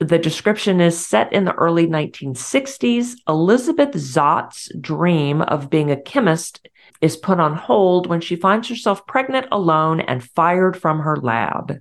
The 0.00 0.18
description 0.18 0.80
is 0.80 1.06
set 1.06 1.32
in 1.32 1.44
the 1.44 1.54
early 1.54 1.86
1960s. 1.86 3.14
Elizabeth 3.28 3.94
Zott's 3.94 4.70
dream 4.80 5.40
of 5.40 5.70
being 5.70 5.90
a 5.90 6.00
chemist 6.00 6.68
is 7.00 7.16
put 7.16 7.38
on 7.38 7.54
hold 7.54 8.06
when 8.08 8.20
she 8.20 8.34
finds 8.34 8.68
herself 8.68 9.06
pregnant 9.06 9.46
alone 9.52 10.00
and 10.00 10.22
fired 10.22 10.76
from 10.76 11.00
her 11.00 11.16
lab. 11.16 11.80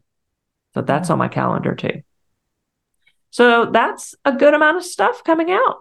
So 0.73 0.81
that's 0.81 1.09
on 1.09 1.17
my 1.17 1.27
calendar 1.27 1.75
too. 1.75 2.03
So 3.31 3.65
that's 3.65 4.13
a 4.25 4.31
good 4.31 4.53
amount 4.53 4.77
of 4.77 4.83
stuff 4.83 5.23
coming 5.23 5.51
out 5.51 5.77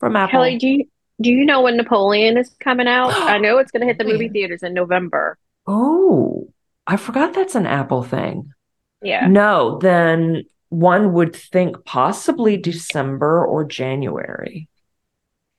from 0.00 0.16
Apple. 0.16 0.32
Kelly, 0.32 0.58
do 0.58 0.68
you 0.68 0.84
do 1.20 1.30
you 1.30 1.46
know 1.46 1.62
when 1.62 1.76
Napoleon 1.76 2.36
is 2.36 2.54
coming 2.60 2.86
out? 2.86 3.12
I 3.14 3.38
know 3.38 3.58
it's 3.58 3.70
going 3.70 3.80
to 3.80 3.86
hit 3.86 3.98
the 3.98 4.04
movie 4.04 4.28
theaters 4.28 4.62
in 4.62 4.74
November. 4.74 5.38
Oh, 5.66 6.52
I 6.86 6.98
forgot 6.98 7.32
that's 7.32 7.54
an 7.54 7.66
Apple 7.66 8.02
thing. 8.02 8.52
Yeah. 9.02 9.28
No, 9.28 9.78
then 9.78 10.44
one 10.74 11.12
would 11.12 11.36
think 11.36 11.84
possibly 11.84 12.56
December 12.56 13.44
or 13.46 13.64
January. 13.64 14.68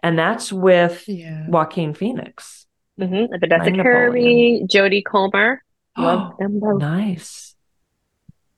And 0.04 0.20
that's 0.20 0.52
with 0.52 1.06
yeah. 1.08 1.48
Joaquin 1.48 1.94
Phoenix. 1.94 2.68
Mm-hmm. 3.00 3.34
Vanessa 3.40 3.72
Kirby, 3.82 4.66
Jodie 4.68 5.04
Comer. 5.06 5.64
Love 5.98 6.38
them 6.38 6.60
both. 6.60 6.80
Nice. 6.80 7.56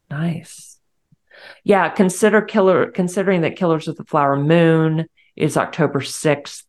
Nice. 0.09 0.79
Yeah, 1.63 1.89
consider 1.89 2.41
killer 2.41 2.89
considering 2.91 3.41
that 3.41 3.55
Killers 3.55 3.87
of 3.87 3.95
the 3.95 4.05
Flower 4.05 4.35
Moon 4.35 5.05
is 5.35 5.57
October 5.57 5.99
6th 5.99 6.63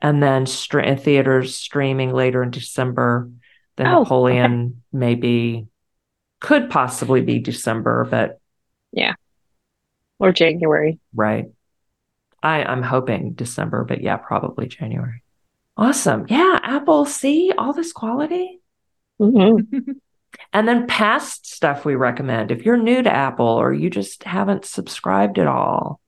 and 0.00 0.22
then 0.22 0.44
in 0.84 0.98
theaters 0.98 1.56
streaming 1.56 2.12
later 2.12 2.42
in 2.42 2.50
December. 2.50 3.30
Then 3.76 3.86
oh, 3.86 4.00
Napoleon 4.00 4.64
okay. 4.66 4.74
maybe 4.92 5.66
could 6.40 6.68
possibly 6.68 7.22
be 7.22 7.38
December, 7.38 8.06
but 8.10 8.38
yeah. 8.92 9.14
Or 10.22 10.32
January. 10.32 11.00
Right. 11.12 11.46
I, 12.44 12.62
I'm 12.62 12.82
hoping 12.82 13.32
December, 13.32 13.82
but 13.84 14.00
yeah, 14.02 14.16
probably 14.16 14.68
January. 14.68 15.22
Awesome. 15.76 16.26
Yeah, 16.28 16.60
Apple, 16.62 17.06
see 17.06 17.52
all 17.58 17.72
this 17.72 17.92
quality. 17.92 18.60
Mm-hmm. 19.20 19.90
and 20.52 20.68
then 20.68 20.86
past 20.86 21.52
stuff 21.52 21.84
we 21.84 21.96
recommend. 21.96 22.52
If 22.52 22.64
you're 22.64 22.76
new 22.76 23.02
to 23.02 23.12
Apple 23.12 23.46
or 23.46 23.72
you 23.72 23.90
just 23.90 24.22
haven't 24.22 24.64
subscribed 24.64 25.40
at 25.40 25.48
all, 25.48 26.00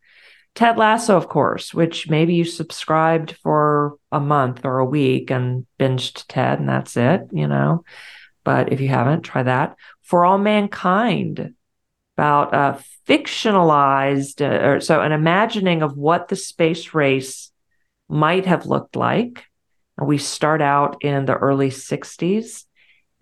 Ted 0.55 0.79
Lasso, 0.79 1.17
of 1.17 1.29
course, 1.29 1.75
which 1.75 2.09
maybe 2.09 2.35
you 2.35 2.45
subscribed 2.45 3.33
for 3.43 3.97
a 4.13 4.21
month 4.21 4.65
or 4.65 4.79
a 4.79 4.85
week 4.85 5.33
and 5.33 5.67
binged 5.81 6.27
Ted, 6.29 6.61
and 6.61 6.69
that's 6.69 6.97
it, 6.97 7.23
you 7.33 7.49
know. 7.49 7.85
But 8.45 8.73
if 8.73 8.81
you 8.81 8.87
haven't, 8.87 9.23
try 9.23 9.43
that. 9.43 9.75
For 10.03 10.25
All 10.25 10.39
Mankind, 10.39 11.55
about 12.17 12.55
a 12.55 12.83
fictionalized, 13.09 14.41
uh, 14.41 14.69
or 14.69 14.81
so 14.81 15.01
an 15.01 15.13
imagining 15.13 15.83
of 15.83 15.97
what 15.97 16.29
the 16.29 16.37
space 16.37 16.95
race 16.95 17.51
might 18.09 18.47
have 18.47 18.67
looked 18.67 18.97
like. 18.97 19.45
And 19.99 20.07
We 20.07 20.19
start 20.19 20.61
out 20.61 21.03
in 21.03 21.25
the 21.25 21.35
early 21.35 21.71
60s, 21.71 22.65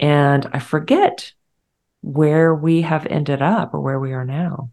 and 0.01 0.47
I 0.53 0.59
forget 0.59 1.33
where 2.01 2.55
we 2.55 2.83
have 2.83 3.07
ended 3.07 3.43
up 3.43 3.75
or 3.75 3.81
where 3.81 4.01
we 4.01 4.13
are 4.13 4.25
now 4.25 4.71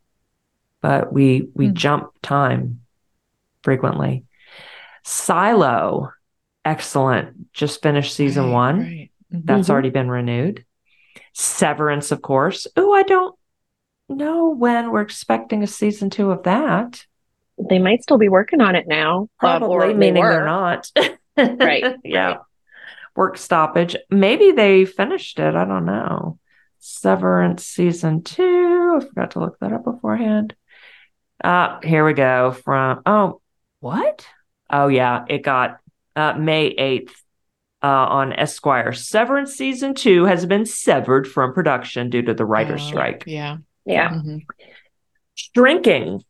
but 0.81 1.11
we 1.11 1.49
we 1.53 1.67
mm. 1.67 1.73
jump 1.73 2.11
time 2.21 2.81
frequently. 3.63 4.25
Silo, 5.03 6.11
excellent. 6.63 7.53
Just 7.53 7.81
finished 7.81 8.15
season 8.15 8.45
right, 8.45 8.51
one. 8.51 8.79
Right. 8.79 9.11
Mm-hmm. 9.33 9.45
That's 9.45 9.63
mm-hmm. 9.63 9.71
already 9.71 9.89
been 9.89 10.09
renewed. 10.09 10.65
Severance, 11.33 12.11
of 12.11 12.21
course. 12.21 12.67
Oh, 12.75 12.91
I 12.91 13.03
don't 13.03 13.37
know 14.09 14.49
when 14.49 14.91
we're 14.91 15.01
expecting 15.01 15.63
a 15.63 15.67
season 15.67 16.09
two 16.09 16.31
of 16.31 16.43
that. 16.43 17.05
They 17.69 17.79
might 17.79 18.03
still 18.03 18.17
be 18.17 18.29
working 18.29 18.61
on 18.61 18.75
it 18.75 18.87
now. 18.87 19.29
Probably, 19.39 19.93
meaning 19.93 20.15
they 20.15 20.21
are 20.21 20.45
not. 20.45 20.91
right. 21.37 21.95
yeah. 22.03 22.27
Right. 22.27 22.37
Work 23.15 23.37
stoppage. 23.37 23.95
Maybe 24.09 24.51
they 24.51 24.85
finished 24.85 25.39
it. 25.39 25.55
I 25.55 25.65
don't 25.65 25.85
know. 25.85 26.39
Severance 26.79 27.65
season 27.65 28.23
two. 28.23 28.99
I 29.01 29.05
forgot 29.05 29.31
to 29.31 29.39
look 29.39 29.59
that 29.59 29.73
up 29.73 29.83
beforehand. 29.83 30.55
Uh, 31.43 31.79
here 31.81 32.05
we 32.05 32.13
go 32.13 32.51
from, 32.51 33.01
oh, 33.05 33.41
what? 33.79 34.25
Oh, 34.69 34.87
yeah, 34.87 35.25
it 35.27 35.39
got 35.39 35.79
uh, 36.15 36.33
May 36.33 36.75
8th 36.75 37.11
uh, 37.81 37.87
on 37.87 38.33
Esquire. 38.33 38.93
Severance 38.93 39.55
season 39.55 39.93
two 39.93 40.25
has 40.25 40.45
been 40.45 40.65
severed 40.65 41.27
from 41.27 41.53
production 41.53 42.09
due 42.09 42.21
to 42.21 42.33
the 42.33 42.45
writer's 42.45 42.81
oh, 42.83 42.87
strike. 42.87 43.23
Yeah. 43.25 43.57
Yeah. 43.85 44.09
Mm-hmm. 44.09 44.37
Shrinking. 45.35 46.23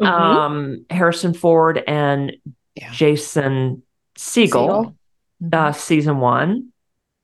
Mm-hmm. 0.00 0.04
Um, 0.04 0.86
Harrison 0.90 1.34
Ford 1.34 1.82
and 1.86 2.36
yeah. 2.74 2.92
Jason 2.92 3.82
Segel. 4.16 4.94
Mm-hmm. 5.42 5.48
Uh, 5.52 5.72
season 5.72 6.18
one 6.18 6.72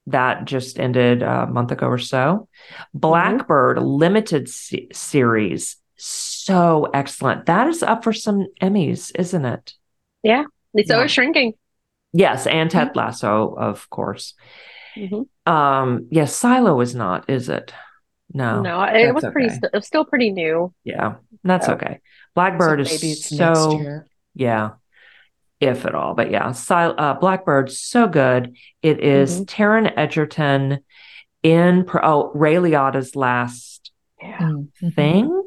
that 0.07 0.45
just 0.45 0.79
ended 0.79 1.23
a 1.23 1.47
month 1.47 1.73
ago 1.73 1.87
or 1.87 1.99
so. 1.99 2.17
Mm-hmm. 2.17 2.99
Blackbird 2.99 3.79
limited 3.79 4.49
se- 4.49 4.89
series 4.93 5.77
so 5.97 6.85
excellent. 6.93 7.47
That 7.47 7.69
is 7.69 7.83
up 7.83 8.05
for 8.05 8.13
some 8.13 8.47
Emmys, 8.61 9.13
isn't 9.19 9.45
it? 9.45 9.75
Yeah. 10.23 10.45
it's 10.75 10.91
yeah. 10.91 11.05
is 11.05 11.11
shrinking. 11.11 11.55
Yes, 12.13 12.47
and 12.47 12.71
Ted 12.71 12.89
mm-hmm. 12.89 12.99
Lasso, 12.99 13.55
of 13.55 13.89
course. 13.91 14.35
Mm-hmm. 14.97 15.53
Um, 15.53 16.07
yes, 16.11 16.35
Silo 16.37 16.81
is 16.81 16.95
not, 16.95 17.29
is 17.29 17.49
it? 17.49 17.73
No, 18.35 18.61
no, 18.61 18.82
it 18.82 19.14
was 19.14 19.24
okay. 19.24 19.32
pretty. 19.32 19.49
St- 19.51 19.64
it 19.64 19.72
was 19.72 19.87
still 19.87 20.05
pretty 20.05 20.32
new. 20.32 20.74
Yeah, 20.82 21.14
that's 21.45 21.66
so. 21.66 21.74
okay. 21.74 22.01
Blackbird 22.35 22.87
so 22.87 22.93
is 22.93 23.24
so 23.24 24.03
yeah, 24.35 24.70
if 25.61 25.87
at 25.87 25.95
all, 25.95 26.14
but 26.14 26.30
yeah, 26.30 26.51
Sil- 26.51 26.99
uh, 26.99 27.14
Blackbird 27.14 27.70
so 27.70 28.09
good. 28.09 28.57
It 28.82 29.01
is 29.01 29.41
mm-hmm. 29.41 29.45
Taron 29.45 29.93
Egerton 29.97 30.80
in 31.45 31.85
pro- 31.85 32.03
oh 32.03 32.32
Ray 32.35 32.57
Liotta's 32.57 33.14
last 33.14 33.93
yeah. 34.20 34.39
Mm-hmm. 34.39 34.89
thing 34.91 35.45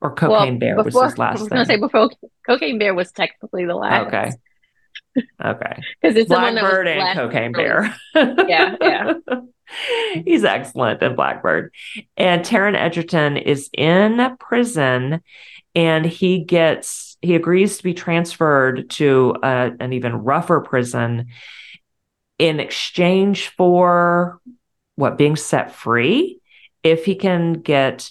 or 0.00 0.14
Cocaine 0.14 0.54
well, 0.54 0.58
Bear 0.58 0.82
before, 0.82 1.02
was 1.02 1.12
his 1.12 1.18
last 1.18 1.38
thing. 1.38 1.40
I 1.40 1.42
was 1.42 1.48
going 1.48 1.60
to 1.60 1.66
say 1.66 1.76
before 1.78 2.10
Cocaine 2.46 2.78
Bear 2.78 2.94
was 2.94 3.12
technically 3.12 3.64
the 3.64 3.74
last. 3.74 4.06
Okay. 4.08 4.30
Okay. 5.44 5.82
Because 6.00 6.16
it's 6.16 6.28
Blackbird 6.28 6.86
and 6.86 7.18
Cocaine 7.18 7.52
Bear. 7.52 7.94
yeah, 8.14 8.76
yeah. 8.80 9.14
He's 10.24 10.44
excellent 10.44 11.02
in 11.02 11.14
Blackbird. 11.14 11.72
And 12.16 12.42
Taron 12.42 12.76
Egerton 12.76 13.36
is 13.36 13.70
in 13.72 14.36
prison 14.38 15.20
and 15.74 16.04
he 16.04 16.44
gets 16.44 17.16
he 17.20 17.34
agrees 17.34 17.78
to 17.78 17.82
be 17.82 17.94
transferred 17.94 18.90
to 18.90 19.34
a, 19.42 19.72
an 19.80 19.92
even 19.92 20.12
rougher 20.14 20.60
prison 20.60 21.26
in 22.38 22.60
exchange 22.60 23.48
for 23.48 24.40
what 24.94 25.18
being 25.18 25.36
set 25.36 25.74
free 25.74 26.40
if 26.82 27.04
he 27.04 27.16
can 27.16 27.54
get 27.54 28.10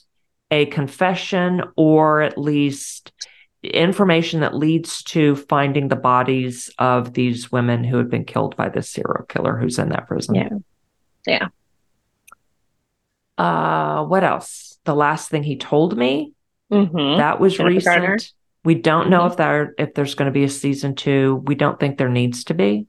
a 0.51 0.65
confession 0.67 1.63
or 1.75 2.21
at 2.21 2.37
least 2.37 3.11
information 3.63 4.41
that 4.41 4.55
leads 4.55 5.03
to 5.03 5.35
finding 5.35 5.87
the 5.87 5.95
bodies 5.95 6.69
of 6.77 7.13
these 7.13 7.51
women 7.51 7.83
who 7.83 7.97
had 7.97 8.09
been 8.09 8.25
killed 8.25 8.55
by 8.55 8.69
this 8.69 8.89
serial 8.89 9.25
killer 9.27 9.57
who's 9.57 9.79
in 9.79 9.89
that 9.89 10.07
prison. 10.07 10.35
Yeah. 10.35 10.49
Yeah. 11.27 11.47
Uh, 13.37 14.03
what 14.05 14.23
else? 14.23 14.79
The 14.85 14.95
last 14.95 15.29
thing 15.29 15.43
he 15.43 15.57
told 15.57 15.97
me 15.97 16.33
mm-hmm. 16.71 17.17
that 17.17 17.39
was 17.39 17.57
Jennifer 17.57 17.75
recent. 17.75 17.95
Garner. 17.95 18.17
We 18.63 18.75
don't 18.75 19.09
know 19.09 19.21
mm-hmm. 19.21 19.31
if 19.31 19.37
there 19.37 19.75
if 19.77 19.93
there's 19.93 20.15
going 20.15 20.25
to 20.27 20.31
be 20.31 20.43
a 20.43 20.49
season 20.49 20.95
two. 20.95 21.43
We 21.45 21.55
don't 21.55 21.79
think 21.79 21.97
there 21.97 22.09
needs 22.09 22.45
to 22.45 22.53
be. 22.53 22.87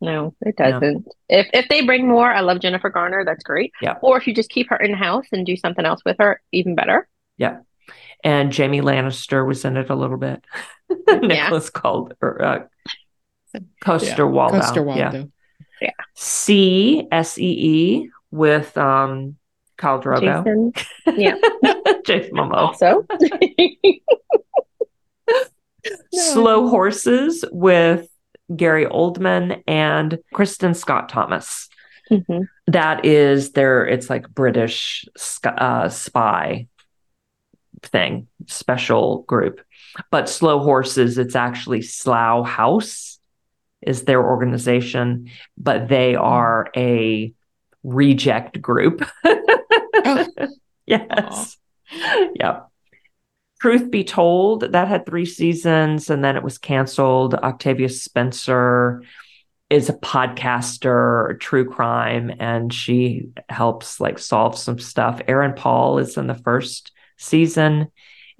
No, 0.00 0.34
it 0.40 0.56
doesn't. 0.56 1.04
No. 1.04 1.12
If 1.28 1.48
if 1.52 1.68
they 1.68 1.84
bring 1.84 2.08
more, 2.08 2.32
I 2.32 2.40
love 2.40 2.60
Jennifer 2.60 2.88
Garner. 2.88 3.24
That's 3.24 3.44
great. 3.44 3.72
Yeah. 3.82 3.96
Or 4.00 4.16
if 4.16 4.26
you 4.26 4.34
just 4.34 4.50
keep 4.50 4.70
her 4.70 4.76
in 4.76 4.94
house 4.94 5.26
and 5.32 5.44
do 5.44 5.56
something 5.56 5.84
else 5.84 6.00
with 6.04 6.16
her, 6.18 6.40
even 6.52 6.74
better. 6.74 7.08
Yeah. 7.36 7.58
And 8.24 8.52
Jamie 8.52 8.80
Lannister 8.80 9.46
was 9.46 9.64
in 9.64 9.76
it 9.76 9.90
a 9.90 9.94
little 9.94 10.16
bit. 10.16 10.44
Nicholas 11.08 11.70
yeah. 11.74 11.80
called 11.80 12.14
or 12.20 12.42
uh, 12.42 12.58
Coster 13.80 14.08
yeah. 14.08 14.16
Waldau. 14.16 14.60
Coaster 14.60 14.82
Waldo. 14.82 15.00
Yeah. 15.00 15.24
Yeah. 15.80 15.90
C 16.14 17.06
S 17.10 17.38
E 17.38 17.42
E 17.42 18.10
with 18.30 18.76
um 18.76 19.36
Khal 19.80 20.02
Drogo. 20.02 20.44
Jason. 20.44 20.72
Yeah. 21.18 21.36
Jason 22.04 22.32
Momoa. 22.34 22.54
Also. 22.54 23.06
Slow 26.12 26.68
Horses 26.68 27.44
with 27.50 28.06
Gary 28.54 28.84
Oldman 28.84 29.62
and 29.66 30.18
Kristin 30.34 30.76
Scott 30.76 31.08
Thomas. 31.08 31.68
Mm-hmm. 32.10 32.42
That 32.66 33.04
is 33.06 33.52
their, 33.52 33.86
it's 33.86 34.10
like 34.10 34.28
British 34.28 35.06
uh, 35.44 35.88
spy 35.88 36.66
thing, 37.82 38.26
special 38.46 39.22
group. 39.22 39.60
But 40.10 40.28
Slow 40.28 40.58
Horses, 40.58 41.16
it's 41.18 41.36
actually 41.36 41.82
Slough 41.82 42.46
House 42.46 43.09
is 43.82 44.02
their 44.02 44.22
organization, 44.22 45.30
but 45.56 45.88
they 45.88 46.14
mm. 46.14 46.20
are 46.20 46.70
a 46.76 47.32
reject 47.82 48.60
group. 48.60 49.08
oh. 49.24 50.26
Yes. 50.86 51.56
Aww. 51.92 52.30
Yep. 52.34 52.68
Truth 53.60 53.90
Be 53.92 54.02
Told, 54.02 54.72
that 54.72 54.88
had 54.88 55.06
three 55.06 55.26
seasons 55.26 56.10
and 56.10 56.24
then 56.24 56.36
it 56.36 56.42
was 56.42 56.58
canceled. 56.58 57.34
Octavia 57.34 57.88
Spencer 57.88 59.02
is 59.68 59.88
a 59.88 59.92
podcaster, 59.92 61.38
true 61.38 61.64
crime, 61.64 62.32
and 62.40 62.74
she 62.74 63.28
helps 63.48 64.00
like 64.00 64.18
solve 64.18 64.58
some 64.58 64.80
stuff. 64.80 65.20
Aaron 65.28 65.52
Paul 65.52 65.98
is 65.98 66.16
in 66.16 66.26
the 66.26 66.34
first 66.34 66.90
season 67.18 67.88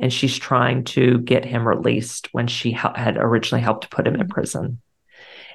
and 0.00 0.12
she's 0.12 0.36
trying 0.36 0.84
to 0.84 1.18
get 1.18 1.44
him 1.44 1.68
released 1.68 2.28
when 2.32 2.48
she 2.48 2.72
ha- 2.72 2.94
had 2.96 3.16
originally 3.16 3.62
helped 3.62 3.90
put 3.90 4.06
him 4.06 4.14
in 4.16 4.26
mm. 4.26 4.30
prison. 4.30 4.80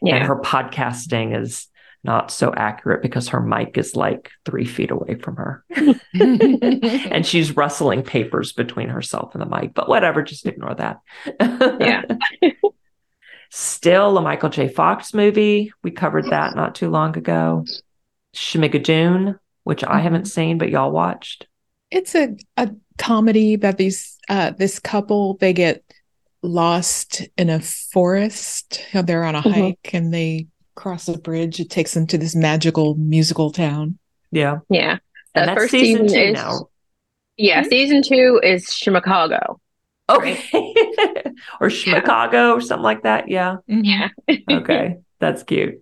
Yeah. 0.02 0.16
And 0.16 0.26
her 0.26 0.40
podcasting 0.40 1.40
is 1.40 1.68
not 2.06 2.32
so 2.32 2.54
accurate 2.54 3.02
because 3.02 3.30
her 3.30 3.42
mic 3.42 3.78
is 3.78 3.96
like 3.96 4.32
three 4.46 4.66
feet 4.66 4.92
away 4.92 5.16
from 5.16 5.36
her. 5.38 5.66
and 6.14 7.26
she's 7.26 7.58
rustling 7.58 8.04
papers 8.04 8.54
between 8.54 8.90
herself 8.90 9.34
and 9.34 9.42
the 9.42 9.46
mic, 9.48 9.74
but 9.74 9.90
whatever, 9.90 10.22
just 10.22 10.46
ignore 10.46 10.76
that. 10.76 11.00
yeah. 11.40 12.04
Still 13.50 14.18
a 14.18 14.22
Michael 14.22 14.50
J. 14.50 14.68
Fox 14.68 15.14
movie. 15.14 15.72
We 15.84 15.92
covered 15.92 16.26
that 16.26 16.56
not 16.56 16.76
too 16.76 16.90
long 16.90 17.18
ago. 17.18 17.66
Schmigadoon, 18.36 19.40
which 19.64 19.84
I 19.84 20.00
haven't 20.00 20.24
mm-hmm. 20.24 20.28
seen, 20.28 20.58
but 20.58 20.70
y'all 20.70 20.92
watched. 20.92 21.48
It's 21.90 22.16
a, 22.16 22.36
a 22.58 22.72
comedy 22.98 23.54
about 23.54 23.78
these 23.78 24.18
uh 24.30 24.52
this 24.52 24.80
couple 24.80 25.36
they 25.38 25.54
get 25.54 25.84
lost 26.46 27.28
in 27.38 27.50
a 27.50 27.60
forest. 27.60 28.82
You 28.94 29.02
they're 29.02 29.24
on 29.24 29.36
a 29.36 29.42
mm-hmm. 29.42 29.62
hike 29.62 29.94
and 29.94 30.14
they 30.14 30.48
cross 30.76 31.08
a 31.08 31.18
bridge. 31.18 31.60
It 31.60 31.70
takes 31.70 31.94
them 31.94 32.08
to 32.08 32.18
this 32.18 32.36
magical 32.36 32.96
musical 32.96 33.52
town. 33.52 33.98
Yeah. 34.32 34.60
Yeah. 34.70 34.98
The 35.34 35.54
first 35.56 35.72
season, 35.72 36.08
season 36.08 36.22
is, 36.22 36.34
now. 36.34 36.70
Yeah 37.38 37.62
mm-hmm. 37.62 37.70
season 37.70 38.02
two 38.04 38.40
is 38.42 38.74
chicago 38.74 39.60
okay. 40.10 40.40
Or 41.60 41.70
chicago 41.70 42.54
or 42.54 42.62
something 42.62 42.84
like 42.84 43.04
that. 43.04 43.28
Yeah. 43.30 43.58
Mm-hmm. 43.70 43.84
yeah. 43.84 44.10
Okay. 44.50 44.98
That's 45.20 45.44
cute. 45.44 45.82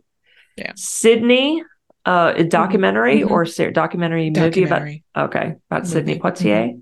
Yeah. 0.58 0.74
Sidney 0.76 1.64
uh, 2.06 2.34
a 2.36 2.44
documentary 2.44 3.22
mm-hmm. 3.22 3.32
or 3.32 3.46
ser- 3.46 3.72
documentary, 3.72 4.30
documentary, 4.30 4.62
movie 4.62 5.04
about 5.16 5.28
okay. 5.30 5.56
About 5.70 5.84
movie. 5.84 5.94
Sidney 5.94 6.20
Poitier, 6.20 6.70
mm-hmm. 6.70 6.80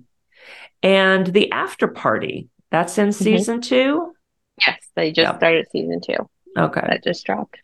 and 0.83 1.27
the 1.27 1.51
After 1.51 1.87
Party. 1.87 2.49
That's 2.71 2.97
in 2.97 3.09
mm-hmm. 3.09 3.23
season 3.23 3.61
two. 3.61 4.13
Yes, 4.65 4.79
they 4.95 5.11
just 5.11 5.27
yep. 5.27 5.37
started 5.37 5.67
season 5.71 6.01
two. 6.01 6.29
Okay, 6.57 6.81
that 6.81 7.03
just 7.03 7.25
dropped. 7.25 7.57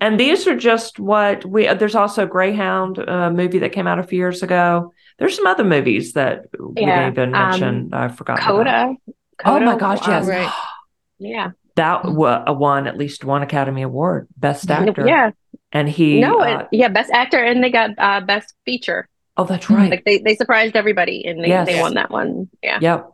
And 0.00 0.18
these 0.18 0.46
are 0.46 0.56
just 0.56 1.00
what 1.00 1.44
we. 1.44 1.66
Uh, 1.66 1.74
there's 1.74 1.94
also 1.94 2.26
Greyhound, 2.26 2.98
a 2.98 3.12
uh, 3.12 3.30
movie 3.30 3.58
that 3.60 3.72
came 3.72 3.86
out 3.86 3.98
a 3.98 4.04
few 4.04 4.18
years 4.18 4.42
ago. 4.42 4.92
There's 5.18 5.34
some 5.34 5.46
other 5.46 5.64
movies 5.64 6.12
that 6.12 6.46
we 6.58 6.74
didn't 6.74 7.12
even 7.12 7.34
um, 7.34 7.50
mention. 7.50 7.90
I 7.92 8.08
forgot. 8.08 8.38
Coda. 8.38 8.94
Coda. 9.38 9.64
Oh 9.64 9.66
my 9.66 9.76
gosh! 9.76 10.06
Yes. 10.06 10.26
Right. 10.26 10.52
yeah. 11.18 11.50
That 11.74 12.02
w- 12.02 12.44
won 12.48 12.86
at 12.88 12.96
least 12.96 13.24
one 13.24 13.42
Academy 13.42 13.82
Award, 13.82 14.26
Best 14.36 14.70
Actor. 14.70 15.06
Yeah, 15.06 15.30
and 15.72 15.88
he 15.88 16.20
no, 16.20 16.40
uh, 16.40 16.60
it, 16.60 16.68
yeah, 16.72 16.88
best 16.88 17.10
actor, 17.10 17.38
and 17.38 17.62
they 17.62 17.70
got 17.70 17.90
uh, 17.98 18.20
best 18.20 18.54
feature. 18.64 19.08
Oh, 19.36 19.44
that's 19.44 19.70
right. 19.70 19.90
Like 19.90 20.04
they 20.04 20.18
they 20.18 20.34
surprised 20.34 20.76
everybody, 20.76 21.24
and 21.24 21.42
they, 21.42 21.48
yes. 21.48 21.66
they 21.66 21.80
won 21.80 21.94
that 21.94 22.10
one. 22.10 22.48
Yeah. 22.62 22.78
Yep. 22.80 23.10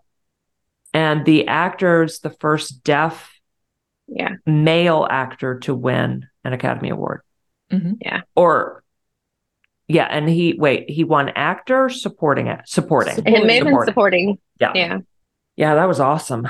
And 0.95 1.27
the 1.27 1.49
actor's 1.49 2.21
the 2.21 2.31
first 2.31 2.85
deaf, 2.85 3.33
yeah, 4.07 4.37
male 4.47 5.07
actor 5.11 5.59
to 5.61 5.75
win 5.75 6.27
an 6.45 6.53
Academy 6.53 6.91
Award. 6.91 7.23
Mm-hmm. 7.71 7.95
Yeah. 8.01 8.21
Or 8.37 8.85
yeah, 9.89 10.05
and 10.05 10.29
he 10.29 10.55
wait, 10.57 10.89
he 10.89 11.05
won 11.05 11.31
actor, 11.31 11.89
supporting 11.89 12.47
it, 12.47 12.61
supporting. 12.67 13.17
supporting. 13.17 13.43
It 13.43 13.47
may 13.47 13.57
have 13.57 13.65
been 13.65 13.85
supporting. 13.85 14.39
Yeah. 14.61 14.73
Yeah. 14.75 14.99
Yeah, 15.57 15.75
that 15.75 15.87
was 15.87 16.01
awesome. 16.01 16.49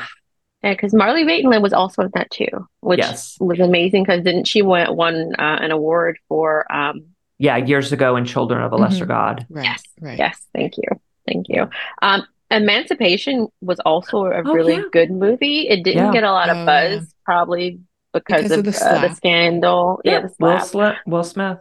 Yeah, 0.63 0.73
because 0.73 0.95
Marlee 0.95 1.27
Matlin 1.27 1.61
was 1.61 1.75
also 1.75 2.03
in 2.03 2.11
that 2.15 2.31
too, 2.31 2.69
which 2.81 2.99
yes. 2.99 3.37
was 3.39 3.61
amazing 3.61 4.05
because 4.05 4.23
didn't 4.25 4.47
she 4.47 4.63
won 4.63 4.95
won 4.97 5.33
uh, 5.39 5.59
an 5.61 5.71
award 5.71 6.19
for 6.29 6.71
um 6.73 7.05
yeah 7.39 7.57
years 7.57 7.93
ago 7.93 8.17
in 8.17 8.25
Children 8.25 8.63
of 8.63 8.73
a 8.73 8.77
Lesser 8.77 9.05
mm-hmm. 9.05 9.09
God. 9.09 9.47
Right. 9.51 9.65
Yes, 9.65 9.83
right. 10.01 10.19
Yes, 10.19 10.47
thank 10.55 10.79
you, 10.79 10.89
thank 11.27 11.49
you. 11.49 11.69
Um, 12.01 12.27
Emancipation 12.57 13.49
was 13.61 13.81
also 13.81 14.25
a 14.25 14.43
oh, 14.45 14.53
really 14.53 14.75
yeah. 14.75 14.83
good 14.93 15.11
movie. 15.11 15.69
It 15.69 15.85
didn't 15.85 16.07
yeah. 16.07 16.13
get 16.13 16.25
a 16.25 16.33
lot 16.33 16.49
of 16.49 16.67
buzz, 16.67 17.01
yeah. 17.01 17.07
probably 17.25 17.81
because, 18.13 18.45
because 18.45 18.53
of, 18.53 18.59
of 18.59 18.65
the, 18.65 18.85
uh, 18.87 19.09
the, 19.09 19.15
scandal. 19.15 20.01
Yeah, 20.05 20.21
the 20.23 20.35
Will, 20.39 20.95
Will 21.07 21.25
Smith. 21.25 21.59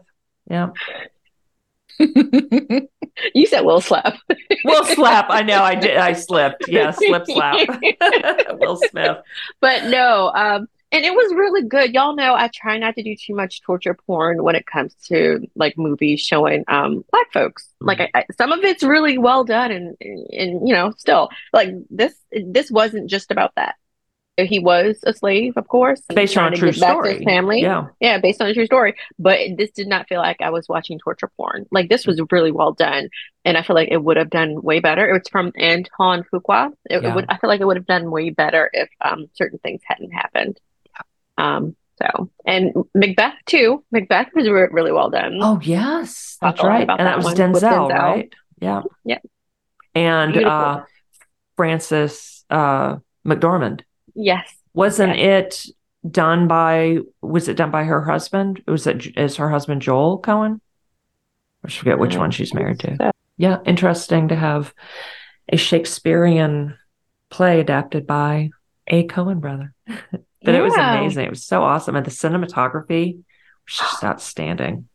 Yeah. 0.49 0.69
you 1.99 3.45
said 3.45 3.61
Will 3.61 3.81
slap. 3.81 4.17
Will 4.65 4.85
slap. 4.85 5.27
I 5.29 5.41
know. 5.41 5.61
I 5.61 5.75
did. 5.75 5.97
I 5.97 6.13
slipped. 6.13 6.67
Yeah, 6.67 6.91
slip 6.91 7.25
slap. 7.25 7.67
Will 8.59 8.77
Smith. 8.77 9.17
But 9.61 9.85
no. 9.85 10.31
Um, 10.33 10.67
and 10.93 11.03
it 11.05 11.13
was 11.13 11.33
really 11.33 11.63
good. 11.63 11.93
Y'all 11.93 12.15
know 12.15 12.35
I 12.35 12.49
try 12.53 12.77
not 12.77 12.95
to 12.95 13.03
do 13.03 13.15
too 13.15 13.35
much 13.35 13.61
torture 13.61 13.95
porn 14.05 14.43
when 14.43 14.55
it 14.55 14.65
comes 14.65 14.93
to 15.07 15.45
like 15.55 15.77
movies 15.77 16.21
showing 16.21 16.63
um 16.67 17.03
black 17.11 17.31
folks. 17.33 17.63
Mm-hmm. 17.63 17.87
Like 17.87 17.99
I, 18.01 18.09
I, 18.19 18.25
some 18.37 18.51
of 18.51 18.63
it's 18.63 18.83
really 18.83 19.17
well 19.17 19.43
done, 19.43 19.71
and, 19.71 19.97
and 19.99 20.27
and 20.31 20.67
you 20.67 20.73
know 20.73 20.93
still 20.97 21.29
like 21.51 21.71
this. 21.89 22.15
This 22.31 22.71
wasn't 22.71 23.09
just 23.09 23.31
about 23.31 23.55
that 23.55 23.75
he 24.37 24.59
was 24.59 24.99
a 25.03 25.13
slave, 25.13 25.53
of 25.57 25.67
course, 25.67 26.01
based 26.13 26.37
on 26.37 26.53
a 26.53 26.55
true 26.55 26.71
story. 26.71 27.15
his 27.15 27.23
family, 27.23 27.61
yeah, 27.61 27.87
yeah, 27.99 28.17
based 28.17 28.41
on 28.41 28.47
a 28.47 28.53
true 28.53 28.65
story. 28.65 28.95
But 29.19 29.39
this 29.57 29.71
did 29.71 29.87
not 29.87 30.07
feel 30.07 30.19
like 30.19 30.41
I 30.41 30.49
was 30.49 30.67
watching 30.67 30.97
torture 30.97 31.29
porn. 31.37 31.67
Like 31.71 31.87
this 31.89 32.07
was 32.07 32.19
really 32.31 32.51
well 32.51 32.73
done, 32.73 33.09
and 33.45 33.57
I 33.57 33.61
feel 33.61 33.75
like 33.75 33.89
it 33.91 34.03
would 34.03 34.17
have 34.17 34.31
done 34.31 34.61
way 34.61 34.79
better. 34.79 35.07
It 35.07 35.13
was 35.13 35.29
from 35.31 35.51
Antoine 35.59 36.23
Fuqua. 36.33 36.71
It, 36.89 37.03
yeah. 37.03 37.11
it 37.11 37.15
would, 37.15 37.25
I 37.29 37.37
feel 37.37 37.49
like 37.49 37.61
it 37.61 37.65
would 37.65 37.77
have 37.77 37.85
done 37.85 38.09
way 38.09 38.31
better 38.31 38.71
if 38.73 38.89
um, 39.01 39.27
certain 39.33 39.59
things 39.59 39.81
hadn't 39.85 40.11
happened. 40.11 40.59
Um, 41.37 41.75
so, 42.01 42.29
and 42.45 42.73
Macbeth 42.95 43.35
too. 43.45 43.83
Macbeth 43.91 44.29
was 44.35 44.49
re- 44.49 44.69
really 44.71 44.91
well 44.91 45.09
done. 45.09 45.37
Oh 45.41 45.59
yes, 45.61 46.37
that's 46.41 46.63
right. 46.63 46.81
And 46.81 46.89
that, 46.89 46.97
that 46.97 47.17
was 47.17 47.33
Denzel, 47.33 47.61
Denzel, 47.61 47.89
right? 47.89 48.33
Yeah, 48.59 48.81
yeah. 49.05 49.19
And 49.95 50.37
uh, 50.43 50.83
Frances 51.55 52.45
uh, 52.49 52.97
McDormand. 53.25 53.81
Yes. 54.15 54.51
Wasn't 54.73 55.17
yes. 55.17 55.67
it 55.67 56.11
done 56.11 56.47
by 56.47 56.97
was 57.21 57.47
it 57.47 57.57
done 57.57 57.71
by 57.71 57.83
her 57.83 58.03
husband? 58.03 58.61
Was 58.67 58.87
it 58.87 59.17
is 59.17 59.37
her 59.37 59.49
husband 59.49 59.81
Joel 59.81 60.21
Coen? 60.21 60.59
I 61.65 61.69
forget 61.69 61.99
which 61.99 62.17
one 62.17 62.31
she's 62.31 62.53
married 62.53 62.79
to. 62.81 63.11
Yeah, 63.37 63.59
interesting 63.65 64.27
to 64.27 64.35
have 64.35 64.73
a 65.49 65.57
Shakespearean 65.57 66.77
play 67.29 67.59
adapted 67.59 68.05
by 68.05 68.49
a 68.87 69.07
Coen 69.07 69.39
brother. 69.39 69.73
but 70.43 70.53
yeah. 70.53 70.59
it 70.59 70.61
was 70.61 70.73
amazing. 70.73 71.25
It 71.25 71.29
was 71.29 71.45
so 71.45 71.63
awesome. 71.63 71.95
And 71.95 72.05
the 72.05 72.11
cinematography 72.11 73.17
was 73.17 73.77
just 73.77 74.03
outstanding. 74.03 74.87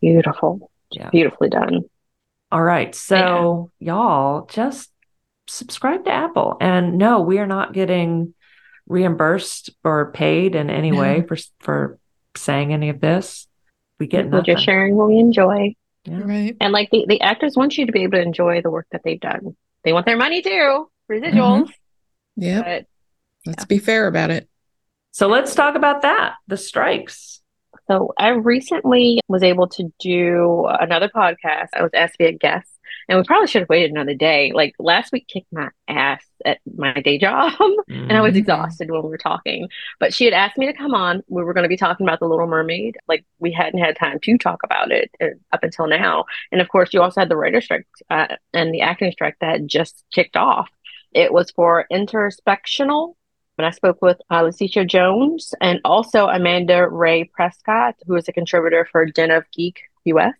Beautiful. 0.00 0.70
Yeah. 0.90 1.10
Beautifully 1.10 1.48
done. 1.48 1.82
All 2.52 2.62
right. 2.62 2.94
So, 2.94 3.70
yeah. 3.78 3.94
y'all 3.94 4.46
just 4.46 4.90
subscribe 5.46 6.04
to 6.04 6.10
Apple. 6.10 6.56
And 6.60 6.98
no, 6.98 7.20
we 7.20 7.38
are 7.38 7.46
not 7.46 7.72
getting 7.72 8.34
reimbursed 8.86 9.70
or 9.84 10.10
paid 10.12 10.54
in 10.54 10.70
any 10.70 10.92
way 10.92 11.22
for 11.28 11.36
for 11.60 11.98
saying 12.36 12.72
any 12.72 12.88
of 12.88 13.00
this. 13.00 13.46
We 13.98 14.06
get 14.06 14.30
We're 14.30 14.42
just 14.42 14.64
sharing 14.64 14.96
what 14.96 15.08
we 15.08 15.18
enjoy. 15.18 15.74
Yeah. 16.04 16.20
Right. 16.20 16.56
And 16.60 16.72
like 16.72 16.90
the, 16.90 17.04
the 17.06 17.20
actors 17.20 17.56
want 17.56 17.76
you 17.76 17.86
to 17.86 17.92
be 17.92 18.02
able 18.02 18.12
to 18.12 18.22
enjoy 18.22 18.62
the 18.62 18.70
work 18.70 18.86
that 18.92 19.02
they've 19.04 19.20
done. 19.20 19.56
They 19.84 19.92
want 19.92 20.06
their 20.06 20.16
money 20.16 20.42
too, 20.42 20.90
residuals. 21.10 21.62
Mm-hmm. 21.62 22.42
Yeah. 22.42 22.80
Let's 23.46 23.64
be 23.64 23.78
fair 23.78 24.06
about 24.06 24.30
it. 24.30 24.48
So 25.12 25.28
let's 25.28 25.54
talk 25.54 25.74
about 25.74 26.02
that. 26.02 26.34
The 26.46 26.56
strikes. 26.56 27.40
So 27.88 28.12
I 28.18 28.28
recently 28.28 29.20
was 29.26 29.42
able 29.42 29.68
to 29.68 29.92
do 29.98 30.66
another 30.68 31.08
podcast. 31.08 31.68
I 31.74 31.82
was 31.82 31.90
asked 31.92 32.14
to 32.14 32.18
be 32.18 32.26
a 32.26 32.32
guest 32.32 32.68
and 33.08 33.18
we 33.18 33.24
probably 33.24 33.48
should 33.48 33.62
have 33.62 33.68
waited 33.68 33.90
another 33.90 34.14
day. 34.14 34.52
Like 34.54 34.74
last 34.78 35.12
week 35.12 35.26
kicked 35.26 35.52
my 35.52 35.70
ass 35.88 36.24
at 36.44 36.58
my 36.76 36.92
day 36.92 37.18
job 37.18 37.52
mm-hmm. 37.52 37.92
and 38.08 38.12
I 38.12 38.20
was 38.20 38.30
mm-hmm. 38.30 38.38
exhausted 38.38 38.90
when 38.90 39.02
we 39.02 39.08
were 39.08 39.18
talking. 39.18 39.68
But 39.98 40.14
she 40.14 40.24
had 40.24 40.34
asked 40.34 40.56
me 40.56 40.66
to 40.66 40.72
come 40.72 40.94
on. 40.94 41.22
We 41.28 41.42
were 41.42 41.52
going 41.52 41.64
to 41.64 41.68
be 41.68 41.76
talking 41.76 42.06
about 42.06 42.20
The 42.20 42.28
Little 42.28 42.46
Mermaid. 42.46 42.96
Like 43.08 43.24
we 43.40 43.52
hadn't 43.52 43.80
had 43.80 43.96
time 43.96 44.20
to 44.20 44.38
talk 44.38 44.60
about 44.62 44.92
it 44.92 45.10
uh, 45.20 45.26
up 45.52 45.64
until 45.64 45.88
now. 45.88 46.26
And 46.52 46.60
of 46.60 46.68
course, 46.68 46.90
you 46.92 47.02
also 47.02 47.20
had 47.20 47.28
the 47.28 47.36
writer 47.36 47.60
strike 47.60 47.86
uh, 48.08 48.36
and 48.52 48.72
the 48.72 48.82
acting 48.82 49.10
strike 49.10 49.36
that 49.40 49.66
just 49.66 50.04
kicked 50.12 50.36
off. 50.36 50.68
It 51.12 51.32
was 51.32 51.50
for 51.50 51.86
Introspectional. 51.92 53.14
And 53.60 53.66
I 53.66 53.72
spoke 53.72 54.00
with 54.00 54.18
uh, 54.30 54.50
Jones 54.86 55.52
and 55.60 55.80
also 55.84 56.28
Amanda-Rae 56.28 57.24
Prescott, 57.24 57.94
who 58.06 58.16
is 58.16 58.26
a 58.26 58.32
contributor 58.32 58.88
for 58.90 59.04
Den 59.04 59.30
of 59.30 59.44
Geek 59.52 59.82
US. 60.04 60.32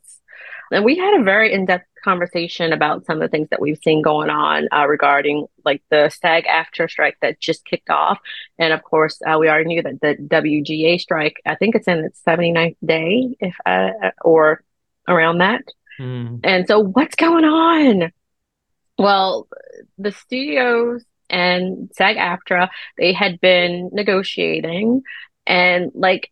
And 0.72 0.86
we 0.86 0.96
had 0.96 1.20
a 1.20 1.22
very 1.22 1.52
in 1.52 1.66
depth 1.66 1.84
conversation 2.02 2.72
about 2.72 3.04
some 3.04 3.18
of 3.18 3.20
the 3.20 3.28
things 3.28 3.48
that 3.50 3.60
we've 3.60 3.78
seen 3.84 4.00
going 4.00 4.30
on 4.30 4.68
uh, 4.72 4.86
regarding 4.86 5.48
like 5.66 5.82
the 5.90 6.08
SAG-AFTRA 6.08 6.88
strike 6.88 7.18
that 7.20 7.38
just 7.38 7.66
kicked 7.66 7.90
off. 7.90 8.18
And 8.58 8.72
of 8.72 8.82
course, 8.84 9.20
uh, 9.20 9.36
we 9.38 9.50
already 9.50 9.66
knew 9.66 9.82
that 9.82 10.00
the 10.00 10.16
WGA 10.16 10.98
strike, 10.98 11.42
I 11.44 11.56
think 11.56 11.74
it's 11.74 11.88
in 11.88 11.98
its 11.98 12.22
79th 12.26 12.76
day, 12.82 13.36
if 13.38 13.54
uh, 13.66 14.12
or 14.22 14.64
around 15.06 15.38
that. 15.38 15.64
Mm. 16.00 16.40
And 16.42 16.66
so, 16.66 16.80
what's 16.80 17.16
going 17.16 17.44
on? 17.44 18.12
Well, 18.98 19.46
the 19.98 20.12
studios 20.12 21.04
and 21.30 21.90
SAG-AFTRA, 21.94 22.68
they 22.98 23.12
had 23.12 23.40
been 23.40 23.90
negotiating 23.92 25.02
and 25.46 25.90
like 25.94 26.30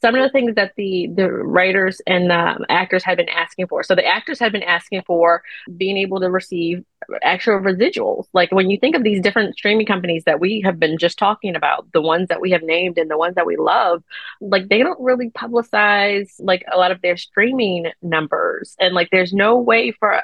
some 0.00 0.14
of 0.14 0.22
the 0.22 0.30
things 0.30 0.54
that 0.54 0.72
the 0.76 1.08
the 1.14 1.30
writers 1.30 2.00
and 2.06 2.30
the 2.30 2.64
actors 2.68 3.04
had 3.04 3.16
been 3.16 3.28
asking 3.28 3.66
for. 3.66 3.82
So 3.82 3.94
the 3.94 4.06
actors 4.06 4.38
had 4.38 4.52
been 4.52 4.62
asking 4.62 5.02
for 5.06 5.42
being 5.76 5.96
able 5.96 6.20
to 6.20 6.30
receive 6.30 6.84
actual 7.22 7.58
residuals. 7.58 8.26
Like 8.32 8.52
when 8.52 8.70
you 8.70 8.78
think 8.78 8.96
of 8.96 9.02
these 9.02 9.20
different 9.20 9.56
streaming 9.56 9.86
companies 9.86 10.24
that 10.24 10.40
we 10.40 10.62
have 10.64 10.78
been 10.78 10.98
just 10.98 11.18
talking 11.18 11.56
about, 11.56 11.92
the 11.92 12.02
ones 12.02 12.28
that 12.28 12.40
we 12.40 12.50
have 12.52 12.62
named 12.62 12.98
and 12.98 13.10
the 13.10 13.18
ones 13.18 13.34
that 13.34 13.46
we 13.46 13.56
love, 13.56 14.02
like 14.40 14.68
they 14.68 14.78
don't 14.78 15.00
really 15.00 15.30
publicize 15.30 16.30
like 16.38 16.64
a 16.72 16.78
lot 16.78 16.90
of 16.90 17.02
their 17.02 17.16
streaming 17.16 17.86
numbers, 18.00 18.76
and 18.80 18.94
like 18.94 19.08
there's 19.10 19.32
no 19.32 19.58
way 19.58 19.92
for 19.92 20.22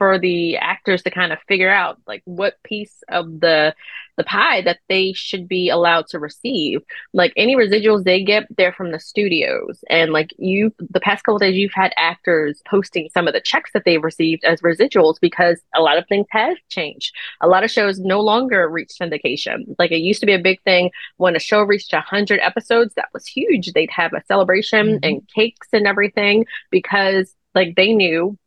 for 0.00 0.18
the 0.18 0.56
actors 0.56 1.02
to 1.02 1.10
kind 1.10 1.30
of 1.30 1.38
figure 1.46 1.68
out 1.68 1.98
like 2.06 2.22
what 2.24 2.54
piece 2.62 3.04
of 3.10 3.40
the 3.40 3.74
the 4.16 4.24
pie 4.24 4.62
that 4.62 4.78
they 4.88 5.12
should 5.12 5.46
be 5.46 5.68
allowed 5.68 6.06
to 6.06 6.18
receive. 6.18 6.80
Like 7.12 7.34
any 7.36 7.54
residuals 7.54 8.04
they 8.04 8.22
get, 8.22 8.46
they're 8.56 8.72
from 8.72 8.92
the 8.92 8.98
studios. 8.98 9.84
And 9.90 10.10
like 10.10 10.30
you, 10.38 10.74
the 10.78 11.00
past 11.00 11.24
couple 11.24 11.38
days, 11.38 11.56
you've 11.56 11.74
had 11.74 11.92
actors 11.96 12.62
posting 12.66 13.10
some 13.12 13.28
of 13.28 13.34
the 13.34 13.42
checks 13.42 13.70
that 13.74 13.84
they've 13.84 14.02
received 14.02 14.42
as 14.44 14.62
residuals 14.62 15.16
because 15.20 15.60
a 15.74 15.82
lot 15.82 15.98
of 15.98 16.06
things 16.06 16.26
have 16.30 16.56
changed. 16.70 17.14
A 17.42 17.48
lot 17.48 17.62
of 17.62 17.70
shows 17.70 17.98
no 17.98 18.20
longer 18.20 18.68
reach 18.70 18.92
syndication. 18.98 19.74
Like 19.78 19.90
it 19.90 19.98
used 19.98 20.20
to 20.20 20.26
be 20.26 20.34
a 20.34 20.38
big 20.38 20.62
thing 20.62 20.90
when 21.18 21.36
a 21.36 21.40
show 21.40 21.60
reached 21.60 21.92
100 21.92 22.40
episodes, 22.40 22.94
that 22.94 23.08
was 23.12 23.26
huge. 23.26 23.72
They'd 23.72 23.90
have 23.90 24.14
a 24.14 24.24
celebration 24.26 24.86
mm-hmm. 24.86 25.04
and 25.04 25.28
cakes 25.28 25.68
and 25.74 25.86
everything 25.86 26.46
because 26.70 27.34
like 27.54 27.74
they 27.76 27.92
knew 27.92 28.38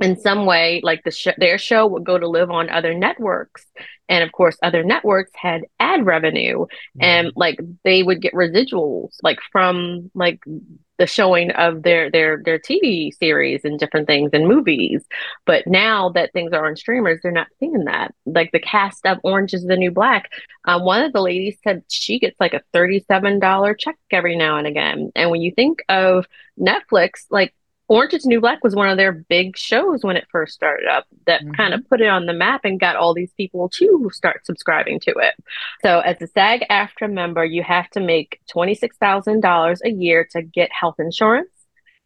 in 0.00 0.18
some 0.18 0.46
way 0.46 0.80
like 0.82 1.02
the 1.04 1.10
sh- 1.10 1.28
their 1.38 1.58
show 1.58 1.86
would 1.86 2.04
go 2.04 2.18
to 2.18 2.28
live 2.28 2.50
on 2.50 2.70
other 2.70 2.94
networks. 2.94 3.66
And 4.08 4.24
of 4.24 4.32
course 4.32 4.56
other 4.62 4.82
networks 4.82 5.30
had 5.34 5.62
ad 5.78 6.04
revenue. 6.04 6.60
Mm-hmm. 6.60 7.02
and 7.02 7.32
like 7.36 7.58
they 7.84 8.02
would 8.02 8.20
get 8.20 8.34
residuals 8.34 9.16
like 9.22 9.38
from 9.52 10.10
like 10.14 10.40
the 10.98 11.06
showing 11.06 11.50
of 11.52 11.82
their 11.82 12.10
their 12.10 12.42
their 12.44 12.58
TV 12.58 13.10
series 13.16 13.64
and 13.64 13.78
different 13.78 14.06
things 14.06 14.30
and 14.32 14.46
movies. 14.48 15.04
But 15.46 15.66
now 15.66 16.10
that 16.10 16.32
things 16.32 16.52
are 16.52 16.66
on 16.66 16.76
streamers 16.76 17.20
they're 17.22 17.32
not 17.32 17.48
seeing 17.58 17.84
that. 17.84 18.14
Like 18.26 18.52
the 18.52 18.60
cast 18.60 19.06
of 19.06 19.18
Orange 19.22 19.54
is 19.54 19.64
the 19.64 19.76
New 19.76 19.90
Black 19.90 20.30
um, 20.64 20.84
one 20.84 21.02
of 21.02 21.12
the 21.12 21.22
ladies 21.22 21.56
said 21.64 21.82
she 21.88 22.18
gets 22.18 22.38
like 22.38 22.54
a 22.54 22.62
$37 22.74 23.78
check 23.78 23.96
every 24.10 24.36
now 24.36 24.58
and 24.58 24.66
again. 24.66 25.10
And 25.14 25.30
when 25.30 25.40
you 25.40 25.52
think 25.52 25.82
of 25.88 26.26
Netflix 26.58 27.24
like 27.30 27.54
Orange 27.90 28.14
is 28.14 28.24
New 28.24 28.40
Black 28.40 28.62
was 28.62 28.76
one 28.76 28.88
of 28.88 28.96
their 28.96 29.10
big 29.10 29.56
shows 29.56 30.04
when 30.04 30.16
it 30.16 30.28
first 30.30 30.54
started 30.54 30.86
up 30.86 31.06
that 31.26 31.42
mm-hmm. 31.42 31.54
kind 31.54 31.74
of 31.74 31.88
put 31.88 32.00
it 32.00 32.06
on 32.06 32.26
the 32.26 32.32
map 32.32 32.60
and 32.62 32.78
got 32.78 32.94
all 32.94 33.14
these 33.14 33.32
people 33.32 33.68
to 33.68 34.08
start 34.12 34.46
subscribing 34.46 35.00
to 35.00 35.10
it. 35.10 35.34
So, 35.82 35.98
as 35.98 36.22
a 36.22 36.28
SAG 36.28 36.64
AFTRA 36.70 37.12
member, 37.12 37.44
you 37.44 37.64
have 37.64 37.90
to 37.90 38.00
make 38.00 38.40
$26,000 38.54 39.78
a 39.84 39.90
year 39.90 40.24
to 40.30 40.40
get 40.40 40.70
health 40.72 41.00
insurance 41.00 41.50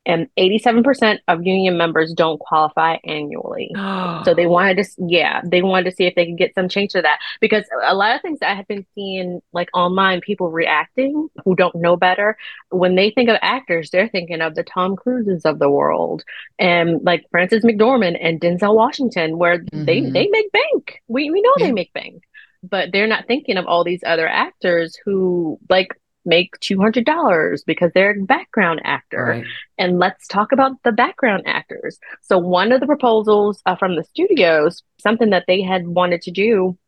and 0.06 0.28
87% 0.38 1.18
of 1.28 1.44
union 1.44 1.76
members 1.76 2.12
don't 2.12 2.38
qualify 2.38 2.96
annually. 3.04 3.70
so 4.24 4.34
they 4.34 4.46
wanted 4.46 4.76
to, 4.76 4.90
yeah, 5.06 5.40
they 5.44 5.62
wanted 5.62 5.90
to 5.90 5.96
see 5.96 6.04
if 6.04 6.14
they 6.14 6.26
could 6.26 6.38
get 6.38 6.54
some 6.54 6.68
change 6.68 6.92
to 6.92 7.02
that 7.02 7.18
because 7.40 7.64
a 7.86 7.94
lot 7.94 8.14
of 8.14 8.22
things 8.22 8.38
I 8.42 8.54
have 8.54 8.68
been 8.68 8.86
seeing 8.94 9.40
like 9.52 9.68
online, 9.74 10.20
people 10.20 10.50
reacting 10.50 11.28
who 11.44 11.56
don't 11.56 11.74
know 11.74 11.96
better. 11.96 12.36
When 12.70 12.94
they 12.94 13.10
think 13.10 13.28
of 13.28 13.38
actors, 13.42 13.90
they're 13.90 14.08
thinking 14.08 14.40
of 14.40 14.54
the 14.54 14.64
Tom 14.64 14.96
Cruises 14.96 15.44
of 15.44 15.58
the 15.58 15.70
world 15.70 16.24
and 16.58 17.02
like 17.04 17.24
Frances 17.30 17.64
McDormand 17.64 18.18
and 18.20 18.40
Denzel 18.40 18.74
Washington, 18.74 19.38
where 19.38 19.60
mm-hmm. 19.60 19.84
they 19.84 20.00
they 20.00 20.28
make 20.28 20.52
bank. 20.52 21.02
We 21.08 21.30
we 21.30 21.40
know 21.40 21.52
yeah. 21.58 21.66
they 21.66 21.72
make 21.72 21.92
bank 21.92 22.22
but 22.70 22.90
they're 22.92 23.06
not 23.06 23.26
thinking 23.26 23.58
of 23.58 23.66
all 23.66 23.84
these 23.84 24.02
other 24.06 24.26
actors 24.26 24.96
who 25.04 25.58
like 25.68 25.88
make 26.24 26.58
$200 26.60 27.60
because 27.66 27.90
they're 27.94 28.12
a 28.12 28.24
background 28.24 28.80
actor. 28.84 29.24
Right. 29.24 29.44
And 29.78 29.98
let's 29.98 30.26
talk 30.26 30.52
about 30.52 30.72
the 30.82 30.92
background 30.92 31.44
actors. 31.46 31.98
So, 32.22 32.38
one 32.38 32.72
of 32.72 32.80
the 32.80 32.86
proposals 32.86 33.60
uh, 33.66 33.76
from 33.76 33.96
the 33.96 34.04
studios, 34.04 34.82
something 34.98 35.30
that 35.30 35.44
they 35.46 35.62
had 35.62 35.86
wanted 35.86 36.22
to 36.22 36.30
do 36.30 36.78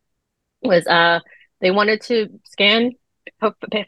was 0.62 0.86
uh, 0.86 1.20
they 1.60 1.70
wanted 1.70 2.00
to 2.02 2.28
scan 2.44 2.92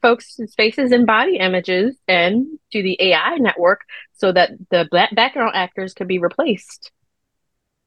folks' 0.03 0.39
faces 0.57 0.93
and 0.93 1.07
body 1.07 1.37
images 1.37 1.97
and 2.07 2.47
to 2.73 2.83
the 2.83 2.97
AI 3.01 3.37
network 3.37 3.83
so 4.15 4.33
that 4.33 4.51
the 4.71 4.89
background 5.13 5.53
actors 5.55 5.95
could 5.95 6.09
be 6.09 6.19
replaced. 6.19 6.91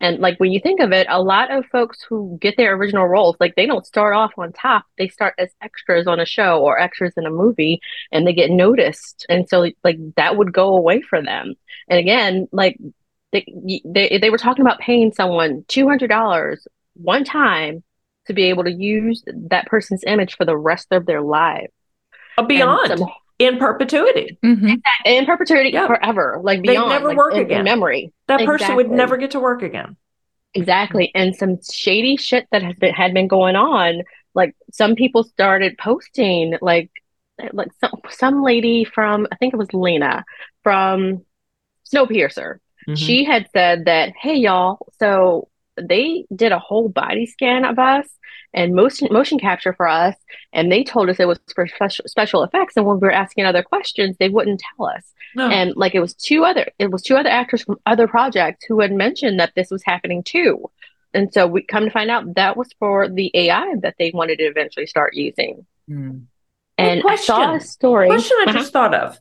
And 0.01 0.19
like 0.19 0.39
when 0.39 0.51
you 0.51 0.59
think 0.59 0.79
of 0.81 0.91
it, 0.91 1.05
a 1.09 1.21
lot 1.21 1.51
of 1.51 1.65
folks 1.67 2.01
who 2.01 2.37
get 2.41 2.57
their 2.57 2.75
original 2.75 3.07
roles, 3.07 3.37
like 3.39 3.55
they 3.55 3.67
don't 3.67 3.85
start 3.85 4.15
off 4.15 4.31
on 4.37 4.51
top. 4.51 4.85
They 4.97 5.07
start 5.07 5.35
as 5.37 5.49
extras 5.61 6.07
on 6.07 6.19
a 6.19 6.25
show 6.25 6.59
or 6.59 6.79
extras 6.79 7.13
in 7.17 7.27
a 7.27 7.29
movie 7.29 7.79
and 8.11 8.25
they 8.25 8.33
get 8.33 8.49
noticed. 8.49 9.27
And 9.29 9.47
so 9.47 9.71
like 9.83 9.97
that 10.15 10.37
would 10.37 10.51
go 10.51 10.75
away 10.75 11.01
for 11.01 11.21
them. 11.21 11.53
And 11.87 11.99
again, 11.99 12.47
like 12.51 12.77
they 13.31 13.45
they, 13.85 14.17
they 14.19 14.31
were 14.31 14.39
talking 14.39 14.65
about 14.65 14.79
paying 14.79 15.13
someone 15.13 15.63
$200 15.69 16.57
one 16.95 17.23
time 17.23 17.83
to 18.25 18.33
be 18.33 18.45
able 18.45 18.63
to 18.63 18.71
use 18.71 19.23
that 19.27 19.67
person's 19.67 20.03
image 20.07 20.35
for 20.35 20.45
the 20.45 20.57
rest 20.57 20.87
of 20.91 21.05
their 21.05 21.21
life. 21.21 21.69
Beyond. 22.47 22.97
Some, 22.97 23.09
in 23.41 23.57
perpetuity. 23.57 24.37
Mm-hmm. 24.43 24.75
In 25.05 25.25
perpetuity 25.25 25.71
yeah. 25.71 25.87
forever. 25.87 26.39
Like 26.41 26.61
beyond. 26.61 26.91
They 26.91 26.95
never 26.95 27.07
like, 27.09 27.17
work 27.17 27.33
in, 27.33 27.41
again. 27.41 27.59
In 27.59 27.65
memory. 27.65 28.13
That 28.27 28.41
exactly. 28.41 28.57
person 28.57 28.75
would 28.75 28.91
never 28.91 29.17
get 29.17 29.31
to 29.31 29.39
work 29.39 29.63
again. 29.63 29.97
Exactly. 30.53 31.11
And 31.15 31.35
some 31.35 31.57
shady 31.61 32.17
shit 32.17 32.47
that 32.51 32.61
has 32.61 32.75
been 32.75 32.93
had 32.93 33.13
been 33.13 33.27
going 33.27 33.55
on. 33.55 34.03
Like 34.35 34.55
some 34.71 34.95
people 34.95 35.23
started 35.23 35.77
posting 35.77 36.57
like 36.61 36.91
like 37.53 37.69
some 37.79 37.99
some 38.09 38.43
lady 38.43 38.83
from 38.83 39.27
I 39.31 39.35
think 39.37 39.53
it 39.53 39.57
was 39.57 39.73
Lena 39.73 40.23
from 40.63 41.25
Snowpiercer. 41.91 42.57
Mm-hmm. 42.87 42.95
She 42.95 43.23
had 43.23 43.47
said 43.53 43.85
that, 43.85 44.13
hey 44.19 44.35
y'all, 44.35 44.87
so 44.99 45.49
they 45.81 46.25
did 46.35 46.51
a 46.51 46.59
whole 46.59 46.89
body 46.89 47.25
scan 47.25 47.65
of 47.65 47.79
us 47.79 48.07
and 48.53 48.73
motion 48.73 49.07
motion 49.11 49.39
capture 49.39 49.73
for 49.73 49.87
us 49.87 50.15
and 50.53 50.71
they 50.71 50.83
told 50.83 51.09
us 51.09 51.19
it 51.19 51.27
was 51.27 51.39
for 51.53 51.67
special, 51.67 52.05
special 52.07 52.43
effects 52.43 52.75
and 52.75 52.85
when 52.85 52.99
we 52.99 53.07
were 53.07 53.11
asking 53.11 53.45
other 53.45 53.63
questions 53.63 54.15
they 54.19 54.29
wouldn't 54.29 54.61
tell 54.77 54.87
us 54.87 55.13
no. 55.35 55.49
and 55.49 55.75
like 55.75 55.95
it 55.95 55.99
was 55.99 56.13
two 56.13 56.43
other 56.43 56.67
it 56.77 56.91
was 56.91 57.01
two 57.01 57.15
other 57.15 57.29
actors 57.29 57.63
from 57.63 57.79
other 57.85 58.07
projects 58.07 58.65
who 58.67 58.79
had 58.79 58.91
mentioned 58.91 59.39
that 59.39 59.53
this 59.55 59.71
was 59.71 59.83
happening 59.83 60.23
too 60.23 60.69
and 61.13 61.33
so 61.33 61.47
we 61.47 61.61
come 61.61 61.85
to 61.85 61.91
find 61.91 62.09
out 62.09 62.35
that 62.35 62.57
was 62.57 62.69
for 62.79 63.07
the 63.07 63.31
ai 63.33 63.75
that 63.81 63.95
they 63.97 64.11
wanted 64.13 64.37
to 64.37 64.43
eventually 64.43 64.85
start 64.85 65.13
using 65.13 65.65
mm. 65.89 66.21
and 66.77 67.01
question. 67.01 67.35
i 67.35 67.37
saw 67.37 67.55
a 67.55 67.59
story 67.59 68.07
question 68.07 68.37
i 68.41 68.49
uh-huh. 68.49 68.59
just 68.59 68.73
thought 68.73 68.93
of 68.93 69.17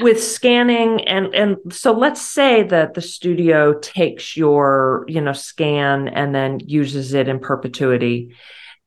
with 0.00 0.22
scanning 0.22 1.06
and 1.06 1.34
and 1.34 1.56
so 1.72 1.92
let's 1.92 2.20
say 2.20 2.62
that 2.64 2.94
the 2.94 3.00
studio 3.00 3.78
takes 3.80 4.36
your 4.36 5.04
you 5.08 5.20
know 5.20 5.32
scan 5.32 6.08
and 6.08 6.34
then 6.34 6.60
uses 6.60 7.14
it 7.14 7.28
in 7.28 7.38
perpetuity. 7.38 8.34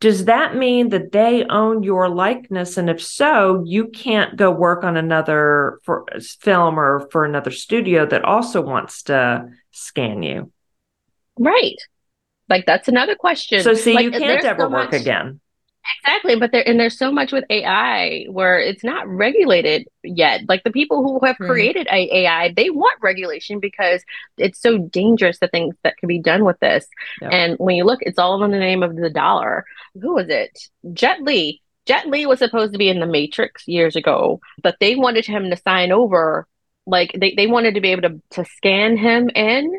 Does 0.01 0.25
that 0.25 0.55
mean 0.55 0.89
that 0.89 1.11
they 1.11 1.43
own 1.49 1.83
your 1.83 2.07
likeness? 2.07 2.77
And 2.77 2.89
if 2.89 3.01
so 3.01 3.63
you 3.65 3.87
can't 3.87 4.37
go 4.37 4.49
work 4.49 4.85
on 4.85 4.95
another 4.95 5.79
for 5.83 6.05
film 6.39 6.79
or 6.79 7.09
for 7.11 7.25
another 7.25 7.51
studio 7.51 8.05
that 8.05 8.23
also 8.23 8.61
wants 8.61 9.03
to 9.03 9.49
scan 9.71 10.23
you? 10.23 10.53
Right. 11.37 11.75
Like 12.47 12.65
that's 12.65 12.87
another 12.87 13.15
question. 13.15 13.61
So 13.61 13.73
see 13.73 13.93
like, 13.93 14.05
you 14.05 14.11
can't 14.11 14.45
ever 14.45 14.63
so 14.63 14.69
work 14.69 14.91
much- 14.91 15.01
again 15.01 15.41
Exactly, 16.03 16.35
but 16.35 16.51
there 16.51 16.67
and 16.67 16.79
there's 16.79 16.97
so 16.97 17.11
much 17.11 17.31
with 17.31 17.45
AI 17.49 18.25
where 18.29 18.59
it's 18.59 18.83
not 18.83 19.07
regulated 19.07 19.87
yet. 20.03 20.41
Like 20.47 20.63
the 20.63 20.71
people 20.71 21.03
who 21.03 21.25
have 21.25 21.37
hmm. 21.37 21.47
created 21.47 21.87
AI, 21.91 22.53
they 22.55 22.69
want 22.69 23.01
regulation 23.01 23.59
because 23.59 24.03
it's 24.37 24.61
so 24.61 24.77
dangerous 24.77 25.39
the 25.39 25.47
things 25.47 25.75
that 25.83 25.97
can 25.97 26.07
be 26.07 26.19
done 26.19 26.45
with 26.45 26.59
this. 26.59 26.85
Yep. 27.21 27.31
And 27.31 27.55
when 27.57 27.75
you 27.75 27.85
look, 27.85 27.99
it's 28.01 28.19
all 28.19 28.43
in 28.43 28.51
the 28.51 28.59
name 28.59 28.83
of 28.83 28.95
the 28.95 29.09
dollar. 29.09 29.65
Who 29.99 30.15
was 30.15 30.27
it? 30.29 30.57
Jet 30.93 31.21
Li. 31.21 31.61
Jet 31.85 32.07
Li 32.07 32.25
was 32.25 32.39
supposed 32.39 32.73
to 32.73 32.79
be 32.79 32.89
in 32.89 32.99
the 32.99 33.07
Matrix 33.07 33.67
years 33.67 33.95
ago, 33.95 34.39
but 34.61 34.75
they 34.79 34.95
wanted 34.95 35.25
him 35.25 35.49
to 35.49 35.57
sign 35.57 35.91
over. 35.91 36.47
Like 36.85 37.15
they, 37.17 37.33
they 37.35 37.47
wanted 37.47 37.75
to 37.75 37.81
be 37.81 37.91
able 37.91 38.03
to, 38.03 38.21
to 38.31 38.45
scan 38.45 38.97
him 38.97 39.29
in 39.29 39.71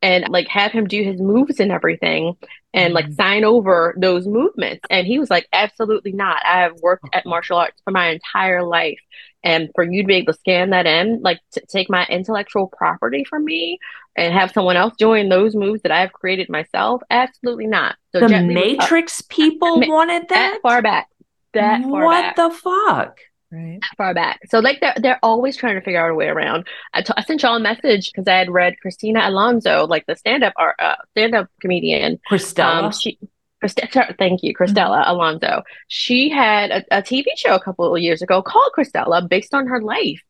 and 0.00 0.28
like 0.28 0.48
have 0.48 0.72
him 0.72 0.86
do 0.86 1.02
his 1.02 1.20
moves 1.20 1.60
and 1.60 1.72
everything 1.72 2.36
and 2.74 2.92
like 2.92 3.06
mm-hmm. 3.06 3.14
sign 3.14 3.44
over 3.44 3.94
those 3.98 4.26
movements. 4.26 4.84
And 4.90 5.06
he 5.06 5.18
was 5.18 5.30
like, 5.30 5.48
absolutely 5.52 6.12
not. 6.12 6.44
I 6.44 6.60
have 6.60 6.74
worked 6.82 7.06
at 7.12 7.26
martial 7.26 7.58
arts 7.58 7.80
for 7.84 7.90
my 7.90 8.08
entire 8.10 8.62
life. 8.62 9.00
And 9.44 9.70
for 9.74 9.84
you 9.84 10.02
to 10.02 10.06
be 10.06 10.16
able 10.16 10.32
to 10.32 10.38
scan 10.38 10.70
that 10.70 10.86
in, 10.86 11.22
like 11.22 11.40
to 11.52 11.62
take 11.66 11.88
my 11.88 12.04
intellectual 12.06 12.66
property 12.66 13.24
from 13.24 13.44
me 13.44 13.78
and 14.16 14.34
have 14.34 14.50
someone 14.50 14.76
else 14.76 14.94
doing 14.98 15.28
those 15.28 15.54
moves 15.54 15.82
that 15.82 15.92
I've 15.92 16.12
created 16.12 16.48
myself, 16.48 17.02
absolutely 17.08 17.68
not. 17.68 17.96
So 18.12 18.26
the 18.26 18.42
Matrix 18.42 19.22
people 19.22 19.80
wanted 19.86 20.22
that? 20.22 20.28
that 20.28 20.58
far 20.60 20.82
back. 20.82 21.08
That 21.54 21.82
far 21.82 22.04
what 22.04 22.22
back. 22.22 22.36
the 22.36 22.50
fuck? 22.50 23.18
Right 23.50 23.80
far 23.96 24.12
back 24.12 24.40
so 24.50 24.58
like 24.58 24.80
they're, 24.80 24.94
they're 24.96 25.18
always 25.22 25.56
trying 25.56 25.76
to 25.76 25.80
figure 25.80 26.04
out 26.04 26.10
a 26.10 26.14
way 26.14 26.28
around 26.28 26.66
I, 26.92 27.00
t- 27.00 27.14
I 27.16 27.22
sent 27.22 27.42
y'all 27.42 27.56
a 27.56 27.60
message 27.60 28.10
because 28.12 28.28
i 28.28 28.36
had 28.36 28.50
read 28.50 28.78
christina 28.78 29.20
alonzo 29.24 29.86
like 29.86 30.04
the 30.04 30.16
stand-up 30.16 30.52
art 30.56 30.76
uh, 30.78 30.96
stand-up 31.12 31.48
comedian 31.60 32.20
cristela 32.30 32.84
um, 32.84 32.92
she 32.92 33.18
thank 33.66 34.42
you, 34.42 34.54
Cristela 34.54 35.02
mm-hmm. 35.02 35.10
Alonzo. 35.10 35.62
She 35.88 36.28
had 36.28 36.70
a, 36.70 36.98
a, 36.98 37.02
TV 37.02 37.24
show 37.36 37.54
a 37.54 37.60
couple 37.60 37.94
of 37.94 38.00
years 38.00 38.22
ago 38.22 38.42
called 38.42 38.72
Cristela, 38.76 39.28
based 39.28 39.54
on 39.54 39.66
her 39.66 39.82
life. 39.82 40.20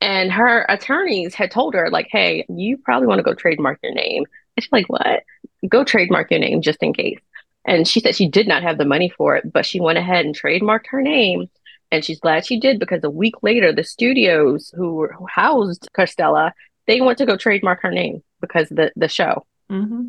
And 0.00 0.30
her 0.32 0.64
attorneys 0.68 1.34
had 1.34 1.50
told 1.50 1.74
her, 1.74 1.90
like, 1.90 2.08
hey, 2.10 2.46
you 2.48 2.78
probably 2.78 3.08
want 3.08 3.18
to 3.18 3.24
go 3.24 3.34
trademark 3.34 3.80
your 3.82 3.92
name. 3.92 4.24
And 4.56 4.64
she's 4.64 4.72
like, 4.72 4.88
what? 4.88 5.24
Go 5.68 5.84
trademark 5.84 6.30
your 6.30 6.40
name 6.40 6.62
just 6.62 6.82
in 6.82 6.92
case. 6.92 7.18
And 7.64 7.86
she 7.86 8.00
said 8.00 8.14
she 8.14 8.28
did 8.28 8.48
not 8.48 8.62
have 8.62 8.78
the 8.78 8.84
money 8.84 9.10
for 9.10 9.36
it, 9.36 9.52
but 9.52 9.66
she 9.66 9.80
went 9.80 9.98
ahead 9.98 10.24
and 10.24 10.38
trademarked 10.38 10.86
her 10.90 11.02
name 11.02 11.50
and 11.90 12.04
she's 12.04 12.20
glad 12.20 12.46
she 12.46 12.58
did 12.60 12.78
because 12.78 13.02
a 13.04 13.10
week 13.10 13.34
later, 13.42 13.72
the 13.72 13.84
studios 13.84 14.72
who 14.76 15.08
who 15.08 15.26
housed 15.28 15.88
Cristela, 15.96 16.52
they 16.86 17.00
went 17.00 17.18
to 17.18 17.26
go 17.26 17.36
trademark 17.36 17.82
her 17.82 17.90
name 17.90 18.22
because 18.40 18.68
the 18.68 18.92
the 18.96 19.08
show. 19.08 19.46
Mm-hmm. 19.70 20.02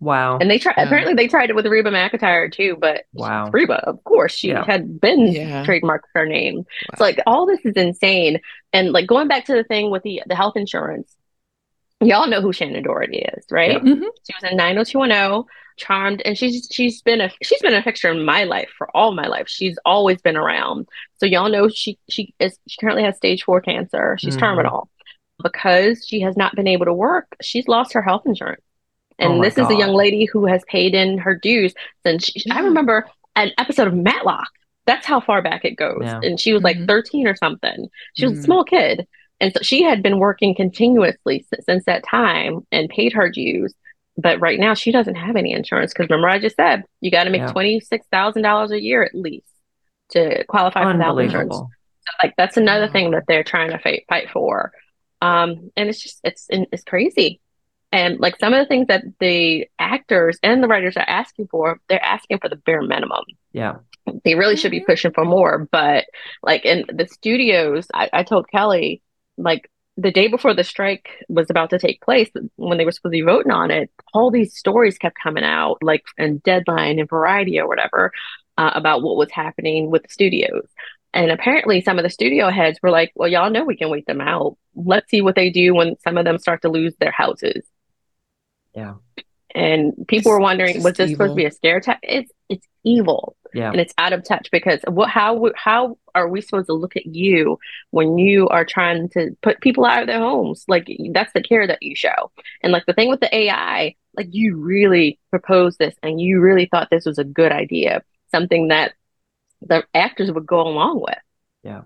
Wow. 0.00 0.38
And 0.38 0.50
they 0.50 0.58
tried, 0.58 0.74
yeah. 0.76 0.84
apparently, 0.84 1.14
they 1.14 1.28
tried 1.28 1.48
it 1.48 1.56
with 1.56 1.66
Reba 1.66 1.90
McEntire 1.90 2.52
too, 2.52 2.76
but 2.78 3.04
wow. 3.14 3.48
Reba, 3.50 3.76
of 3.86 4.02
course, 4.04 4.34
she 4.34 4.48
yeah. 4.48 4.64
had 4.64 5.00
been 5.00 5.28
yeah. 5.28 5.64
trademarked 5.64 6.08
her 6.14 6.26
name. 6.26 6.56
Wow. 6.56 6.98
So, 6.98 7.04
like, 7.04 7.20
all 7.26 7.46
this 7.46 7.60
is 7.64 7.74
insane. 7.74 8.40
And, 8.72 8.92
like, 8.92 9.06
going 9.06 9.28
back 9.28 9.46
to 9.46 9.54
the 9.54 9.64
thing 9.64 9.90
with 9.90 10.02
the, 10.02 10.22
the 10.26 10.34
health 10.34 10.56
insurance, 10.56 11.16
y'all 12.06 12.28
know 12.28 12.40
who 12.40 12.52
Shannen 12.52 12.84
Doherty 12.84 13.18
is, 13.18 13.44
right? 13.50 13.76
Mm-hmm. 13.76 14.02
She 14.02 14.34
was 14.34 14.50
in 14.50 14.56
90210, 14.56 15.44
Charmed, 15.76 16.22
and 16.24 16.38
she's 16.38 16.68
she's 16.70 17.02
been 17.02 17.20
a 17.20 17.30
she's 17.42 17.60
been 17.60 17.74
a 17.74 17.82
fixture 17.82 18.10
in 18.10 18.24
my 18.24 18.44
life 18.44 18.70
for 18.76 18.88
all 18.96 19.12
my 19.12 19.26
life. 19.26 19.48
She's 19.48 19.78
always 19.84 20.20
been 20.20 20.36
around. 20.36 20.88
So 21.18 21.26
y'all 21.26 21.50
know 21.50 21.68
she 21.68 21.98
she 22.08 22.34
is 22.38 22.58
she 22.68 22.76
currently 22.80 23.02
has 23.02 23.16
stage 23.16 23.42
four 23.42 23.60
cancer. 23.60 24.16
She's 24.18 24.34
mm-hmm. 24.34 24.44
terminal 24.44 24.88
because 25.42 26.04
she 26.06 26.20
has 26.20 26.36
not 26.36 26.54
been 26.54 26.68
able 26.68 26.86
to 26.86 26.94
work. 26.94 27.36
She's 27.42 27.66
lost 27.68 27.92
her 27.94 28.02
health 28.02 28.22
insurance. 28.26 28.62
And 29.18 29.34
oh 29.34 29.42
this 29.42 29.54
God. 29.54 29.70
is 29.70 29.76
a 29.76 29.78
young 29.78 29.94
lady 29.94 30.26
who 30.26 30.46
has 30.46 30.62
paid 30.68 30.94
in 30.94 31.18
her 31.18 31.34
dues 31.34 31.74
since 32.04 32.24
she, 32.24 32.50
I 32.50 32.60
remember 32.60 33.06
an 33.36 33.52
episode 33.58 33.88
of 33.88 33.94
Matlock. 33.94 34.48
That's 34.86 35.06
how 35.06 35.20
far 35.20 35.40
back 35.42 35.64
it 35.64 35.76
goes. 35.76 36.02
Yeah. 36.02 36.20
And 36.22 36.38
she 36.38 36.52
was 36.52 36.62
like 36.62 36.76
mm-hmm. 36.76 36.86
13 36.86 37.26
or 37.26 37.36
something. 37.36 37.88
She 38.14 38.26
was 38.26 38.34
mm-hmm. 38.34 38.40
a 38.40 38.44
small 38.44 38.64
kid. 38.64 39.06
And 39.44 39.52
so 39.52 39.60
she 39.60 39.82
had 39.82 40.02
been 40.02 40.18
working 40.18 40.54
continuously 40.54 41.44
since, 41.50 41.66
since 41.66 41.84
that 41.84 42.02
time 42.10 42.66
and 42.72 42.88
paid 42.88 43.12
her 43.12 43.28
dues. 43.28 43.74
But 44.16 44.40
right 44.40 44.58
now 44.58 44.72
she 44.72 44.90
doesn't 44.90 45.16
have 45.16 45.36
any 45.36 45.52
insurance 45.52 45.92
because 45.92 46.08
remember 46.08 46.30
I 46.30 46.38
just 46.38 46.56
said 46.56 46.84
you 47.02 47.10
got 47.10 47.24
to 47.24 47.30
make 47.30 47.42
yeah. 47.42 47.52
twenty 47.52 47.78
six 47.78 48.06
thousand 48.10 48.40
dollars 48.40 48.70
a 48.70 48.80
year 48.80 49.02
at 49.02 49.14
least 49.14 49.46
to 50.12 50.44
qualify 50.44 50.90
for 50.90 50.96
that 50.96 51.18
insurance. 51.18 51.56
So, 51.56 51.68
like 52.22 52.32
that's 52.38 52.56
another 52.56 52.86
wow. 52.86 52.92
thing 52.92 53.10
that 53.10 53.24
they're 53.28 53.44
trying 53.44 53.72
to 53.72 53.78
fight 53.78 54.04
fight 54.08 54.30
for. 54.30 54.72
Um, 55.20 55.70
and 55.76 55.90
it's 55.90 56.02
just 56.02 56.20
it's 56.24 56.46
it's 56.48 56.84
crazy. 56.84 57.42
And 57.92 58.18
like 58.20 58.38
some 58.38 58.54
of 58.54 58.60
the 58.60 58.66
things 58.66 58.86
that 58.86 59.04
the 59.20 59.68
actors 59.78 60.38
and 60.42 60.62
the 60.62 60.68
writers 60.68 60.96
are 60.96 61.04
asking 61.06 61.48
for, 61.48 61.80
they're 61.90 62.02
asking 62.02 62.38
for 62.38 62.48
the 62.48 62.56
bare 62.56 62.80
minimum. 62.80 63.24
Yeah. 63.52 63.76
They 64.24 64.36
really 64.36 64.56
should 64.56 64.70
be 64.70 64.78
mm-hmm. 64.78 64.86
pushing 64.86 65.12
for 65.12 65.26
more. 65.26 65.68
But 65.70 66.06
like 66.42 66.64
in 66.64 66.86
the 66.88 67.06
studios, 67.06 67.88
I, 67.92 68.08
I 68.12 68.22
told 68.22 68.48
Kelly, 68.48 69.02
like 69.36 69.70
the 69.96 70.10
day 70.10 70.28
before 70.28 70.54
the 70.54 70.64
strike 70.64 71.08
was 71.28 71.50
about 71.50 71.70
to 71.70 71.78
take 71.78 72.00
place, 72.00 72.30
when 72.56 72.78
they 72.78 72.84
were 72.84 72.92
supposed 72.92 73.12
to 73.12 73.18
be 73.18 73.22
voting 73.22 73.52
on 73.52 73.70
it, 73.70 73.90
all 74.12 74.30
these 74.30 74.56
stories 74.56 74.98
kept 74.98 75.16
coming 75.22 75.44
out, 75.44 75.78
like 75.82 76.04
in 76.18 76.38
Deadline 76.38 76.98
and 76.98 77.08
Variety 77.08 77.60
or 77.60 77.68
whatever, 77.68 78.10
uh, 78.58 78.72
about 78.74 79.02
what 79.02 79.16
was 79.16 79.30
happening 79.30 79.90
with 79.90 80.02
the 80.02 80.08
studios. 80.08 80.66
And 81.12 81.30
apparently, 81.30 81.80
some 81.80 81.96
of 81.96 82.02
the 82.02 82.10
studio 82.10 82.50
heads 82.50 82.80
were 82.82 82.90
like, 82.90 83.12
well, 83.14 83.28
y'all 83.28 83.50
know 83.50 83.64
we 83.64 83.76
can 83.76 83.88
wait 83.88 84.06
them 84.06 84.20
out. 84.20 84.56
Let's 84.74 85.08
see 85.10 85.20
what 85.20 85.36
they 85.36 85.50
do 85.50 85.72
when 85.72 85.96
some 86.00 86.18
of 86.18 86.24
them 86.24 86.38
start 86.38 86.62
to 86.62 86.68
lose 86.68 86.94
their 86.98 87.12
houses. 87.12 87.64
Yeah. 88.74 88.94
And 89.54 89.92
people 90.08 90.32
were 90.32 90.40
wondering, 90.40 90.82
was 90.82 90.94
this 90.94 91.10
evil. 91.10 91.26
supposed 91.26 91.32
to 91.32 91.36
be 91.36 91.44
a 91.44 91.50
scare 91.50 91.80
tactic? 91.80 92.10
It's 92.10 92.32
it's 92.48 92.66
evil. 92.82 93.36
Yeah. 93.54 93.70
And 93.70 93.80
it's 93.80 93.94
out 93.98 94.12
of 94.12 94.24
touch 94.24 94.48
because 94.50 94.80
what 94.88 95.08
how 95.08 95.50
how 95.54 95.96
are 96.14 96.28
we 96.28 96.40
supposed 96.40 96.66
to 96.66 96.72
look 96.72 96.96
at 96.96 97.06
you 97.06 97.58
when 97.90 98.18
you 98.18 98.48
are 98.48 98.64
trying 98.64 99.08
to 99.10 99.36
put 99.42 99.60
people 99.60 99.84
out 99.84 100.02
of 100.02 100.08
their 100.08 100.18
homes? 100.18 100.64
Like 100.66 100.88
that's 101.12 101.32
the 101.32 101.42
care 101.42 101.66
that 101.66 101.82
you 101.82 101.94
show. 101.94 102.32
And 102.62 102.72
like 102.72 102.84
the 102.86 102.92
thing 102.94 103.08
with 103.08 103.20
the 103.20 103.34
AI, 103.34 103.94
like 104.16 104.28
you 104.30 104.56
really 104.56 105.20
proposed 105.30 105.78
this 105.78 105.94
and 106.02 106.20
you 106.20 106.40
really 106.40 106.66
thought 106.66 106.88
this 106.90 107.06
was 107.06 107.18
a 107.18 107.24
good 107.24 107.52
idea, 107.52 108.02
something 108.32 108.68
that 108.68 108.94
the 109.62 109.84
actors 109.94 110.32
would 110.32 110.46
go 110.46 110.60
along 110.60 111.00
with. 111.00 111.18
Yeah. 111.62 111.82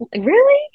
Like, 0.00 0.24
really? 0.24 0.68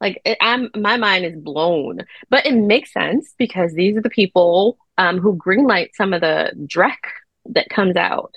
Like 0.00 0.22
it, 0.24 0.38
I'm, 0.40 0.70
my 0.74 0.96
mind 0.96 1.26
is 1.26 1.36
blown, 1.36 2.00
but 2.30 2.46
it 2.46 2.54
makes 2.54 2.92
sense 2.92 3.34
because 3.36 3.74
these 3.74 3.96
are 3.96 4.02
the 4.02 4.10
people 4.10 4.78
um, 5.00 5.18
who 5.18 5.34
greenlight 5.34 5.94
some 5.94 6.12
of 6.12 6.20
the 6.20 6.52
dreck 6.66 6.98
that 7.46 7.70
comes 7.70 7.96
out. 7.96 8.36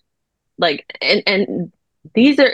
Like, 0.58 0.86
and 1.02 1.22
and 1.28 1.74
these 2.16 2.40
are 2.40 2.52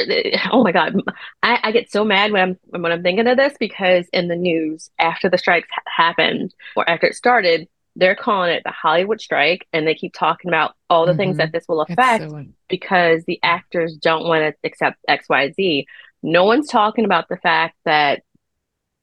oh 0.52 0.64
my 0.64 0.72
god, 0.72 0.96
I, 1.44 1.60
I 1.64 1.72
get 1.72 1.92
so 1.92 2.04
mad 2.04 2.32
when 2.32 2.42
I'm 2.42 2.82
when 2.82 2.92
I'm 2.92 3.04
thinking 3.04 3.28
of 3.28 3.38
this 3.38 3.54
because 3.60 4.08
in 4.12 4.28
the 4.28 4.36
news 4.36 4.90
after 4.98 5.30
the 5.30 5.38
strikes 5.38 5.70
ha- 5.72 5.84
happened 5.86 6.56
or 6.76 6.90
after 6.90 7.06
it 7.06 7.16
started, 7.16 7.68
they're 7.96 8.16
calling 8.16 8.52
it 8.52 8.64
the 8.66 8.72
Hollywood 8.72 9.22
strike, 9.22 9.68
and 9.72 9.86
they 9.86 9.94
keep 9.94 10.14
talking 10.14 10.50
about 10.50 10.74
all 10.90 11.06
the 11.06 11.12
mm-hmm. 11.12 11.20
things 11.20 11.38
that 11.38 11.52
this 11.52 11.68
will 11.68 11.82
affect 11.82 12.30
so... 12.30 12.46
because 12.68 13.24
the 13.26 13.40
actors 13.44 13.96
don't 13.96 14.28
want 14.28 14.42
to 14.42 14.68
accept 14.68 14.98
X, 15.08 15.30
Y, 15.30 15.52
Z. 15.52 15.86
No 16.24 16.46
one's 16.46 16.68
talking 16.68 17.06
about 17.06 17.30
the 17.30 17.38
fact 17.38 17.76
that 17.86 18.24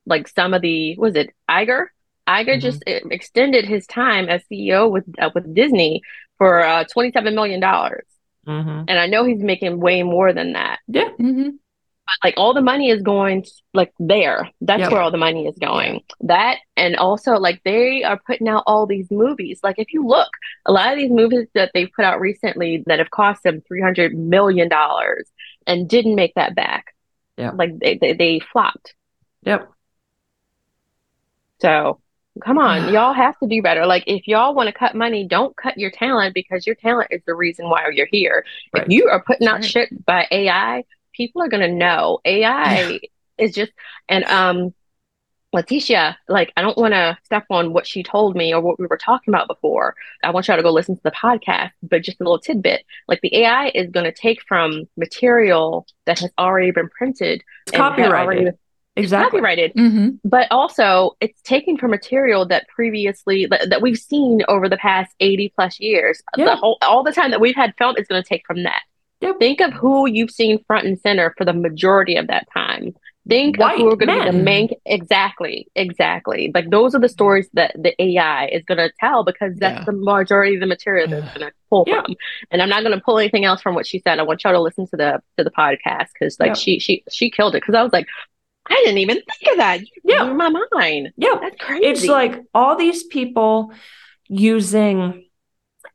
like 0.04 0.26
some 0.26 0.52
of 0.52 0.62
the 0.62 0.96
was 0.96 1.14
it 1.14 1.32
Iger? 1.48 1.86
Iger 2.28 2.46
mm-hmm. 2.46 2.60
just 2.60 2.82
eh, 2.86 3.00
extended 3.10 3.64
his 3.64 3.86
time 3.86 4.28
as 4.28 4.42
CEO 4.50 4.90
with 4.90 5.04
uh, 5.18 5.30
with 5.34 5.54
Disney 5.54 6.02
for 6.38 6.64
uh, 6.64 6.84
twenty 6.84 7.12
seven 7.12 7.34
million 7.34 7.60
dollars, 7.60 8.06
mm-hmm. 8.46 8.84
and 8.88 8.98
I 8.98 9.06
know 9.06 9.24
he's 9.24 9.42
making 9.42 9.80
way 9.80 10.02
more 10.02 10.32
than 10.32 10.54
that. 10.54 10.80
Yeah. 10.88 11.10
Mm-hmm. 11.20 11.50
But 12.06 12.14
like 12.28 12.34
all 12.36 12.54
the 12.54 12.62
money 12.62 12.90
is 12.90 13.02
going 13.02 13.44
like 13.74 13.92
there. 13.98 14.48
That's 14.60 14.80
yep. 14.80 14.92
where 14.92 15.00
all 15.00 15.10
the 15.10 15.18
money 15.18 15.46
is 15.46 15.56
going. 15.58 16.02
That 16.20 16.58
and 16.76 16.96
also 16.96 17.32
like 17.32 17.62
they 17.64 18.04
are 18.04 18.20
putting 18.26 18.48
out 18.48 18.62
all 18.66 18.86
these 18.86 19.10
movies. 19.10 19.60
Like 19.62 19.78
if 19.78 19.92
you 19.92 20.06
look, 20.06 20.28
a 20.66 20.72
lot 20.72 20.92
of 20.92 20.98
these 20.98 21.10
movies 21.10 21.48
that 21.54 21.72
they've 21.74 21.90
put 21.94 22.04
out 22.04 22.20
recently 22.20 22.84
that 22.86 23.00
have 23.00 23.10
cost 23.10 23.42
them 23.42 23.60
three 23.66 23.82
hundred 23.82 24.16
million 24.16 24.68
dollars 24.68 25.28
and 25.66 25.88
didn't 25.88 26.14
make 26.14 26.34
that 26.34 26.54
back. 26.54 26.94
Yeah. 27.36 27.50
Like 27.50 27.78
they, 27.78 27.98
they, 27.98 28.12
they 28.12 28.40
flopped. 28.40 28.94
Yep. 29.42 29.68
So 31.60 32.00
come 32.44 32.58
on, 32.58 32.92
y'all 32.92 33.12
have 33.12 33.38
to 33.38 33.46
do 33.46 33.62
better. 33.62 33.86
Like 33.86 34.04
if 34.06 34.26
y'all 34.26 34.54
want 34.54 34.68
to 34.68 34.72
cut 34.72 34.94
money, 34.94 35.26
don't 35.26 35.56
cut 35.56 35.78
your 35.78 35.90
talent 35.90 36.34
because 36.34 36.66
your 36.66 36.76
talent 36.76 37.08
is 37.10 37.22
the 37.26 37.34
reason 37.34 37.68
why 37.68 37.88
you're 37.92 38.06
here. 38.06 38.44
Right. 38.72 38.84
If 38.84 38.90
you 38.90 39.08
are 39.08 39.22
putting 39.22 39.48
out 39.48 39.60
right. 39.60 39.64
shit 39.64 40.04
by 40.04 40.26
AI, 40.30 40.84
people 41.12 41.42
are 41.42 41.48
gonna 41.48 41.68
know. 41.68 42.20
AI 42.24 43.00
is 43.38 43.52
just 43.52 43.72
and 44.08 44.24
um 44.24 44.74
Letitia, 45.52 46.18
like, 46.28 46.52
I 46.56 46.60
don't 46.60 46.76
want 46.76 46.92
to 46.92 47.16
step 47.24 47.44
on 47.48 47.72
what 47.72 47.86
she 47.86 48.02
told 48.02 48.36
me 48.36 48.52
or 48.52 48.60
what 48.60 48.78
we 48.78 48.86
were 48.86 48.98
talking 48.98 49.32
about 49.32 49.48
before. 49.48 49.94
I 50.22 50.30
want 50.30 50.48
y'all 50.48 50.56
to 50.58 50.62
go 50.62 50.70
listen 50.70 50.96
to 50.96 51.02
the 51.02 51.10
podcast, 51.10 51.70
but 51.82 52.02
just 52.02 52.20
a 52.20 52.24
little 52.24 52.38
tidbit. 52.38 52.84
Like, 53.08 53.20
the 53.22 53.34
AI 53.38 53.68
is 53.68 53.90
going 53.90 54.04
to 54.04 54.12
take 54.12 54.42
from 54.46 54.86
material 54.98 55.86
that 56.04 56.18
has 56.18 56.30
already 56.38 56.72
been 56.72 56.90
printed, 56.90 57.42
it's 57.66 57.76
copyrighted. 57.76 58.12
Already, 58.12 58.50
exactly 58.96 59.38
copyrighted 59.38 59.72
mm-hmm. 59.74 60.10
but 60.24 60.46
also 60.50 61.16
it's 61.20 61.40
taken 61.42 61.76
from 61.76 61.90
material 61.90 62.46
that 62.46 62.66
previously 62.68 63.46
that, 63.46 63.68
that 63.70 63.82
we've 63.82 63.98
seen 63.98 64.42
over 64.48 64.68
the 64.68 64.76
past 64.78 65.14
80 65.20 65.52
plus 65.54 65.78
years 65.78 66.22
yeah. 66.36 66.46
the 66.46 66.56
whole 66.56 66.78
all 66.82 67.02
the 67.02 67.12
time 67.12 67.30
that 67.30 67.40
we've 67.40 67.56
had 67.56 67.74
film 67.76 67.94
is 67.98 68.06
going 68.06 68.22
to 68.22 68.28
take 68.28 68.42
from 68.46 68.62
that 68.62 68.82
yep. 69.20 69.38
think 69.38 69.60
of 69.60 69.72
who 69.72 70.08
you've 70.08 70.30
seen 70.30 70.62
front 70.66 70.86
and 70.86 70.98
center 70.98 71.34
for 71.36 71.44
the 71.44 71.52
majority 71.52 72.16
of 72.16 72.26
that 72.28 72.46
time 72.52 72.94
think 73.28 73.58
White 73.58 73.74
of 73.74 73.80
who 73.80 73.88
are 73.88 73.96
going 73.96 74.18
to 74.18 74.24
be 74.24 74.36
the 74.36 74.42
main 74.42 74.70
exactly 74.84 75.68
exactly 75.74 76.50
like 76.54 76.70
those 76.70 76.94
are 76.94 77.00
the 77.00 77.08
stories 77.08 77.48
that 77.54 77.74
the 77.76 78.00
ai 78.00 78.46
is 78.46 78.64
going 78.64 78.78
to 78.78 78.90
tell 79.00 79.24
because 79.24 79.56
that's 79.56 79.80
yeah. 79.80 79.84
the 79.84 79.92
majority 79.92 80.54
of 80.54 80.60
the 80.60 80.66
material 80.66 81.08
that's 81.08 81.36
going 81.36 81.46
to 81.46 81.52
pull 81.68 81.84
yeah. 81.86 82.02
from 82.02 82.14
and 82.50 82.62
i'm 82.62 82.68
not 82.68 82.82
going 82.82 82.96
to 82.96 83.04
pull 83.04 83.18
anything 83.18 83.44
else 83.44 83.60
from 83.60 83.74
what 83.74 83.86
she 83.86 83.98
said 83.98 84.18
i 84.18 84.22
want 84.22 84.42
y'all 84.44 84.52
to 84.52 84.60
listen 84.60 84.86
to 84.86 84.96
the 84.96 85.20
to 85.36 85.44
the 85.44 85.50
podcast 85.50 86.08
because 86.14 86.38
like 86.38 86.48
yeah. 86.48 86.54
she 86.54 86.78
she 86.78 87.02
she 87.10 87.30
killed 87.30 87.54
it 87.54 87.62
because 87.62 87.74
i 87.74 87.82
was 87.82 87.92
like 87.92 88.06
I 88.68 88.82
didn't 88.84 88.98
even 88.98 89.16
think 89.16 89.52
of 89.52 89.58
that. 89.58 89.80
You 89.80 89.86
yeah. 90.04 90.24
blew 90.24 90.34
my 90.34 90.50
mind. 90.72 91.12
Yeah. 91.16 91.36
That's 91.40 91.56
crazy. 91.60 91.86
It's 91.86 92.06
like 92.06 92.42
all 92.54 92.76
these 92.76 93.04
people 93.04 93.72
using 94.28 95.26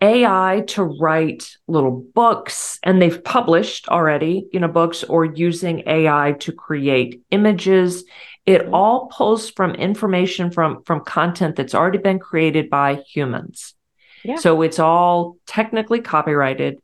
AI 0.02 0.64
to 0.68 0.84
write 0.84 1.58
little 1.68 1.92
books, 1.92 2.80
and 2.84 3.02
they've 3.02 3.24
published 3.24 3.88
already, 3.88 4.48
you 4.52 4.60
know, 4.60 4.68
books 4.68 5.04
or 5.04 5.26
using 5.26 5.84
AI 5.86 6.36
to 6.40 6.52
create 6.52 7.22
images. 7.30 8.04
It 8.46 8.64
mm-hmm. 8.64 8.74
all 8.74 9.08
pulls 9.08 9.52
from 9.52 9.76
information 9.76 10.52
from 10.52 10.84
from 10.84 11.02
content 11.02 11.56
that's 11.56 11.76
already 11.76 12.00
been 12.00 12.20
created 12.20 12.70
by 12.70 12.96
humans. 12.96 13.76
Yeah. 14.24 14.38
So 14.38 14.62
it's 14.62 14.80
all 14.80 15.38
technically 15.46 16.02
copyrighted. 16.02 16.80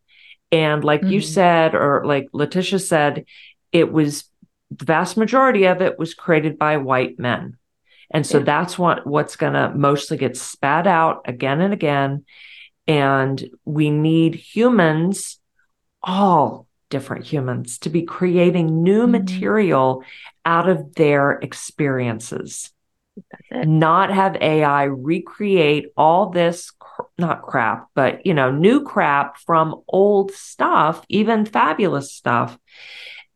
And 0.52 0.84
like 0.84 1.02
mm-hmm. 1.02 1.12
you 1.12 1.22
said, 1.22 1.76
or 1.76 2.04
like 2.06 2.28
Letitia 2.34 2.80
said, 2.80 3.26
it 3.72 3.92
was 3.92 4.26
the 4.72 4.86
vast 4.86 5.18
majority 5.18 5.66
of 5.66 5.82
it 5.82 5.98
was 5.98 6.14
created 6.14 6.58
by 6.58 6.78
white 6.78 7.20
men. 7.20 7.58
And 8.12 8.26
so 8.26 8.38
yeah. 8.38 8.46
that's 8.46 8.80
what 8.80 9.06
what's 9.06 9.36
going 9.36 9.54
to 9.54 9.74
mostly 9.76 10.18
get 10.18 10.38
spat 10.38 10.88
out 10.88 11.22
again 11.26 11.62
and 11.62 11.74
again 11.74 12.26
and 12.88 13.50
we 13.66 13.90
need 13.90 14.36
humans 14.36 15.40
all 16.02 16.68
different 16.90 17.26
humans 17.26 17.80
to 17.80 17.90
be 17.90 18.04
creating 18.04 18.82
new 18.82 19.04
mm-hmm. 19.04 19.12
material 19.12 20.04
out 20.46 20.70
of 20.70 20.96
their 20.96 21.32
experiences. 21.32 22.72
Not 23.52 24.14
have 24.14 24.38
AI 24.38 24.84
recreate 24.84 25.88
all 25.98 26.30
this 26.30 26.72
cr- 26.72 27.02
not 27.18 27.42
crap, 27.42 27.88
but 27.96 28.26
you 28.26 28.34
know, 28.34 28.52
new 28.52 28.84
crap 28.84 29.38
from 29.38 29.82
old 29.88 30.32
stuff, 30.32 31.04
even 31.10 31.46
fabulous 31.46 32.14
stuff 32.14 32.58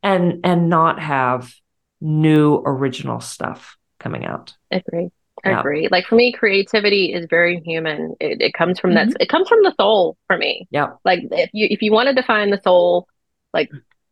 and 0.03 0.41
and 0.43 0.69
not 0.69 0.99
have 0.99 1.53
new 1.99 2.61
original 2.65 3.19
stuff 3.19 3.77
coming 3.99 4.25
out. 4.25 4.55
Agree. 4.71 5.09
I 5.43 5.59
agree. 5.59 5.87
Like 5.89 6.05
for 6.05 6.15
me, 6.15 6.31
creativity 6.31 7.13
is 7.13 7.25
very 7.29 7.61
human. 7.61 8.15
It, 8.19 8.41
it 8.41 8.53
comes 8.53 8.79
from 8.79 8.91
mm-hmm. 8.91 9.09
that. 9.09 9.21
It 9.21 9.29
comes 9.29 9.47
from 9.47 9.63
the 9.63 9.73
soul 9.79 10.17
for 10.27 10.37
me. 10.37 10.67
Yeah. 10.69 10.93
Like 11.03 11.21
if 11.31 11.49
you 11.53 11.67
if 11.69 11.81
you 11.81 11.91
want 11.91 12.09
to 12.09 12.15
define 12.15 12.51
the 12.51 12.61
soul, 12.63 13.07
like 13.53 13.69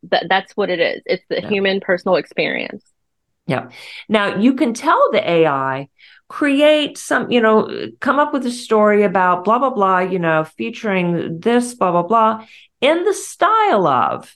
that 0.09 0.25
that's 0.29 0.55
what 0.55 0.69
it 0.69 0.79
is. 0.79 1.01
It's 1.05 1.23
the 1.29 1.41
yeah. 1.41 1.49
human 1.49 1.79
personal 1.81 2.15
experience. 2.15 2.83
Yeah. 3.45 3.69
Now 4.07 4.37
you 4.37 4.53
can 4.55 4.73
tell 4.73 5.11
the 5.11 5.27
AI 5.27 5.89
create 6.29 6.97
some, 6.97 7.31
you 7.31 7.41
know, 7.41 7.89
come 7.99 8.19
up 8.19 8.31
with 8.31 8.45
a 8.45 8.51
story 8.51 9.03
about 9.03 9.43
blah 9.43 9.59
blah 9.59 9.71
blah, 9.71 9.99
you 9.99 10.19
know, 10.19 10.43
featuring 10.43 11.39
this 11.39 11.73
blah 11.73 11.91
blah 11.91 12.03
blah 12.03 12.45
in 12.81 13.03
the 13.03 13.13
style 13.13 13.87
of, 13.87 14.35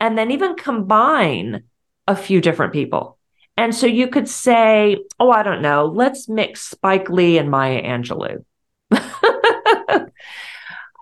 and 0.00 0.16
then 0.16 0.30
even 0.30 0.54
combine 0.54 1.64
a 2.06 2.16
few 2.16 2.40
different 2.40 2.72
people. 2.72 3.18
And 3.56 3.74
so 3.74 3.86
you 3.86 4.08
could 4.08 4.28
say, 4.28 4.98
oh, 5.18 5.30
I 5.30 5.42
don't 5.42 5.62
know, 5.62 5.86
let's 5.86 6.28
mix 6.28 6.62
Spike 6.62 7.10
Lee 7.10 7.38
and 7.38 7.50
Maya 7.50 7.82
Angelou. 7.82 8.44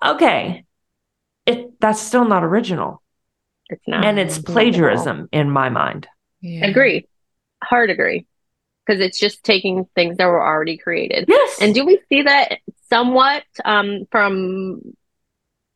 okay. 0.04 0.64
It 1.44 1.78
that's 1.80 2.00
still 2.00 2.24
not 2.24 2.42
original. 2.42 3.02
It's 3.68 3.86
not. 3.86 4.04
And 4.04 4.18
it's 4.18 4.38
plagiarism 4.38 5.28
in 5.32 5.50
my 5.50 5.68
mind. 5.68 6.08
Yeah. 6.40 6.66
Agree. 6.66 7.06
Hard 7.62 7.90
agree. 7.90 8.26
Because 8.86 9.00
it's 9.00 9.18
just 9.18 9.44
taking 9.44 9.86
things 9.94 10.16
that 10.16 10.26
were 10.26 10.44
already 10.44 10.78
created. 10.78 11.26
Yes. 11.28 11.58
And 11.60 11.74
do 11.74 11.84
we 11.84 12.00
see 12.08 12.22
that 12.22 12.58
somewhat 12.88 13.44
um, 13.64 14.06
from 14.10 14.80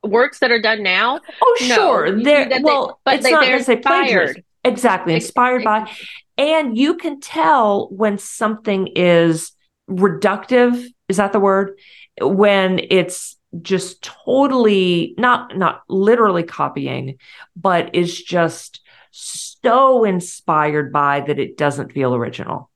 works 0.02 0.38
that 0.40 0.50
are 0.50 0.60
done 0.60 0.82
now? 0.82 1.20
Oh, 1.42 1.58
no. 1.62 1.74
sure. 1.74 2.22
They're, 2.22 2.48
well, 2.62 2.86
they, 2.86 2.92
but 3.04 3.14
it's 3.16 3.24
they, 3.24 3.32
not 3.32 3.42
they're 3.42 3.56
inspired. 3.56 4.44
Exactly. 4.64 5.14
Inspired 5.14 5.64
by. 5.64 5.90
And 6.36 6.76
you 6.76 6.96
can 6.96 7.20
tell 7.20 7.88
when 7.90 8.18
something 8.18 8.88
is 8.88 9.52
reductive. 9.88 10.86
Is 11.08 11.16
that 11.16 11.32
the 11.32 11.40
word? 11.40 11.78
When 12.20 12.80
it's 12.90 13.36
just 13.62 14.02
totally 14.02 15.14
not 15.18 15.56
not 15.56 15.82
literally 15.88 16.44
copying, 16.44 17.18
but 17.56 17.94
is 17.94 18.22
just 18.22 18.80
so 19.10 20.04
inspired 20.04 20.92
by 20.92 21.20
that 21.20 21.38
it 21.38 21.56
doesn't 21.56 21.92
feel 21.92 22.14
original. 22.14 22.69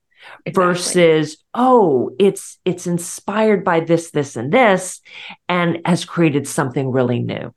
Exactly. 0.47 0.53
Versus, 0.53 1.45
oh, 1.55 2.11
it's 2.19 2.59
it's 2.65 2.87
inspired 2.87 3.65
by 3.65 3.81
this, 3.81 4.11
this, 4.11 4.37
and 4.37 4.53
this, 4.53 5.01
and 5.49 5.81
has 5.85 6.05
created 6.05 6.47
something 6.47 6.91
really 6.91 7.21
new. 7.21 7.55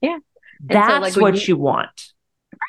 Yeah. 0.00 0.18
That's 0.60 0.92
so, 0.92 1.00
like, 1.00 1.16
what 1.16 1.34
you, 1.48 1.54
you 1.54 1.56
want 1.56 2.14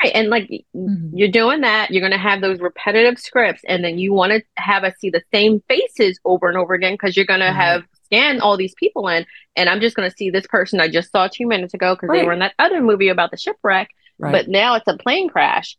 Right. 0.04 0.12
And 0.14 0.30
like 0.30 0.50
mm-hmm. 0.76 1.16
you're 1.16 1.30
doing 1.30 1.62
that, 1.62 1.92
you're 1.92 2.02
going 2.02 2.12
to 2.12 2.18
have 2.18 2.42
those 2.42 2.60
repetitive 2.60 3.20
scripts, 3.20 3.62
and 3.68 3.84
then 3.84 3.98
you 3.98 4.14
want 4.14 4.32
to 4.32 4.44
have 4.58 4.84
us 4.84 4.94
see 5.00 5.10
the 5.10 5.24
same 5.34 5.62
faces 5.68 6.20
over 6.26 6.48
and 6.48 6.58
over 6.58 6.74
again 6.74 6.94
because 6.94 7.16
you're 7.16 7.26
going 7.26 7.40
to 7.40 7.48
mm-hmm. 7.48 7.56
have 7.56 7.84
scan 8.06 8.40
all 8.42 8.58
these 8.58 8.76
people 8.76 9.08
in. 9.08 9.26
And 9.56 9.70
I'm 9.70 9.82
just 9.82 9.96
going 9.96 10.10
to 10.10 10.16
see 10.16 10.30
this 10.30 10.48
person 10.48 10.80
I 10.80 10.90
just 10.90 11.12
saw 11.12 11.28
two 11.28 11.48
minutes 11.48 11.74
ago 11.74 11.96
because 11.96 12.10
right. 12.10 12.20
they 12.20 12.26
were 12.26 12.34
in 12.34 12.40
that 12.40 12.54
other 12.60 12.82
movie 12.82 13.10
about 13.10 13.32
the 13.32 13.38
shipwreck, 13.38 13.90
right. 14.20 14.32
but 14.32 14.48
now 14.48 14.76
it's 14.76 14.88
a 14.88 14.98
plane 14.98 15.30
crash. 15.30 15.78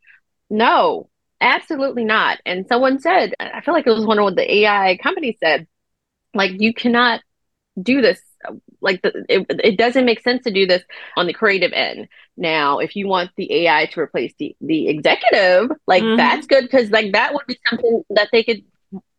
No, 0.49 1.09
absolutely 1.41 2.05
not. 2.05 2.39
And 2.45 2.66
someone 2.68 2.99
said, 2.99 3.34
I 3.41 3.61
feel 3.61 3.74
like 3.74 3.87
it 3.87 3.93
was 3.93 4.07
one 4.07 4.18
of 4.18 4.24
what 4.24 4.37
the 4.37 4.55
AI 4.59 4.99
company 5.03 5.37
said, 5.43 5.66
like, 6.34 6.61
you 6.61 6.74
cannot 6.74 7.20
do 7.80 8.01
this 8.01 8.20
like 8.80 9.03
the, 9.03 9.24
it, 9.28 9.47
it 9.62 9.78
doesn't 9.78 10.05
make 10.05 10.20
sense 10.20 10.45
to 10.45 10.51
do 10.51 10.66
this 10.66 10.82
on 11.16 11.26
the 11.26 11.32
creative 11.32 11.72
end 11.72 12.09
now 12.37 12.78
if 12.78 12.97
you 12.97 13.07
want 13.07 13.30
the 13.37 13.53
ai 13.53 13.87
to 13.87 14.01
replace 14.01 14.32
the, 14.39 14.55
the 14.61 14.89
executive 14.89 15.70
like 15.87 16.03
mm-hmm. 16.03 16.16
that's 16.16 16.47
good 16.47 16.62
because 16.62 16.91
like 16.91 17.12
that 17.12 17.34
would 17.34 17.47
be 17.47 17.59
something 17.68 18.03
that 18.11 18.28
they 18.32 18.43
could 18.43 18.62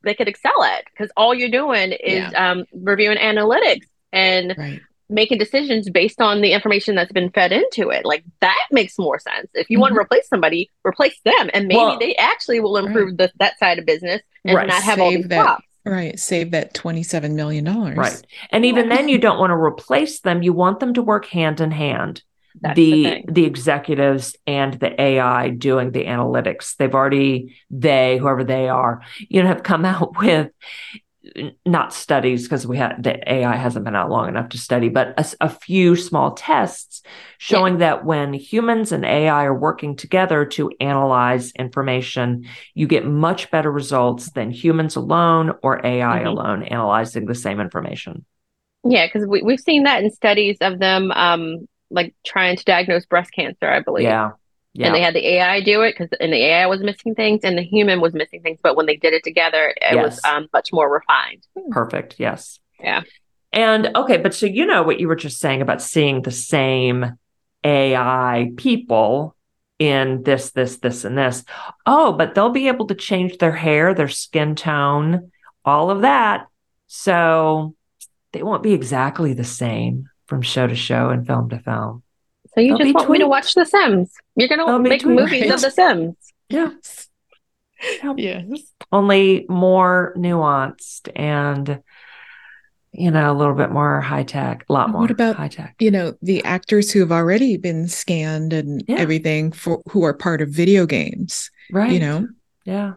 they 0.04 0.14
could 0.14 0.28
excel 0.28 0.64
at 0.64 0.86
because 0.86 1.12
all 1.18 1.34
you're 1.34 1.50
doing 1.50 1.92
is 1.92 2.32
yeah. 2.32 2.52
um, 2.52 2.66
reviewing 2.74 3.18
analytics 3.18 3.86
and 4.14 4.56
right. 4.58 4.82
Making 5.10 5.38
decisions 5.38 5.90
based 5.90 6.22
on 6.22 6.42
the 6.42 6.52
information 6.52 6.96
that's 6.96 7.12
been 7.12 7.30
fed 7.32 7.52
into 7.52 7.90
it 7.90 8.06
like 8.06 8.24
that 8.42 8.68
makes 8.72 8.98
more 9.00 9.20
sense 9.20 9.48
if 9.54 9.70
you 9.70 9.76
mm-hmm. 9.76 9.82
want 9.82 9.94
to 9.94 10.00
replace 10.00 10.28
somebody 10.28 10.70
replace 10.86 11.20
them 11.24 11.50
and 11.54 11.68
maybe 11.68 11.78
well, 11.78 12.00
they 12.00 12.16
actually 12.16 12.60
will 12.60 12.78
improve 12.78 13.10
right. 13.10 13.18
the, 13.18 13.32
that 13.40 13.58
side 13.60 13.80
of 13.80 13.86
business 13.86 14.22
and 14.44 14.56
right. 14.56 14.68
not 14.68 14.82
have 14.82 14.96
Save 14.96 15.04
all 15.04 15.12
these 15.12 15.28
that. 15.28 15.62
Right. 15.86 16.20
Save 16.20 16.52
that 16.52 16.74
$27 16.74 17.34
million. 17.34 17.66
Right. 17.66 18.22
And 18.52 18.66
even 18.66 18.90
then, 18.90 19.08
you 19.08 19.18
don't 19.18 19.40
want 19.40 19.52
to 19.52 19.56
replace 19.56 20.20
them. 20.20 20.44
You 20.44 20.52
want 20.52 20.82
them 20.82 20.94
to 20.96 21.02
work 21.02 21.26
hand 21.26 21.62
in 21.62 21.72
hand. 21.72 22.24
That's 22.60 22.76
the 22.76 23.04
the, 23.04 23.24
the, 23.32 23.46
executives 23.46 24.36
and 24.48 24.74
the 24.74 25.00
AI 25.00 25.50
doing 25.50 25.92
the 25.92 26.06
analytics. 26.06 26.76
They've 26.76 26.94
already 26.94 27.56
they 27.70 28.18
whoever 28.18 28.44
they 28.44 28.68
are, 28.68 29.02
you 29.30 29.44
know, 29.44 29.48
have 29.48 29.64
come 29.64 29.86
out 29.86 30.18
with 30.18 30.52
not 31.66 31.94
studies 31.94 32.44
because 32.44 32.66
we 32.66 32.78
had 32.78 33.04
the 33.04 33.32
AI 33.32 33.56
hasn't 33.56 33.86
been 33.86 33.96
out 33.96 34.10
long 34.10 34.28
enough 34.28 34.50
to 34.50 34.58
study, 34.58 34.90
but 34.90 35.14
a, 35.18 35.46
a 35.46 35.50
few 35.50 35.96
small 35.96 36.34
tests 36.34 37.02
showing 37.38 37.74
yeah. 37.74 37.80
that 37.80 38.06
when 38.06 38.34
humans 38.34 38.92
and 38.92 39.06
AI 39.06 39.46
are 39.46 39.58
working 39.58 39.96
together 39.96 40.46
to 40.46 40.72
analyze 40.80 41.52
information, 41.52 42.46
you 42.74 42.88
get 42.88 43.06
much 43.06 43.52
better 43.52 43.72
results 43.72 44.32
than 44.32 44.52
humans 44.52 44.96
alone 44.96 45.54
or 45.64 45.86
AI 45.86 46.20
mm-hmm. 46.20 46.28
alone 46.28 46.64
analyzing 46.64 47.26
the 47.26 47.36
same 47.36 47.60
information. 47.60 48.26
Yeah, 48.84 49.08
because 49.08 49.28
we, 49.28 49.42
we've 49.42 49.60
seen 49.60 49.84
that 49.84 50.04
in 50.04 50.12
studies 50.12 50.58
of 50.62 50.80
them 50.80 51.12
um, 51.12 51.68
like 51.90 52.16
trying 52.26 52.56
to 52.58 52.64
diagnose 52.64 53.06
breast 53.06 53.32
cancer, 53.32 53.68
I 53.70 53.82
believe. 53.82 54.04
Yeah. 54.04 54.32
Yeah. 54.78 54.88
And 54.88 54.96
they 54.96 55.02
had 55.02 55.16
the 55.16 55.28
AI 55.28 55.62
do 55.62 55.82
it 55.82 55.96
because 55.98 56.16
and 56.20 56.32
the 56.32 56.38
AI 56.38 56.68
was 56.68 56.82
missing 56.82 57.16
things 57.16 57.42
and 57.44 57.58
the 57.58 57.64
human 57.64 58.00
was 58.00 58.14
missing 58.14 58.44
things. 58.44 58.60
But 58.62 58.78
when 58.78 58.86
they 58.86 58.96
did 58.96 59.12
it 59.12 59.24
together, 59.24 59.74
it 59.76 59.96
yes. 59.96 60.06
was 60.06 60.22
um, 60.24 60.48
much 60.54 60.70
more 60.72 60.92
refined. 60.92 61.48
Perfect. 61.72 62.18
Yes. 62.20 62.60
Yeah. 62.80 63.02
And 63.52 63.90
okay, 63.96 64.18
but 64.18 64.36
so 64.36 64.46
you 64.46 64.68
know 64.68 64.84
what 64.84 65.00
you 65.00 65.08
were 65.08 65.16
just 65.16 65.40
saying 65.40 65.64
about 65.64 65.82
seeing 65.82 66.22
the 66.22 66.32
same 66.32 67.18
AI 67.64 68.52
people 68.56 69.36
in 69.80 70.22
this, 70.22 70.52
this, 70.52 70.78
this, 70.78 71.06
and 71.06 71.18
this. 71.18 71.44
Oh, 71.88 72.14
but 72.14 72.36
they'll 72.36 72.52
be 72.52 72.68
able 72.68 72.86
to 72.88 72.96
change 72.96 73.40
their 73.40 73.52
hair, 73.52 73.96
their 73.96 74.08
skin 74.08 74.54
tone, 74.56 75.32
all 75.66 75.90
of 75.90 76.02
that. 76.02 76.46
So 76.86 77.76
they 78.32 78.44
won't 78.44 78.64
be 78.64 78.74
exactly 78.74 79.34
the 79.34 79.44
same 79.44 80.08
from 80.28 80.44
show 80.44 80.68
to 80.68 80.76
show 80.76 81.10
and 81.10 81.26
film 81.26 81.50
to 81.50 81.58
film. 81.60 82.04
So 82.58 82.62
you 82.62 82.70
They'll 82.70 82.92
just 82.92 82.96
want 82.96 83.10
me 83.12 83.20
to 83.20 83.28
watch 83.28 83.54
The 83.54 83.66
Sims? 83.66 84.12
You're 84.36 84.48
gonna 84.48 84.66
They'll 84.66 84.80
make 84.80 85.06
movies 85.06 85.44
right. 85.44 85.52
of 85.52 85.62
The 85.62 85.70
Sims? 85.70 86.16
Yes. 86.50 87.08
yes. 88.16 88.46
Only 88.92 89.46
more 89.48 90.16
nuanced 90.18 91.08
and 91.16 91.84
you 92.94 93.12
know, 93.12 93.32
a 93.32 93.38
little 93.38 93.54
bit 93.54 93.70
more 93.70 94.02
high 94.02 94.24
tech, 94.24 94.66
a 94.68 94.74
lot 94.74 94.90
more 94.90 95.02
what 95.02 95.12
about, 95.12 95.36
high 95.36 95.50
tech. 95.50 95.76
You 95.78 95.92
know, 95.92 96.16
the 96.24 96.44
actors 96.46 96.90
who 96.90 97.00
have 97.02 97.12
already 97.12 97.58
been 97.58 97.88
scanned 97.88 98.54
and 98.54 98.84
yeah. 98.88 98.96
everything 98.96 99.52
for 99.52 99.84
who 99.92 100.02
are 100.02 100.16
part 100.16 100.42
of 100.42 100.50
video 100.50 100.88
games. 100.88 101.52
Right. 101.72 101.92
You 101.92 102.00
know? 102.00 102.28
Yeah. 102.66 102.94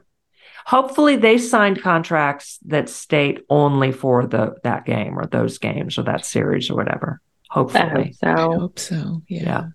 Hopefully 0.65 1.17
they 1.17 1.37
signed 1.37 1.83
contracts 1.83 2.59
that 2.65 2.89
state 2.89 3.41
only 3.51 3.93
for 3.93 4.27
the 4.27 4.55
that 4.63 4.87
game 4.87 5.19
or 5.19 5.27
those 5.27 5.59
games 5.59 5.99
or 5.99 6.05
that 6.05 6.25
series 6.25 6.71
or 6.71 6.77
whatever. 6.77 7.21
Hopefully. 7.51 8.13
so. 8.13 8.29
I 8.29 8.41
hope 8.57 8.79
so. 8.79 9.23
Yeah. 9.29 9.69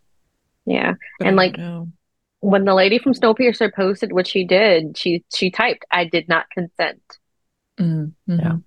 Yeah. 0.66 0.94
yeah. 1.20 1.28
And 1.28 1.36
like 1.36 1.58
when 2.40 2.64
the 2.64 2.74
lady 2.74 3.00
from 3.00 3.14
Snowpiercer 3.14 3.74
posted 3.74 4.14
what 4.14 4.28
she 4.28 4.46
did, 4.46 4.98
she 4.98 5.24
she 5.34 5.52
typed, 5.52 5.86
I 5.92 6.06
did 6.06 6.30
not 6.30 6.50
consent. 6.50 7.02
Mm-hmm. 7.80 8.40
Yeah. 8.40 8.58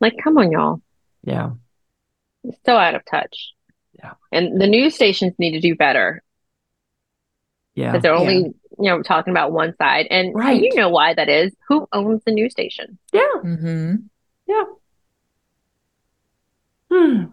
Like, 0.00 0.14
come 0.22 0.38
on, 0.38 0.50
y'all. 0.50 0.80
Yeah. 1.22 1.50
so 2.64 2.76
out 2.76 2.94
of 2.94 3.04
touch. 3.04 3.52
Yeah. 3.98 4.12
And 4.32 4.58
the 4.60 4.66
news 4.66 4.94
stations 4.94 5.34
need 5.38 5.52
to 5.52 5.60
do 5.60 5.74
better. 5.74 6.22
Yeah. 7.74 7.92
Because 7.92 8.02
they're 8.02 8.14
only, 8.14 8.36
yeah. 8.36 8.48
you 8.78 8.90
know, 8.90 9.02
talking 9.02 9.32
about 9.32 9.52
one 9.52 9.76
side. 9.76 10.06
And 10.10 10.34
right. 10.34 10.60
you 10.60 10.74
know 10.74 10.88
why 10.88 11.12
that 11.12 11.28
is. 11.28 11.52
Who 11.68 11.86
owns 11.92 12.22
the 12.24 12.32
news 12.32 12.52
station? 12.52 12.98
Yeah. 13.12 13.28
Mm-hmm. 13.44 13.94
Yeah. 14.46 14.64
Hmm. 16.90 17.24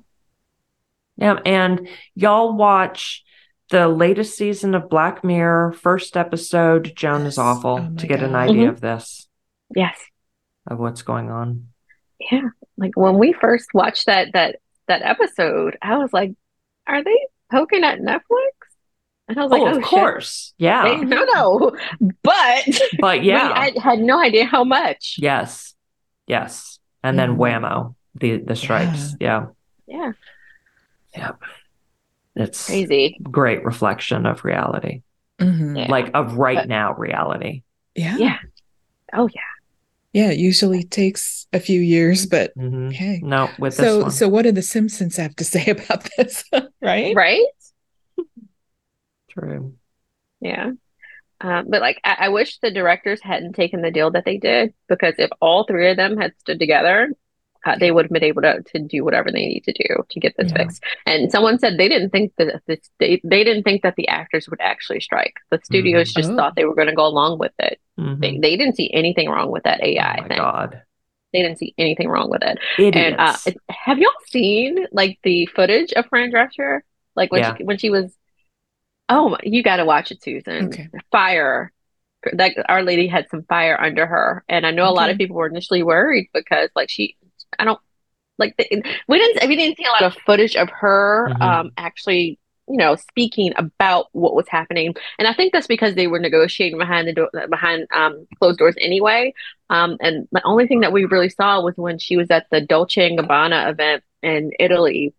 Yeah, 1.17 1.39
and 1.45 1.87
y'all 2.15 2.55
watch 2.55 3.23
the 3.69 3.87
latest 3.87 4.37
season 4.37 4.75
of 4.75 4.89
Black 4.89 5.23
Mirror, 5.23 5.73
first 5.73 6.15
episode, 6.15 6.93
Joan 6.95 7.23
yes. 7.23 7.33
is 7.33 7.37
awful, 7.37 7.79
oh 7.81 7.95
to 7.97 8.07
get 8.07 8.19
God. 8.19 8.29
an 8.29 8.35
idea 8.35 8.55
mm-hmm. 8.55 8.69
of 8.69 8.81
this. 8.81 9.27
Yes. 9.75 9.97
Of 10.67 10.79
what's 10.79 11.01
going 11.01 11.29
on. 11.29 11.67
Yeah. 12.31 12.49
Like 12.77 12.95
when 12.95 13.17
we 13.17 13.33
first 13.33 13.73
watched 13.73 14.05
that 14.05 14.33
that 14.33 14.57
that 14.87 15.01
episode, 15.01 15.77
I 15.81 15.97
was 15.97 16.13
like, 16.13 16.33
are 16.87 17.03
they 17.03 17.27
poking 17.51 17.83
at 17.83 17.99
Netflix? 17.99 18.51
And 19.27 19.37
I 19.37 19.43
was 19.43 19.51
like, 19.51 19.61
oh, 19.61 19.77
of 19.77 19.77
oh, 19.77 19.81
course. 19.81 20.53
Shit. 20.57 20.65
Yeah. 20.65 20.83
They, 20.83 21.03
no, 21.03 21.25
no. 21.33 21.77
But 22.23 22.81
but 22.99 23.23
yeah. 23.23 23.51
I 23.53 23.73
had 23.81 23.99
no 23.99 24.19
idea 24.19 24.45
how 24.45 24.63
much. 24.63 25.17
Yes. 25.19 25.73
Yes. 26.27 26.79
And 27.03 27.19
then 27.19 27.35
mm. 27.35 27.37
whammo, 27.37 27.95
the 28.15 28.37
the 28.37 28.55
stripes. 28.55 29.15
Yeah. 29.19 29.47
Yeah. 29.87 29.97
yeah. 29.97 30.11
Yeah. 31.17 31.31
It's 32.35 32.67
crazy. 32.67 33.17
Great 33.23 33.65
reflection 33.65 34.25
of 34.25 34.45
reality. 34.45 35.01
Mm-hmm. 35.39 35.75
Yeah. 35.75 35.87
Like 35.89 36.11
of 36.13 36.35
right 36.37 36.57
but, 36.57 36.67
now 36.67 36.93
reality. 36.93 37.63
Yeah. 37.95 38.17
Yeah. 38.17 38.37
Oh 39.13 39.29
yeah. 39.33 39.41
yeah, 40.13 40.31
it 40.31 40.37
usually 40.37 40.83
takes 40.83 41.47
a 41.53 41.59
few 41.59 41.79
years, 41.79 42.25
but 42.25 42.55
mm-hmm. 42.57 42.89
okay. 42.89 43.19
No, 43.23 43.49
with 43.57 43.73
so 43.73 44.09
so 44.09 44.27
what 44.27 44.43
do 44.43 44.51
the 44.51 44.61
Simpsons 44.61 45.17
have 45.17 45.35
to 45.37 45.43
say 45.43 45.65
about 45.69 46.07
this? 46.17 46.43
right? 46.81 47.15
Right? 47.15 47.45
True. 49.29 49.73
Yeah. 50.41 50.71
Um, 51.39 51.65
but 51.69 51.81
like, 51.81 51.99
I-, 52.03 52.17
I 52.21 52.29
wish 52.29 52.59
the 52.59 52.71
directors 52.71 53.21
hadn't 53.21 53.53
taken 53.53 53.81
the 53.81 53.91
deal 53.91 54.11
that 54.11 54.25
they 54.25 54.37
did 54.37 54.73
because 54.87 55.15
if 55.17 55.29
all 55.39 55.65
three 55.65 55.91
of 55.91 55.97
them 55.97 56.17
had 56.17 56.33
stood 56.39 56.59
together, 56.59 57.11
uh, 57.67 57.75
they 57.79 57.91
would 57.91 58.05
have 58.05 58.11
been 58.11 58.23
able 58.23 58.41
to, 58.41 58.61
to 58.63 58.79
do 58.79 59.03
whatever 59.03 59.31
they 59.31 59.45
need 59.45 59.63
to 59.65 59.73
do 59.73 60.03
to 60.09 60.19
get 60.19 60.35
this 60.37 60.51
yeah. 60.51 60.57
fixed. 60.57 60.83
And 61.05 61.31
someone 61.31 61.59
said 61.59 61.77
they 61.77 61.89
didn't 61.89 62.11
think 62.11 62.33
that 62.37 62.61
this, 62.67 62.79
they, 62.99 63.21
they 63.23 63.43
didn't 63.43 63.63
think 63.63 63.81
that 63.83 63.95
the 63.95 64.07
actors 64.07 64.47
would 64.49 64.61
actually 64.61 65.01
strike. 65.01 65.35
The 65.51 65.59
studios 65.63 66.09
mm-hmm. 66.09 66.19
just 66.19 66.31
oh. 66.31 66.35
thought 66.35 66.55
they 66.55 66.65
were 66.65 66.75
going 66.75 66.87
to 66.87 66.95
go 66.95 67.05
along 67.05 67.39
with 67.39 67.53
it. 67.59 67.79
Mm-hmm. 67.99 68.21
They, 68.21 68.37
they 68.39 68.57
didn't 68.57 68.75
see 68.75 68.91
anything 68.93 69.29
wrong 69.29 69.51
with 69.51 69.63
that 69.63 69.83
AI 69.83 70.19
oh 70.23 70.27
thing. 70.27 70.37
God. 70.37 70.81
They 71.33 71.41
didn't 71.41 71.57
see 71.57 71.73
anything 71.77 72.07
wrong 72.07 72.29
with 72.29 72.41
it. 72.41 72.57
Idiots. 72.79 72.97
And 72.97 73.15
uh, 73.19 73.35
it, 73.45 73.57
have 73.69 73.99
y'all 73.99 74.11
seen 74.27 74.87
like 74.91 75.19
the 75.23 75.45
footage 75.47 75.91
of 75.93 76.05
Fran 76.07 76.31
Drescher? 76.31 76.79
Like 77.15 77.31
when 77.31 77.41
yeah. 77.41 77.55
she 77.57 77.63
when 77.63 77.77
she 77.77 77.89
was 77.89 78.15
Oh, 79.09 79.37
you 79.43 79.63
got 79.63 79.77
to 79.77 79.85
watch 79.85 80.11
it, 80.11 80.21
Susan. 80.21 80.67
Okay. 80.67 80.89
Fire. 81.11 81.71
Like 82.33 82.57
our 82.67 82.83
lady 82.83 83.07
had 83.07 83.29
some 83.29 83.43
fire 83.43 83.79
under 83.79 84.05
her, 84.05 84.43
and 84.49 84.65
I 84.65 84.71
know 84.71 84.83
okay. 84.83 84.89
a 84.89 84.93
lot 84.93 85.09
of 85.09 85.17
people 85.17 85.35
were 85.35 85.47
initially 85.47 85.83
worried 85.83 86.29
because, 86.33 86.69
like, 86.75 86.89
she, 86.89 87.15
I 87.59 87.65
don't 87.65 87.79
like 88.37 88.55
the, 88.57 88.83
we 89.07 89.17
didn't 89.17 89.47
we 89.47 89.55
didn't 89.55 89.77
see 89.77 89.85
a 89.85 89.89
lot 89.89 90.03
of 90.03 90.15
footage 90.25 90.55
of 90.55 90.69
her 90.69 91.29
mm-hmm. 91.31 91.41
um 91.41 91.71
actually 91.77 92.39
you 92.69 92.77
know 92.77 92.95
speaking 92.95 93.53
about 93.55 94.07
what 94.11 94.35
was 94.35 94.47
happening 94.47 94.93
and 95.17 95.27
i 95.27 95.33
think 95.33 95.53
that's 95.53 95.65
because 95.65 95.95
they 95.95 96.05
were 96.05 96.19
negotiating 96.19 96.77
behind 96.77 97.07
the 97.07 97.13
door 97.13 97.31
behind 97.49 97.87
um 97.95 98.27
closed 98.37 98.59
doors 98.59 98.75
anyway 98.79 99.33
um 99.71 99.97
and 100.01 100.27
the 100.31 100.41
only 100.43 100.67
thing 100.67 100.81
that 100.81 100.91
we 100.91 101.05
really 101.05 101.29
saw 101.29 101.59
was 101.61 101.73
when 101.77 101.97
she 101.97 102.15
was 102.15 102.29
at 102.29 102.45
the 102.51 102.61
dolce 102.61 103.07
and 103.07 103.17
gabbana 103.17 103.71
event 103.71 104.03
in 104.21 104.51
italy 104.59 105.15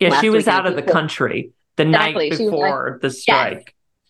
yeah 0.00 0.18
she 0.20 0.30
was 0.30 0.48
out 0.48 0.64
of 0.64 0.74
the 0.74 0.82
country 0.82 1.52
the 1.76 1.84
exactly. 1.84 2.30
night 2.30 2.38
before 2.38 2.90
like, 2.92 3.00
the 3.00 3.10
strike. 3.10 3.52
Yes. 3.54 3.64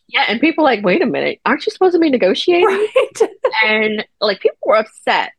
Yeah, 0.07 0.25
and 0.29 0.41
people 0.41 0.64
like, 0.64 0.85
wait 0.85 1.03
a 1.03 1.07
minute, 1.07 1.41
aren't 1.45 1.64
you 1.64 1.72
supposed 1.72 1.95
to 1.95 1.99
be 1.99 2.11
negotiating? 2.11 2.66
Right. 2.95 3.31
and 3.64 4.07
like 4.20 4.41
people 4.41 4.59
were 4.66 4.77
upset. 4.77 5.33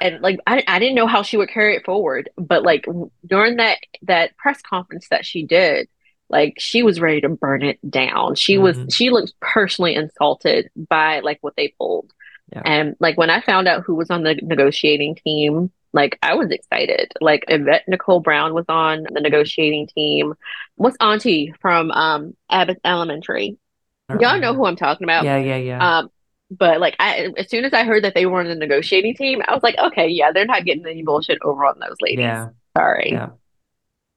And 0.00 0.20
like 0.20 0.38
I, 0.46 0.62
I 0.66 0.78
didn't 0.78 0.94
know 0.94 1.06
how 1.06 1.22
she 1.22 1.36
would 1.36 1.48
carry 1.48 1.76
it 1.76 1.84
forward, 1.84 2.30
but 2.36 2.62
like 2.62 2.86
during 3.26 3.56
that 3.56 3.78
that 4.02 4.36
press 4.36 4.60
conference 4.62 5.08
that 5.08 5.24
she 5.24 5.44
did, 5.44 5.88
like 6.28 6.54
she 6.58 6.82
was 6.82 7.00
ready 7.00 7.20
to 7.20 7.28
burn 7.28 7.62
it 7.62 7.78
down. 7.88 8.34
She 8.34 8.54
mm-hmm. 8.54 8.62
was 8.62 8.94
she 8.94 9.10
looked 9.10 9.34
personally 9.40 9.94
insulted 9.94 10.70
by 10.76 11.20
like 11.20 11.38
what 11.40 11.54
they 11.56 11.74
pulled. 11.78 12.12
Yeah. 12.52 12.62
And 12.64 12.96
like 13.00 13.16
when 13.16 13.30
I 13.30 13.40
found 13.40 13.68
out 13.68 13.84
who 13.84 13.94
was 13.94 14.10
on 14.10 14.22
the 14.22 14.34
negotiating 14.34 15.16
team, 15.16 15.70
like 15.92 16.18
I 16.22 16.34
was 16.34 16.50
excited. 16.50 17.12
Like 17.20 17.44
Yvette 17.48 17.88
Nicole 17.88 18.20
Brown 18.20 18.52
was 18.54 18.66
on 18.68 19.06
the 19.10 19.20
negotiating 19.20 19.88
team. 19.88 20.34
What's 20.76 20.96
Auntie 21.00 21.54
from 21.60 21.90
um 21.90 22.36
Abbott 22.50 22.80
Elementary? 22.84 23.58
Y'all 24.20 24.38
know 24.38 24.52
who 24.52 24.66
I'm 24.66 24.76
talking 24.76 25.04
about. 25.04 25.24
Yeah, 25.24 25.38
yeah, 25.38 25.56
yeah. 25.56 25.98
Um, 25.98 26.10
but 26.56 26.80
like 26.80 26.96
I 26.98 27.32
as 27.36 27.48
soon 27.48 27.64
as 27.64 27.72
I 27.72 27.84
heard 27.84 28.04
that 28.04 28.14
they 28.14 28.26
were 28.26 28.40
on 28.40 28.48
the 28.48 28.54
negotiating 28.54 29.14
team, 29.14 29.42
I 29.46 29.54
was 29.54 29.62
like, 29.62 29.76
okay, 29.78 30.08
yeah, 30.08 30.32
they're 30.32 30.44
not 30.44 30.64
getting 30.64 30.86
any 30.86 31.02
bullshit 31.02 31.38
over 31.42 31.64
on 31.64 31.78
those 31.78 31.96
ladies. 32.00 32.20
Yeah. 32.20 32.48
Sorry. 32.76 33.10
Yeah. 33.12 33.30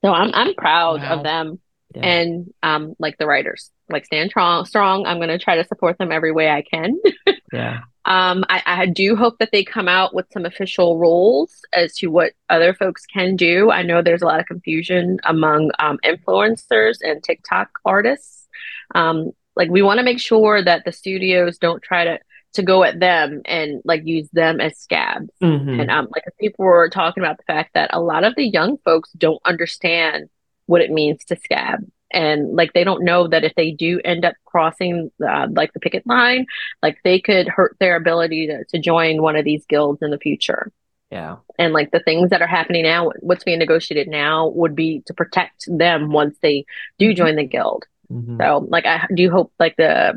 So 0.03 0.11
I'm 0.11 0.31
I'm 0.33 0.53
proud 0.55 1.01
wow. 1.01 1.17
of 1.17 1.23
them 1.23 1.59
yeah. 1.95 2.01
and 2.05 2.53
um 2.63 2.93
like 2.99 3.17
the 3.17 3.27
writers. 3.27 3.71
Like 3.89 4.05
stand 4.05 4.29
strong 4.29 4.65
strong. 4.65 5.05
I'm 5.05 5.19
gonna 5.19 5.39
try 5.39 5.55
to 5.55 5.67
support 5.67 5.97
them 5.97 6.11
every 6.11 6.31
way 6.31 6.49
I 6.49 6.61
can. 6.61 6.99
yeah. 7.53 7.81
Um, 8.05 8.45
I, 8.47 8.63
I, 8.65 8.85
do 8.85 9.17
hope 9.17 9.37
that 9.39 9.49
they 9.51 9.65
come 9.65 9.89
out 9.89 10.15
with 10.15 10.27
some 10.31 10.45
official 10.45 10.97
rules 10.97 11.59
as 11.73 11.93
to 11.95 12.07
what 12.07 12.31
other 12.49 12.73
folks 12.73 13.05
can 13.05 13.35
do. 13.35 13.69
I 13.69 13.81
know 13.81 14.01
there's 14.01 14.21
a 14.21 14.25
lot 14.25 14.39
of 14.39 14.45
confusion 14.45 15.19
among 15.25 15.71
um, 15.77 15.99
influencers 16.05 16.99
and 17.01 17.21
TikTok 17.21 17.67
artists. 17.83 18.47
Um, 18.95 19.33
like 19.57 19.69
we 19.69 19.81
want 19.81 19.97
to 19.97 20.05
make 20.05 20.21
sure 20.21 20.63
that 20.63 20.85
the 20.85 20.93
studios 20.93 21.57
don't 21.57 21.83
try 21.83 22.05
to 22.05 22.19
to 22.53 22.63
go 22.63 22.83
at 22.83 22.99
them 22.99 23.41
and 23.45 23.81
like 23.85 24.01
use 24.05 24.29
them 24.33 24.59
as 24.59 24.77
scabs. 24.77 25.29
Mm-hmm. 25.41 25.79
And 25.79 25.91
um, 25.91 26.07
like 26.11 26.23
people 26.39 26.65
were 26.65 26.89
talking 26.89 27.23
about 27.23 27.37
the 27.37 27.43
fact 27.43 27.73
that 27.73 27.89
a 27.93 28.01
lot 28.01 28.23
of 28.23 28.35
the 28.35 28.47
young 28.47 28.77
folks 28.79 29.11
don't 29.11 29.41
understand 29.45 30.29
what 30.65 30.81
it 30.81 30.91
means 30.91 31.23
to 31.25 31.35
scab 31.35 31.79
and 32.11 32.55
like 32.55 32.73
they 32.73 32.83
don't 32.83 33.03
know 33.03 33.27
that 33.27 33.43
if 33.43 33.53
they 33.55 33.71
do 33.71 33.99
end 34.05 34.25
up 34.25 34.35
crossing 34.45 35.11
uh, 35.27 35.47
like 35.51 35.73
the 35.73 35.79
picket 35.79 36.05
line 36.05 36.45
like 36.81 36.97
they 37.03 37.19
could 37.19 37.47
hurt 37.47 37.75
their 37.79 37.95
ability 37.95 38.47
to, 38.47 38.63
to 38.65 38.79
join 38.79 39.21
one 39.21 39.35
of 39.35 39.45
these 39.45 39.65
guilds 39.65 40.01
in 40.01 40.11
the 40.11 40.17
future 40.17 40.71
yeah 41.11 41.37
and 41.57 41.73
like 41.73 41.91
the 41.91 41.99
things 41.99 42.29
that 42.29 42.41
are 42.41 42.47
happening 42.47 42.83
now 42.83 43.11
what's 43.19 43.43
being 43.43 43.59
negotiated 43.59 44.07
now 44.07 44.47
would 44.49 44.75
be 44.75 45.01
to 45.05 45.13
protect 45.13 45.65
them 45.67 46.11
once 46.11 46.37
they 46.41 46.65
do 46.97 47.13
join 47.13 47.35
the 47.35 47.43
guild 47.43 47.85
mm-hmm. 48.11 48.39
so 48.39 48.65
like 48.69 48.85
i 48.85 49.05
do 49.13 49.29
hope 49.29 49.51
like 49.59 49.75
the 49.77 50.13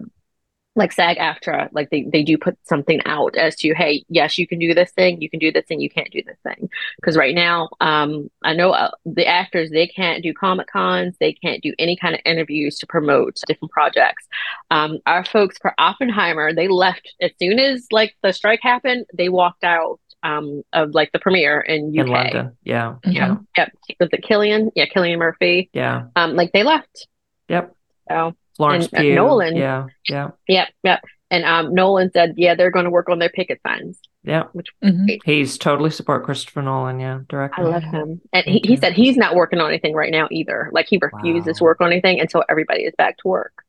like 0.76 0.92
SAG 0.92 1.16
AFTRA, 1.18 1.68
like 1.72 1.90
they, 1.90 2.02
they 2.12 2.22
do 2.22 2.38
put 2.38 2.56
something 2.62 3.00
out 3.04 3.36
as 3.36 3.56
to, 3.56 3.74
hey, 3.74 4.04
yes, 4.08 4.38
you 4.38 4.46
can 4.46 4.58
do 4.58 4.72
this 4.72 4.92
thing, 4.92 5.20
you 5.20 5.28
can 5.28 5.40
do 5.40 5.50
this 5.50 5.64
thing, 5.66 5.80
you 5.80 5.90
can't 5.90 6.10
do 6.10 6.22
this 6.24 6.38
thing. 6.44 6.68
Because 6.96 7.16
right 7.16 7.34
now, 7.34 7.70
um, 7.80 8.30
I 8.44 8.54
know 8.54 8.70
uh, 8.70 8.90
the 9.04 9.26
actors, 9.26 9.70
they 9.70 9.88
can't 9.88 10.22
do 10.22 10.32
Comic 10.32 10.68
Cons, 10.68 11.16
they 11.18 11.32
can't 11.32 11.62
do 11.62 11.74
any 11.78 11.96
kind 11.96 12.14
of 12.14 12.20
interviews 12.24 12.78
to 12.78 12.86
promote 12.86 13.40
different 13.46 13.72
projects. 13.72 14.28
Um, 14.70 14.98
our 15.06 15.24
folks 15.24 15.58
for 15.58 15.74
Oppenheimer, 15.78 16.54
they 16.54 16.68
left 16.68 17.14
as 17.20 17.32
soon 17.40 17.58
as 17.58 17.86
like 17.90 18.14
the 18.22 18.32
strike 18.32 18.60
happened, 18.62 19.06
they 19.12 19.28
walked 19.28 19.64
out 19.64 19.98
um, 20.22 20.62
of 20.72 20.94
like 20.94 21.10
the 21.12 21.18
premiere 21.18 21.60
in 21.60 21.88
UK. 21.88 22.06
In 22.06 22.12
London. 22.12 22.56
Yeah. 22.62 22.94
Yeah. 23.04 23.36
Yep. 23.56 23.72
Was 23.98 24.08
it 24.12 24.24
Cillian? 24.24 24.70
Yeah, 24.76 24.86
Cillian 24.94 25.18
Murphy. 25.18 25.68
Yeah. 25.72 26.04
Um, 26.14 26.36
like 26.36 26.52
they 26.52 26.62
left. 26.62 27.08
Yep. 27.48 27.74
So 28.08 28.36
Florence 28.60 28.88
and, 28.92 29.06
uh, 29.06 29.14
Nolan. 29.14 29.56
Yeah, 29.56 29.86
yeah, 30.08 30.30
yeah, 30.46 30.66
yeah. 30.82 31.00
And 31.30 31.44
um, 31.44 31.74
Nolan 31.74 32.10
said, 32.12 32.34
yeah, 32.36 32.54
they're 32.54 32.70
going 32.70 32.84
to 32.84 32.90
work 32.90 33.08
on 33.08 33.20
their 33.20 33.28
picket 33.30 33.60
signs. 33.66 33.98
Yeah, 34.22 34.44
which 34.52 34.66
mm-hmm. 34.84 35.06
he's 35.24 35.56
totally 35.56 35.90
support 35.90 36.24
Christopher 36.24 36.60
Nolan. 36.60 37.00
Yeah, 37.00 37.20
director. 37.28 37.62
I 37.62 37.64
love 37.64 37.82
him, 37.82 38.20
and 38.34 38.44
he, 38.44 38.60
he 38.62 38.76
said 38.76 38.92
he's 38.92 39.16
not 39.16 39.34
working 39.34 39.60
on 39.60 39.68
anything 39.70 39.94
right 39.94 40.12
now 40.12 40.28
either. 40.30 40.68
Like 40.72 40.88
he 40.88 40.98
refuses 41.00 41.46
wow. 41.46 41.52
to 41.54 41.64
work 41.64 41.80
on 41.80 41.90
anything 41.90 42.20
until 42.20 42.44
everybody 42.50 42.82
is 42.82 42.92
back 42.98 43.16
to 43.18 43.28
work. 43.28 43.64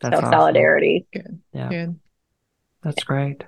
That's 0.00 0.14
so 0.14 0.18
awesome. 0.20 0.32
solidarity. 0.32 1.06
Good. 1.12 1.38
Yeah. 1.52 1.68
Good. 1.68 2.00
That's 2.82 3.04
great. 3.04 3.44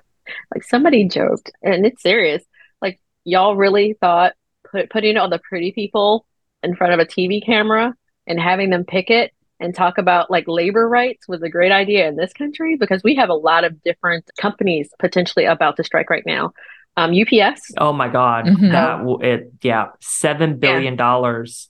Like 0.53 0.63
somebody 0.63 1.07
joked, 1.07 1.51
and 1.63 1.87
it's 1.87 2.03
serious. 2.03 2.43
Like 2.83 2.99
y'all 3.23 3.55
really 3.55 3.97
thought 3.99 4.33
put, 4.69 4.91
putting 4.91 5.17
all 5.17 5.29
the 5.29 5.39
pretty 5.39 5.71
people 5.71 6.27
in 6.61 6.75
front 6.75 6.93
of 6.93 6.99
a 6.99 7.05
TV 7.05 7.43
camera 7.43 7.95
and 8.27 8.39
having 8.39 8.69
them 8.69 8.85
picket 8.85 9.31
and 9.63 9.73
talk 9.73 9.97
about 9.97 10.29
like 10.29 10.45
labor 10.47 10.87
rights 10.87 11.27
was 11.27 11.41
a 11.41 11.49
great 11.49 11.71
idea 11.71 12.07
in 12.07 12.15
this 12.15 12.33
country 12.33 12.75
because 12.75 13.01
we 13.03 13.15
have 13.15 13.29
a 13.29 13.33
lot 13.33 13.63
of 13.63 13.81
different 13.81 14.29
companies 14.37 14.89
potentially 14.99 15.45
about 15.45 15.77
to 15.77 15.83
strike 15.83 16.09
right 16.09 16.25
now. 16.25 16.53
Um, 16.95 17.11
UPS. 17.11 17.71
Oh 17.77 17.93
my 17.93 18.07
God, 18.07 18.45
mm-hmm. 18.45 18.69
that 18.69 19.25
it 19.25 19.51
yeah, 19.61 19.87
seven 19.99 20.59
billion 20.59 20.95
dollars 20.95 21.69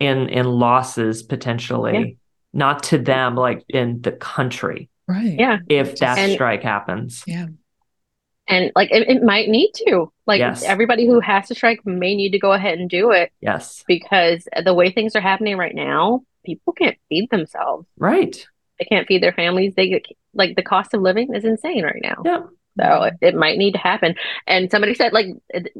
yeah. 0.00 0.12
in 0.12 0.28
in 0.30 0.46
losses 0.46 1.22
potentially, 1.22 1.98
yeah. 1.98 2.14
not 2.52 2.82
to 2.84 2.98
them, 2.98 3.36
like 3.36 3.64
in 3.68 4.00
the 4.00 4.12
country. 4.12 4.88
Right. 5.06 5.38
Yeah. 5.38 5.58
If 5.68 5.96
that 6.00 6.18
and, 6.18 6.32
strike 6.32 6.62
happens. 6.62 7.22
Yeah. 7.26 7.46
And 8.46 8.72
like 8.74 8.90
it, 8.90 9.08
it 9.08 9.22
might 9.22 9.48
need 9.48 9.72
to. 9.86 10.12
Like 10.26 10.40
yes. 10.40 10.62
everybody 10.62 11.06
who 11.06 11.20
has 11.20 11.48
to 11.48 11.54
strike 11.54 11.84
may 11.86 12.14
need 12.14 12.30
to 12.30 12.38
go 12.38 12.52
ahead 12.52 12.78
and 12.78 12.90
do 12.90 13.10
it. 13.12 13.32
Yes. 13.40 13.84
Because 13.86 14.46
the 14.62 14.74
way 14.74 14.90
things 14.90 15.14
are 15.14 15.20
happening 15.20 15.56
right 15.56 15.74
now, 15.74 16.22
people 16.48 16.72
can't 16.72 16.96
feed 17.08 17.28
themselves. 17.30 17.86
Right. 17.96 18.46
They 18.78 18.84
can't 18.84 19.06
feed 19.06 19.22
their 19.22 19.32
families. 19.32 19.74
They 19.76 19.88
get 19.88 20.06
like 20.34 20.56
the 20.56 20.62
cost 20.62 20.94
of 20.94 21.02
living 21.02 21.34
is 21.34 21.44
insane 21.44 21.84
right 21.84 22.00
now. 22.02 22.22
Yeah. 22.24 22.42
So 22.80 23.02
it, 23.02 23.14
it, 23.20 23.34
might 23.34 23.58
need 23.58 23.72
to 23.72 23.78
happen. 23.78 24.14
And 24.46 24.70
somebody 24.70 24.94
said, 24.94 25.12
like, 25.12 25.26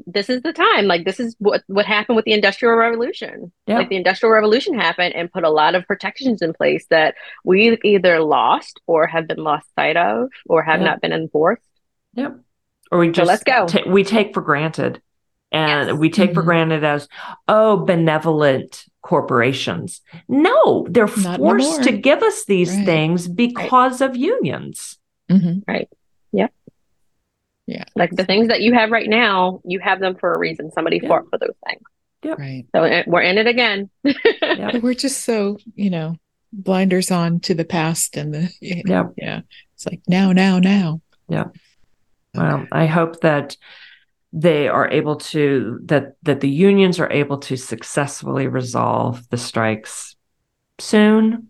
this 0.06 0.28
is 0.28 0.42
the 0.42 0.52
time. 0.52 0.86
Like, 0.86 1.04
this 1.04 1.20
is 1.20 1.36
what 1.38 1.62
what 1.68 1.86
happened 1.86 2.16
with 2.16 2.24
the 2.24 2.32
Industrial 2.32 2.74
Revolution. 2.74 3.52
Yeah. 3.68 3.78
Like, 3.78 3.88
the 3.88 3.96
Industrial 3.96 4.32
Revolution 4.32 4.74
happened 4.74 5.14
and 5.14 5.30
put 5.30 5.44
a 5.44 5.50
lot 5.50 5.76
of 5.76 5.86
protections 5.86 6.42
in 6.42 6.52
place 6.52 6.86
that 6.90 7.14
we 7.44 7.78
either 7.84 8.20
lost 8.20 8.80
or 8.88 9.06
have 9.06 9.28
been 9.28 9.38
lost 9.38 9.72
sight 9.76 9.96
of 9.96 10.30
or 10.46 10.62
have 10.64 10.80
yeah. 10.80 10.86
not 10.86 11.00
been 11.00 11.12
enforced. 11.12 11.62
Yep. 12.14 12.40
Or 12.90 12.98
we 12.98 13.08
just 13.08 13.18
so 13.18 13.24
let's 13.24 13.44
go. 13.44 13.66
T- 13.66 13.88
we 13.88 14.02
take 14.02 14.34
for 14.34 14.40
granted, 14.40 15.00
and 15.52 15.88
yes. 15.88 15.98
we 15.98 16.10
take 16.10 16.30
mm-hmm. 16.30 16.34
for 16.34 16.42
granted 16.42 16.84
as 16.84 17.08
oh 17.46 17.78
benevolent 17.84 18.84
corporations. 19.02 20.02
No, 20.28 20.86
they're 20.90 21.06
Not 21.06 21.38
forced 21.38 21.80
anymore. 21.80 21.84
to 21.84 21.92
give 21.98 22.22
us 22.22 22.44
these 22.44 22.74
right. 22.74 22.84
things 22.84 23.26
because 23.26 24.00
right. 24.00 24.10
of 24.10 24.16
unions. 24.16 24.98
Mm-hmm. 25.30 25.60
Right. 25.66 25.88
Yep. 26.32 26.52
Yeah. 27.66 27.84
Like 27.96 28.10
the 28.10 28.24
things 28.24 28.48
that 28.48 28.60
you 28.60 28.74
have 28.74 28.90
right 28.90 29.08
now, 29.08 29.60
you 29.64 29.78
have 29.80 30.00
them 30.00 30.16
for 30.16 30.32
a 30.32 30.38
reason. 30.38 30.70
Somebody 30.70 31.00
yeah. 31.02 31.08
fought 31.08 31.24
for 31.30 31.38
those 31.38 31.56
things. 31.66 31.82
Yep. 32.22 32.38
Right. 32.38 32.66
So 32.74 32.82
eh, 32.82 33.04
we're 33.06 33.22
in 33.22 33.38
it 33.38 33.46
again. 33.46 33.88
yep. 34.02 34.82
We're 34.82 34.94
just 34.94 35.24
so, 35.24 35.58
you 35.74 35.90
know, 35.90 36.16
blinders 36.52 37.10
on 37.10 37.40
to 37.40 37.54
the 37.54 37.64
past 37.64 38.16
and 38.16 38.34
the, 38.34 38.52
yeah. 38.60 39.04
Yeah. 39.16 39.40
It's 39.74 39.86
like 39.86 40.02
now, 40.06 40.32
now, 40.32 40.58
now. 40.58 41.00
Yeah. 41.28 41.44
Well, 42.34 42.66
I 42.72 42.86
hope 42.86 43.20
that 43.20 43.56
they 44.32 44.68
are 44.68 44.90
able 44.90 45.16
to 45.16 45.80
that 45.84 46.16
that 46.22 46.40
the 46.40 46.50
unions 46.50 47.00
are 47.00 47.10
able 47.10 47.38
to 47.38 47.56
successfully 47.56 48.46
resolve 48.46 49.26
the 49.30 49.38
strikes 49.38 50.16
soon 50.78 51.48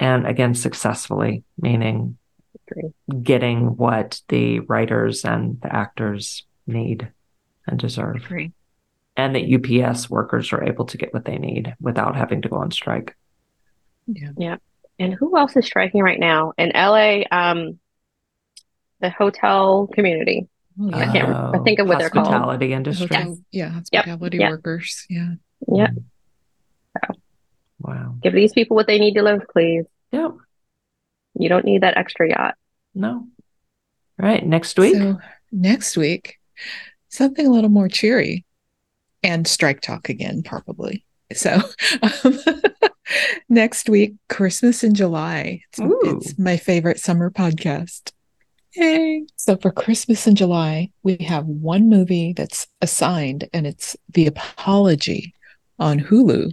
and 0.00 0.26
again 0.26 0.54
successfully 0.54 1.44
meaning 1.60 2.16
getting 3.22 3.76
what 3.76 4.20
the 4.28 4.60
writers 4.60 5.24
and 5.24 5.60
the 5.60 5.74
actors 5.74 6.44
need 6.66 7.10
and 7.66 7.78
deserve. 7.78 8.24
And 9.16 9.34
that 9.34 9.52
UPS 9.52 10.08
workers 10.08 10.52
are 10.52 10.62
able 10.62 10.84
to 10.86 10.96
get 10.96 11.12
what 11.12 11.24
they 11.24 11.38
need 11.38 11.74
without 11.80 12.14
having 12.14 12.42
to 12.42 12.48
go 12.48 12.56
on 12.56 12.70
strike. 12.70 13.16
Yeah. 14.06 14.30
Yeah. 14.36 14.56
And 14.98 15.14
who 15.14 15.36
else 15.36 15.56
is 15.56 15.66
striking 15.66 16.02
right 16.02 16.20
now? 16.20 16.52
In 16.56 16.70
LA 16.74 17.22
um 17.30 17.78
the 19.00 19.10
hotel 19.10 19.88
community 19.92 20.48
Oh, 20.80 20.90
I 20.92 21.06
can't. 21.06 21.28
I 21.28 21.58
think 21.64 21.80
of 21.80 21.88
what 21.88 21.98
they're 21.98 22.10
called. 22.10 22.28
Hospitality 22.28 22.72
industry. 22.72 23.08
Hotel, 23.08 23.38
yeah, 23.50 23.70
hospitality 23.70 24.38
yep. 24.38 24.50
workers. 24.50 25.06
Yeah. 25.08 25.34
Yep. 25.66 25.90
So, 26.92 27.14
wow. 27.80 28.14
Give 28.22 28.32
these 28.32 28.52
people 28.52 28.76
what 28.76 28.86
they 28.86 28.98
need 28.98 29.14
to 29.14 29.22
live, 29.22 29.42
please. 29.50 29.86
Yep. 30.12 30.32
You 31.34 31.48
don't 31.48 31.64
need 31.64 31.82
that 31.82 31.96
extra 31.96 32.28
yacht. 32.28 32.54
No. 32.94 33.08
All 33.10 33.28
right. 34.18 34.44
Next 34.44 34.78
week. 34.78 34.96
So 34.96 35.18
next 35.50 35.96
week, 35.96 36.38
something 37.08 37.46
a 37.46 37.50
little 37.50 37.70
more 37.70 37.88
cheery, 37.88 38.44
and 39.22 39.46
strike 39.46 39.80
talk 39.80 40.08
again, 40.08 40.42
probably. 40.42 41.04
So 41.32 41.60
um, 42.02 42.40
next 43.48 43.88
week, 43.88 44.14
Christmas 44.28 44.84
in 44.84 44.94
July. 44.94 45.62
It's, 45.72 45.80
it's 45.82 46.38
my 46.38 46.56
favorite 46.56 47.00
summer 47.00 47.30
podcast. 47.30 48.12
Yay. 48.76 49.26
So 49.36 49.56
for 49.56 49.70
Christmas 49.70 50.26
in 50.26 50.34
July, 50.34 50.90
we 51.02 51.16
have 51.26 51.46
one 51.46 51.88
movie 51.88 52.32
that's 52.32 52.66
assigned, 52.80 53.48
and 53.52 53.66
it's 53.66 53.96
The 54.10 54.26
Apology 54.26 55.34
on 55.78 55.98
Hulu. 55.98 56.52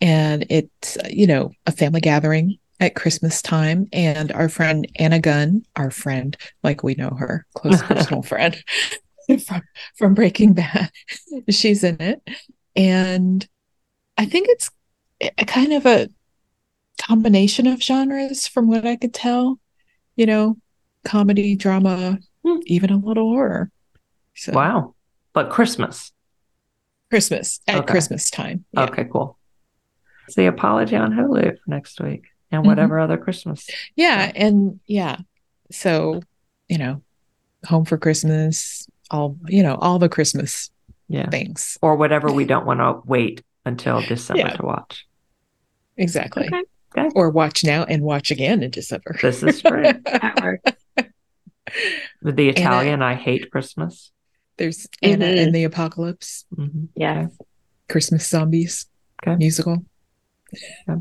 And 0.00 0.44
it's, 0.50 0.98
you 1.08 1.26
know, 1.26 1.52
a 1.66 1.72
family 1.72 2.00
gathering 2.00 2.58
at 2.80 2.96
Christmas 2.96 3.40
time. 3.40 3.88
And 3.92 4.32
our 4.32 4.48
friend 4.48 4.86
Anna 4.96 5.20
Gunn, 5.20 5.64
our 5.76 5.90
friend, 5.90 6.36
like 6.62 6.82
we 6.82 6.94
know 6.94 7.10
her, 7.10 7.46
close 7.54 7.80
personal 7.82 8.22
friend 8.22 8.62
from, 9.46 9.62
from 9.96 10.14
Breaking 10.14 10.52
Bad, 10.52 10.90
she's 11.50 11.84
in 11.84 12.00
it. 12.00 12.22
And 12.74 13.46
I 14.18 14.26
think 14.26 14.48
it's 14.48 14.70
a 15.20 15.44
kind 15.44 15.72
of 15.72 15.86
a 15.86 16.08
combination 17.00 17.66
of 17.66 17.82
genres 17.82 18.46
from 18.46 18.68
what 18.68 18.86
I 18.86 18.96
could 18.96 19.14
tell. 19.14 19.58
You 20.16 20.26
know, 20.26 20.56
comedy, 21.04 21.56
drama, 21.56 22.18
hmm. 22.44 22.58
even 22.66 22.90
a 22.90 22.96
little 22.96 23.28
horror. 23.28 23.70
So, 24.34 24.52
wow. 24.52 24.94
But 25.32 25.50
Christmas. 25.50 26.12
Christmas 27.10 27.60
at 27.66 27.76
okay. 27.76 27.92
Christmas 27.92 28.30
time. 28.30 28.64
Yeah. 28.72 28.84
Okay, 28.84 29.04
cool. 29.04 29.38
The 30.34 30.46
apology 30.46 30.96
on 30.96 31.12
Hulu 31.12 31.58
next 31.66 32.00
week 32.00 32.24
and 32.50 32.60
mm-hmm. 32.60 32.68
whatever 32.68 32.96
mm-hmm. 32.96 33.04
other 33.04 33.18
Christmas. 33.18 33.68
Yeah. 33.96 34.28
So. 34.28 34.32
And 34.36 34.80
yeah. 34.86 35.16
So, 35.70 36.22
you 36.68 36.78
know, 36.78 37.02
home 37.66 37.84
for 37.84 37.98
Christmas, 37.98 38.88
all, 39.10 39.36
you 39.46 39.62
know, 39.62 39.74
all 39.76 39.98
the 39.98 40.08
Christmas 40.08 40.70
yeah. 41.08 41.28
things. 41.28 41.76
Or 41.82 41.96
whatever 41.96 42.32
we 42.32 42.44
don't 42.44 42.66
want 42.66 42.80
to 42.80 43.00
wait 43.04 43.42
until 43.64 44.00
December 44.00 44.42
yeah. 44.42 44.56
to 44.56 44.62
watch. 44.62 45.06
Exactly. 45.96 46.46
Okay. 46.46 46.62
Okay. 46.96 47.08
Or 47.14 47.30
watch 47.30 47.64
now 47.64 47.84
and 47.84 48.02
watch 48.02 48.30
again 48.30 48.62
in 48.62 48.70
December. 48.70 49.16
This 49.22 49.42
is 49.42 49.62
true. 49.62 49.82
With 49.82 50.76
the 52.22 52.48
Italian, 52.48 52.94
Anna, 52.94 53.04
I 53.06 53.14
hate 53.14 53.50
Christmas. 53.50 54.12
There's 54.56 54.86
Anna 55.02 55.24
mm-hmm. 55.26 55.38
and 55.38 55.54
the 55.54 55.64
Apocalypse. 55.64 56.44
Mm-hmm. 56.56 56.84
Yeah. 56.94 57.28
Christmas 57.88 58.28
Zombies 58.28 58.86
okay. 59.26 59.36
musical. 59.36 59.84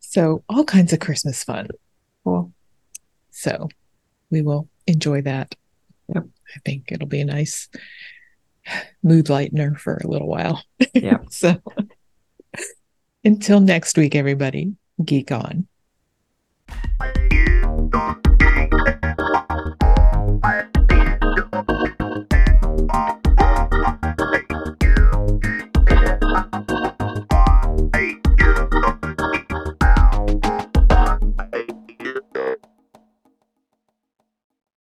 so, 0.00 0.42
all 0.48 0.64
kinds 0.64 0.92
of 0.92 0.98
Christmas 1.00 1.44
fun. 1.44 1.68
Cool. 2.24 2.52
So, 3.30 3.68
we 4.30 4.42
will 4.42 4.68
enjoy 4.86 5.22
that. 5.22 5.54
Yep. 6.14 6.24
I 6.24 6.58
think 6.64 6.90
it'll 6.90 7.06
be 7.06 7.20
a 7.20 7.24
nice 7.24 7.68
mood 9.02 9.26
lightener 9.26 9.78
for 9.78 9.96
a 9.96 10.06
little 10.08 10.28
while. 10.28 10.62
Yeah. 10.94 11.18
so, 11.30 11.62
until 13.24 13.60
next 13.60 13.96
week, 13.96 14.14
everybody, 14.14 14.74
geek 15.04 15.30
on. 15.32 15.68
you 17.30 17.88
don't 17.90 18.37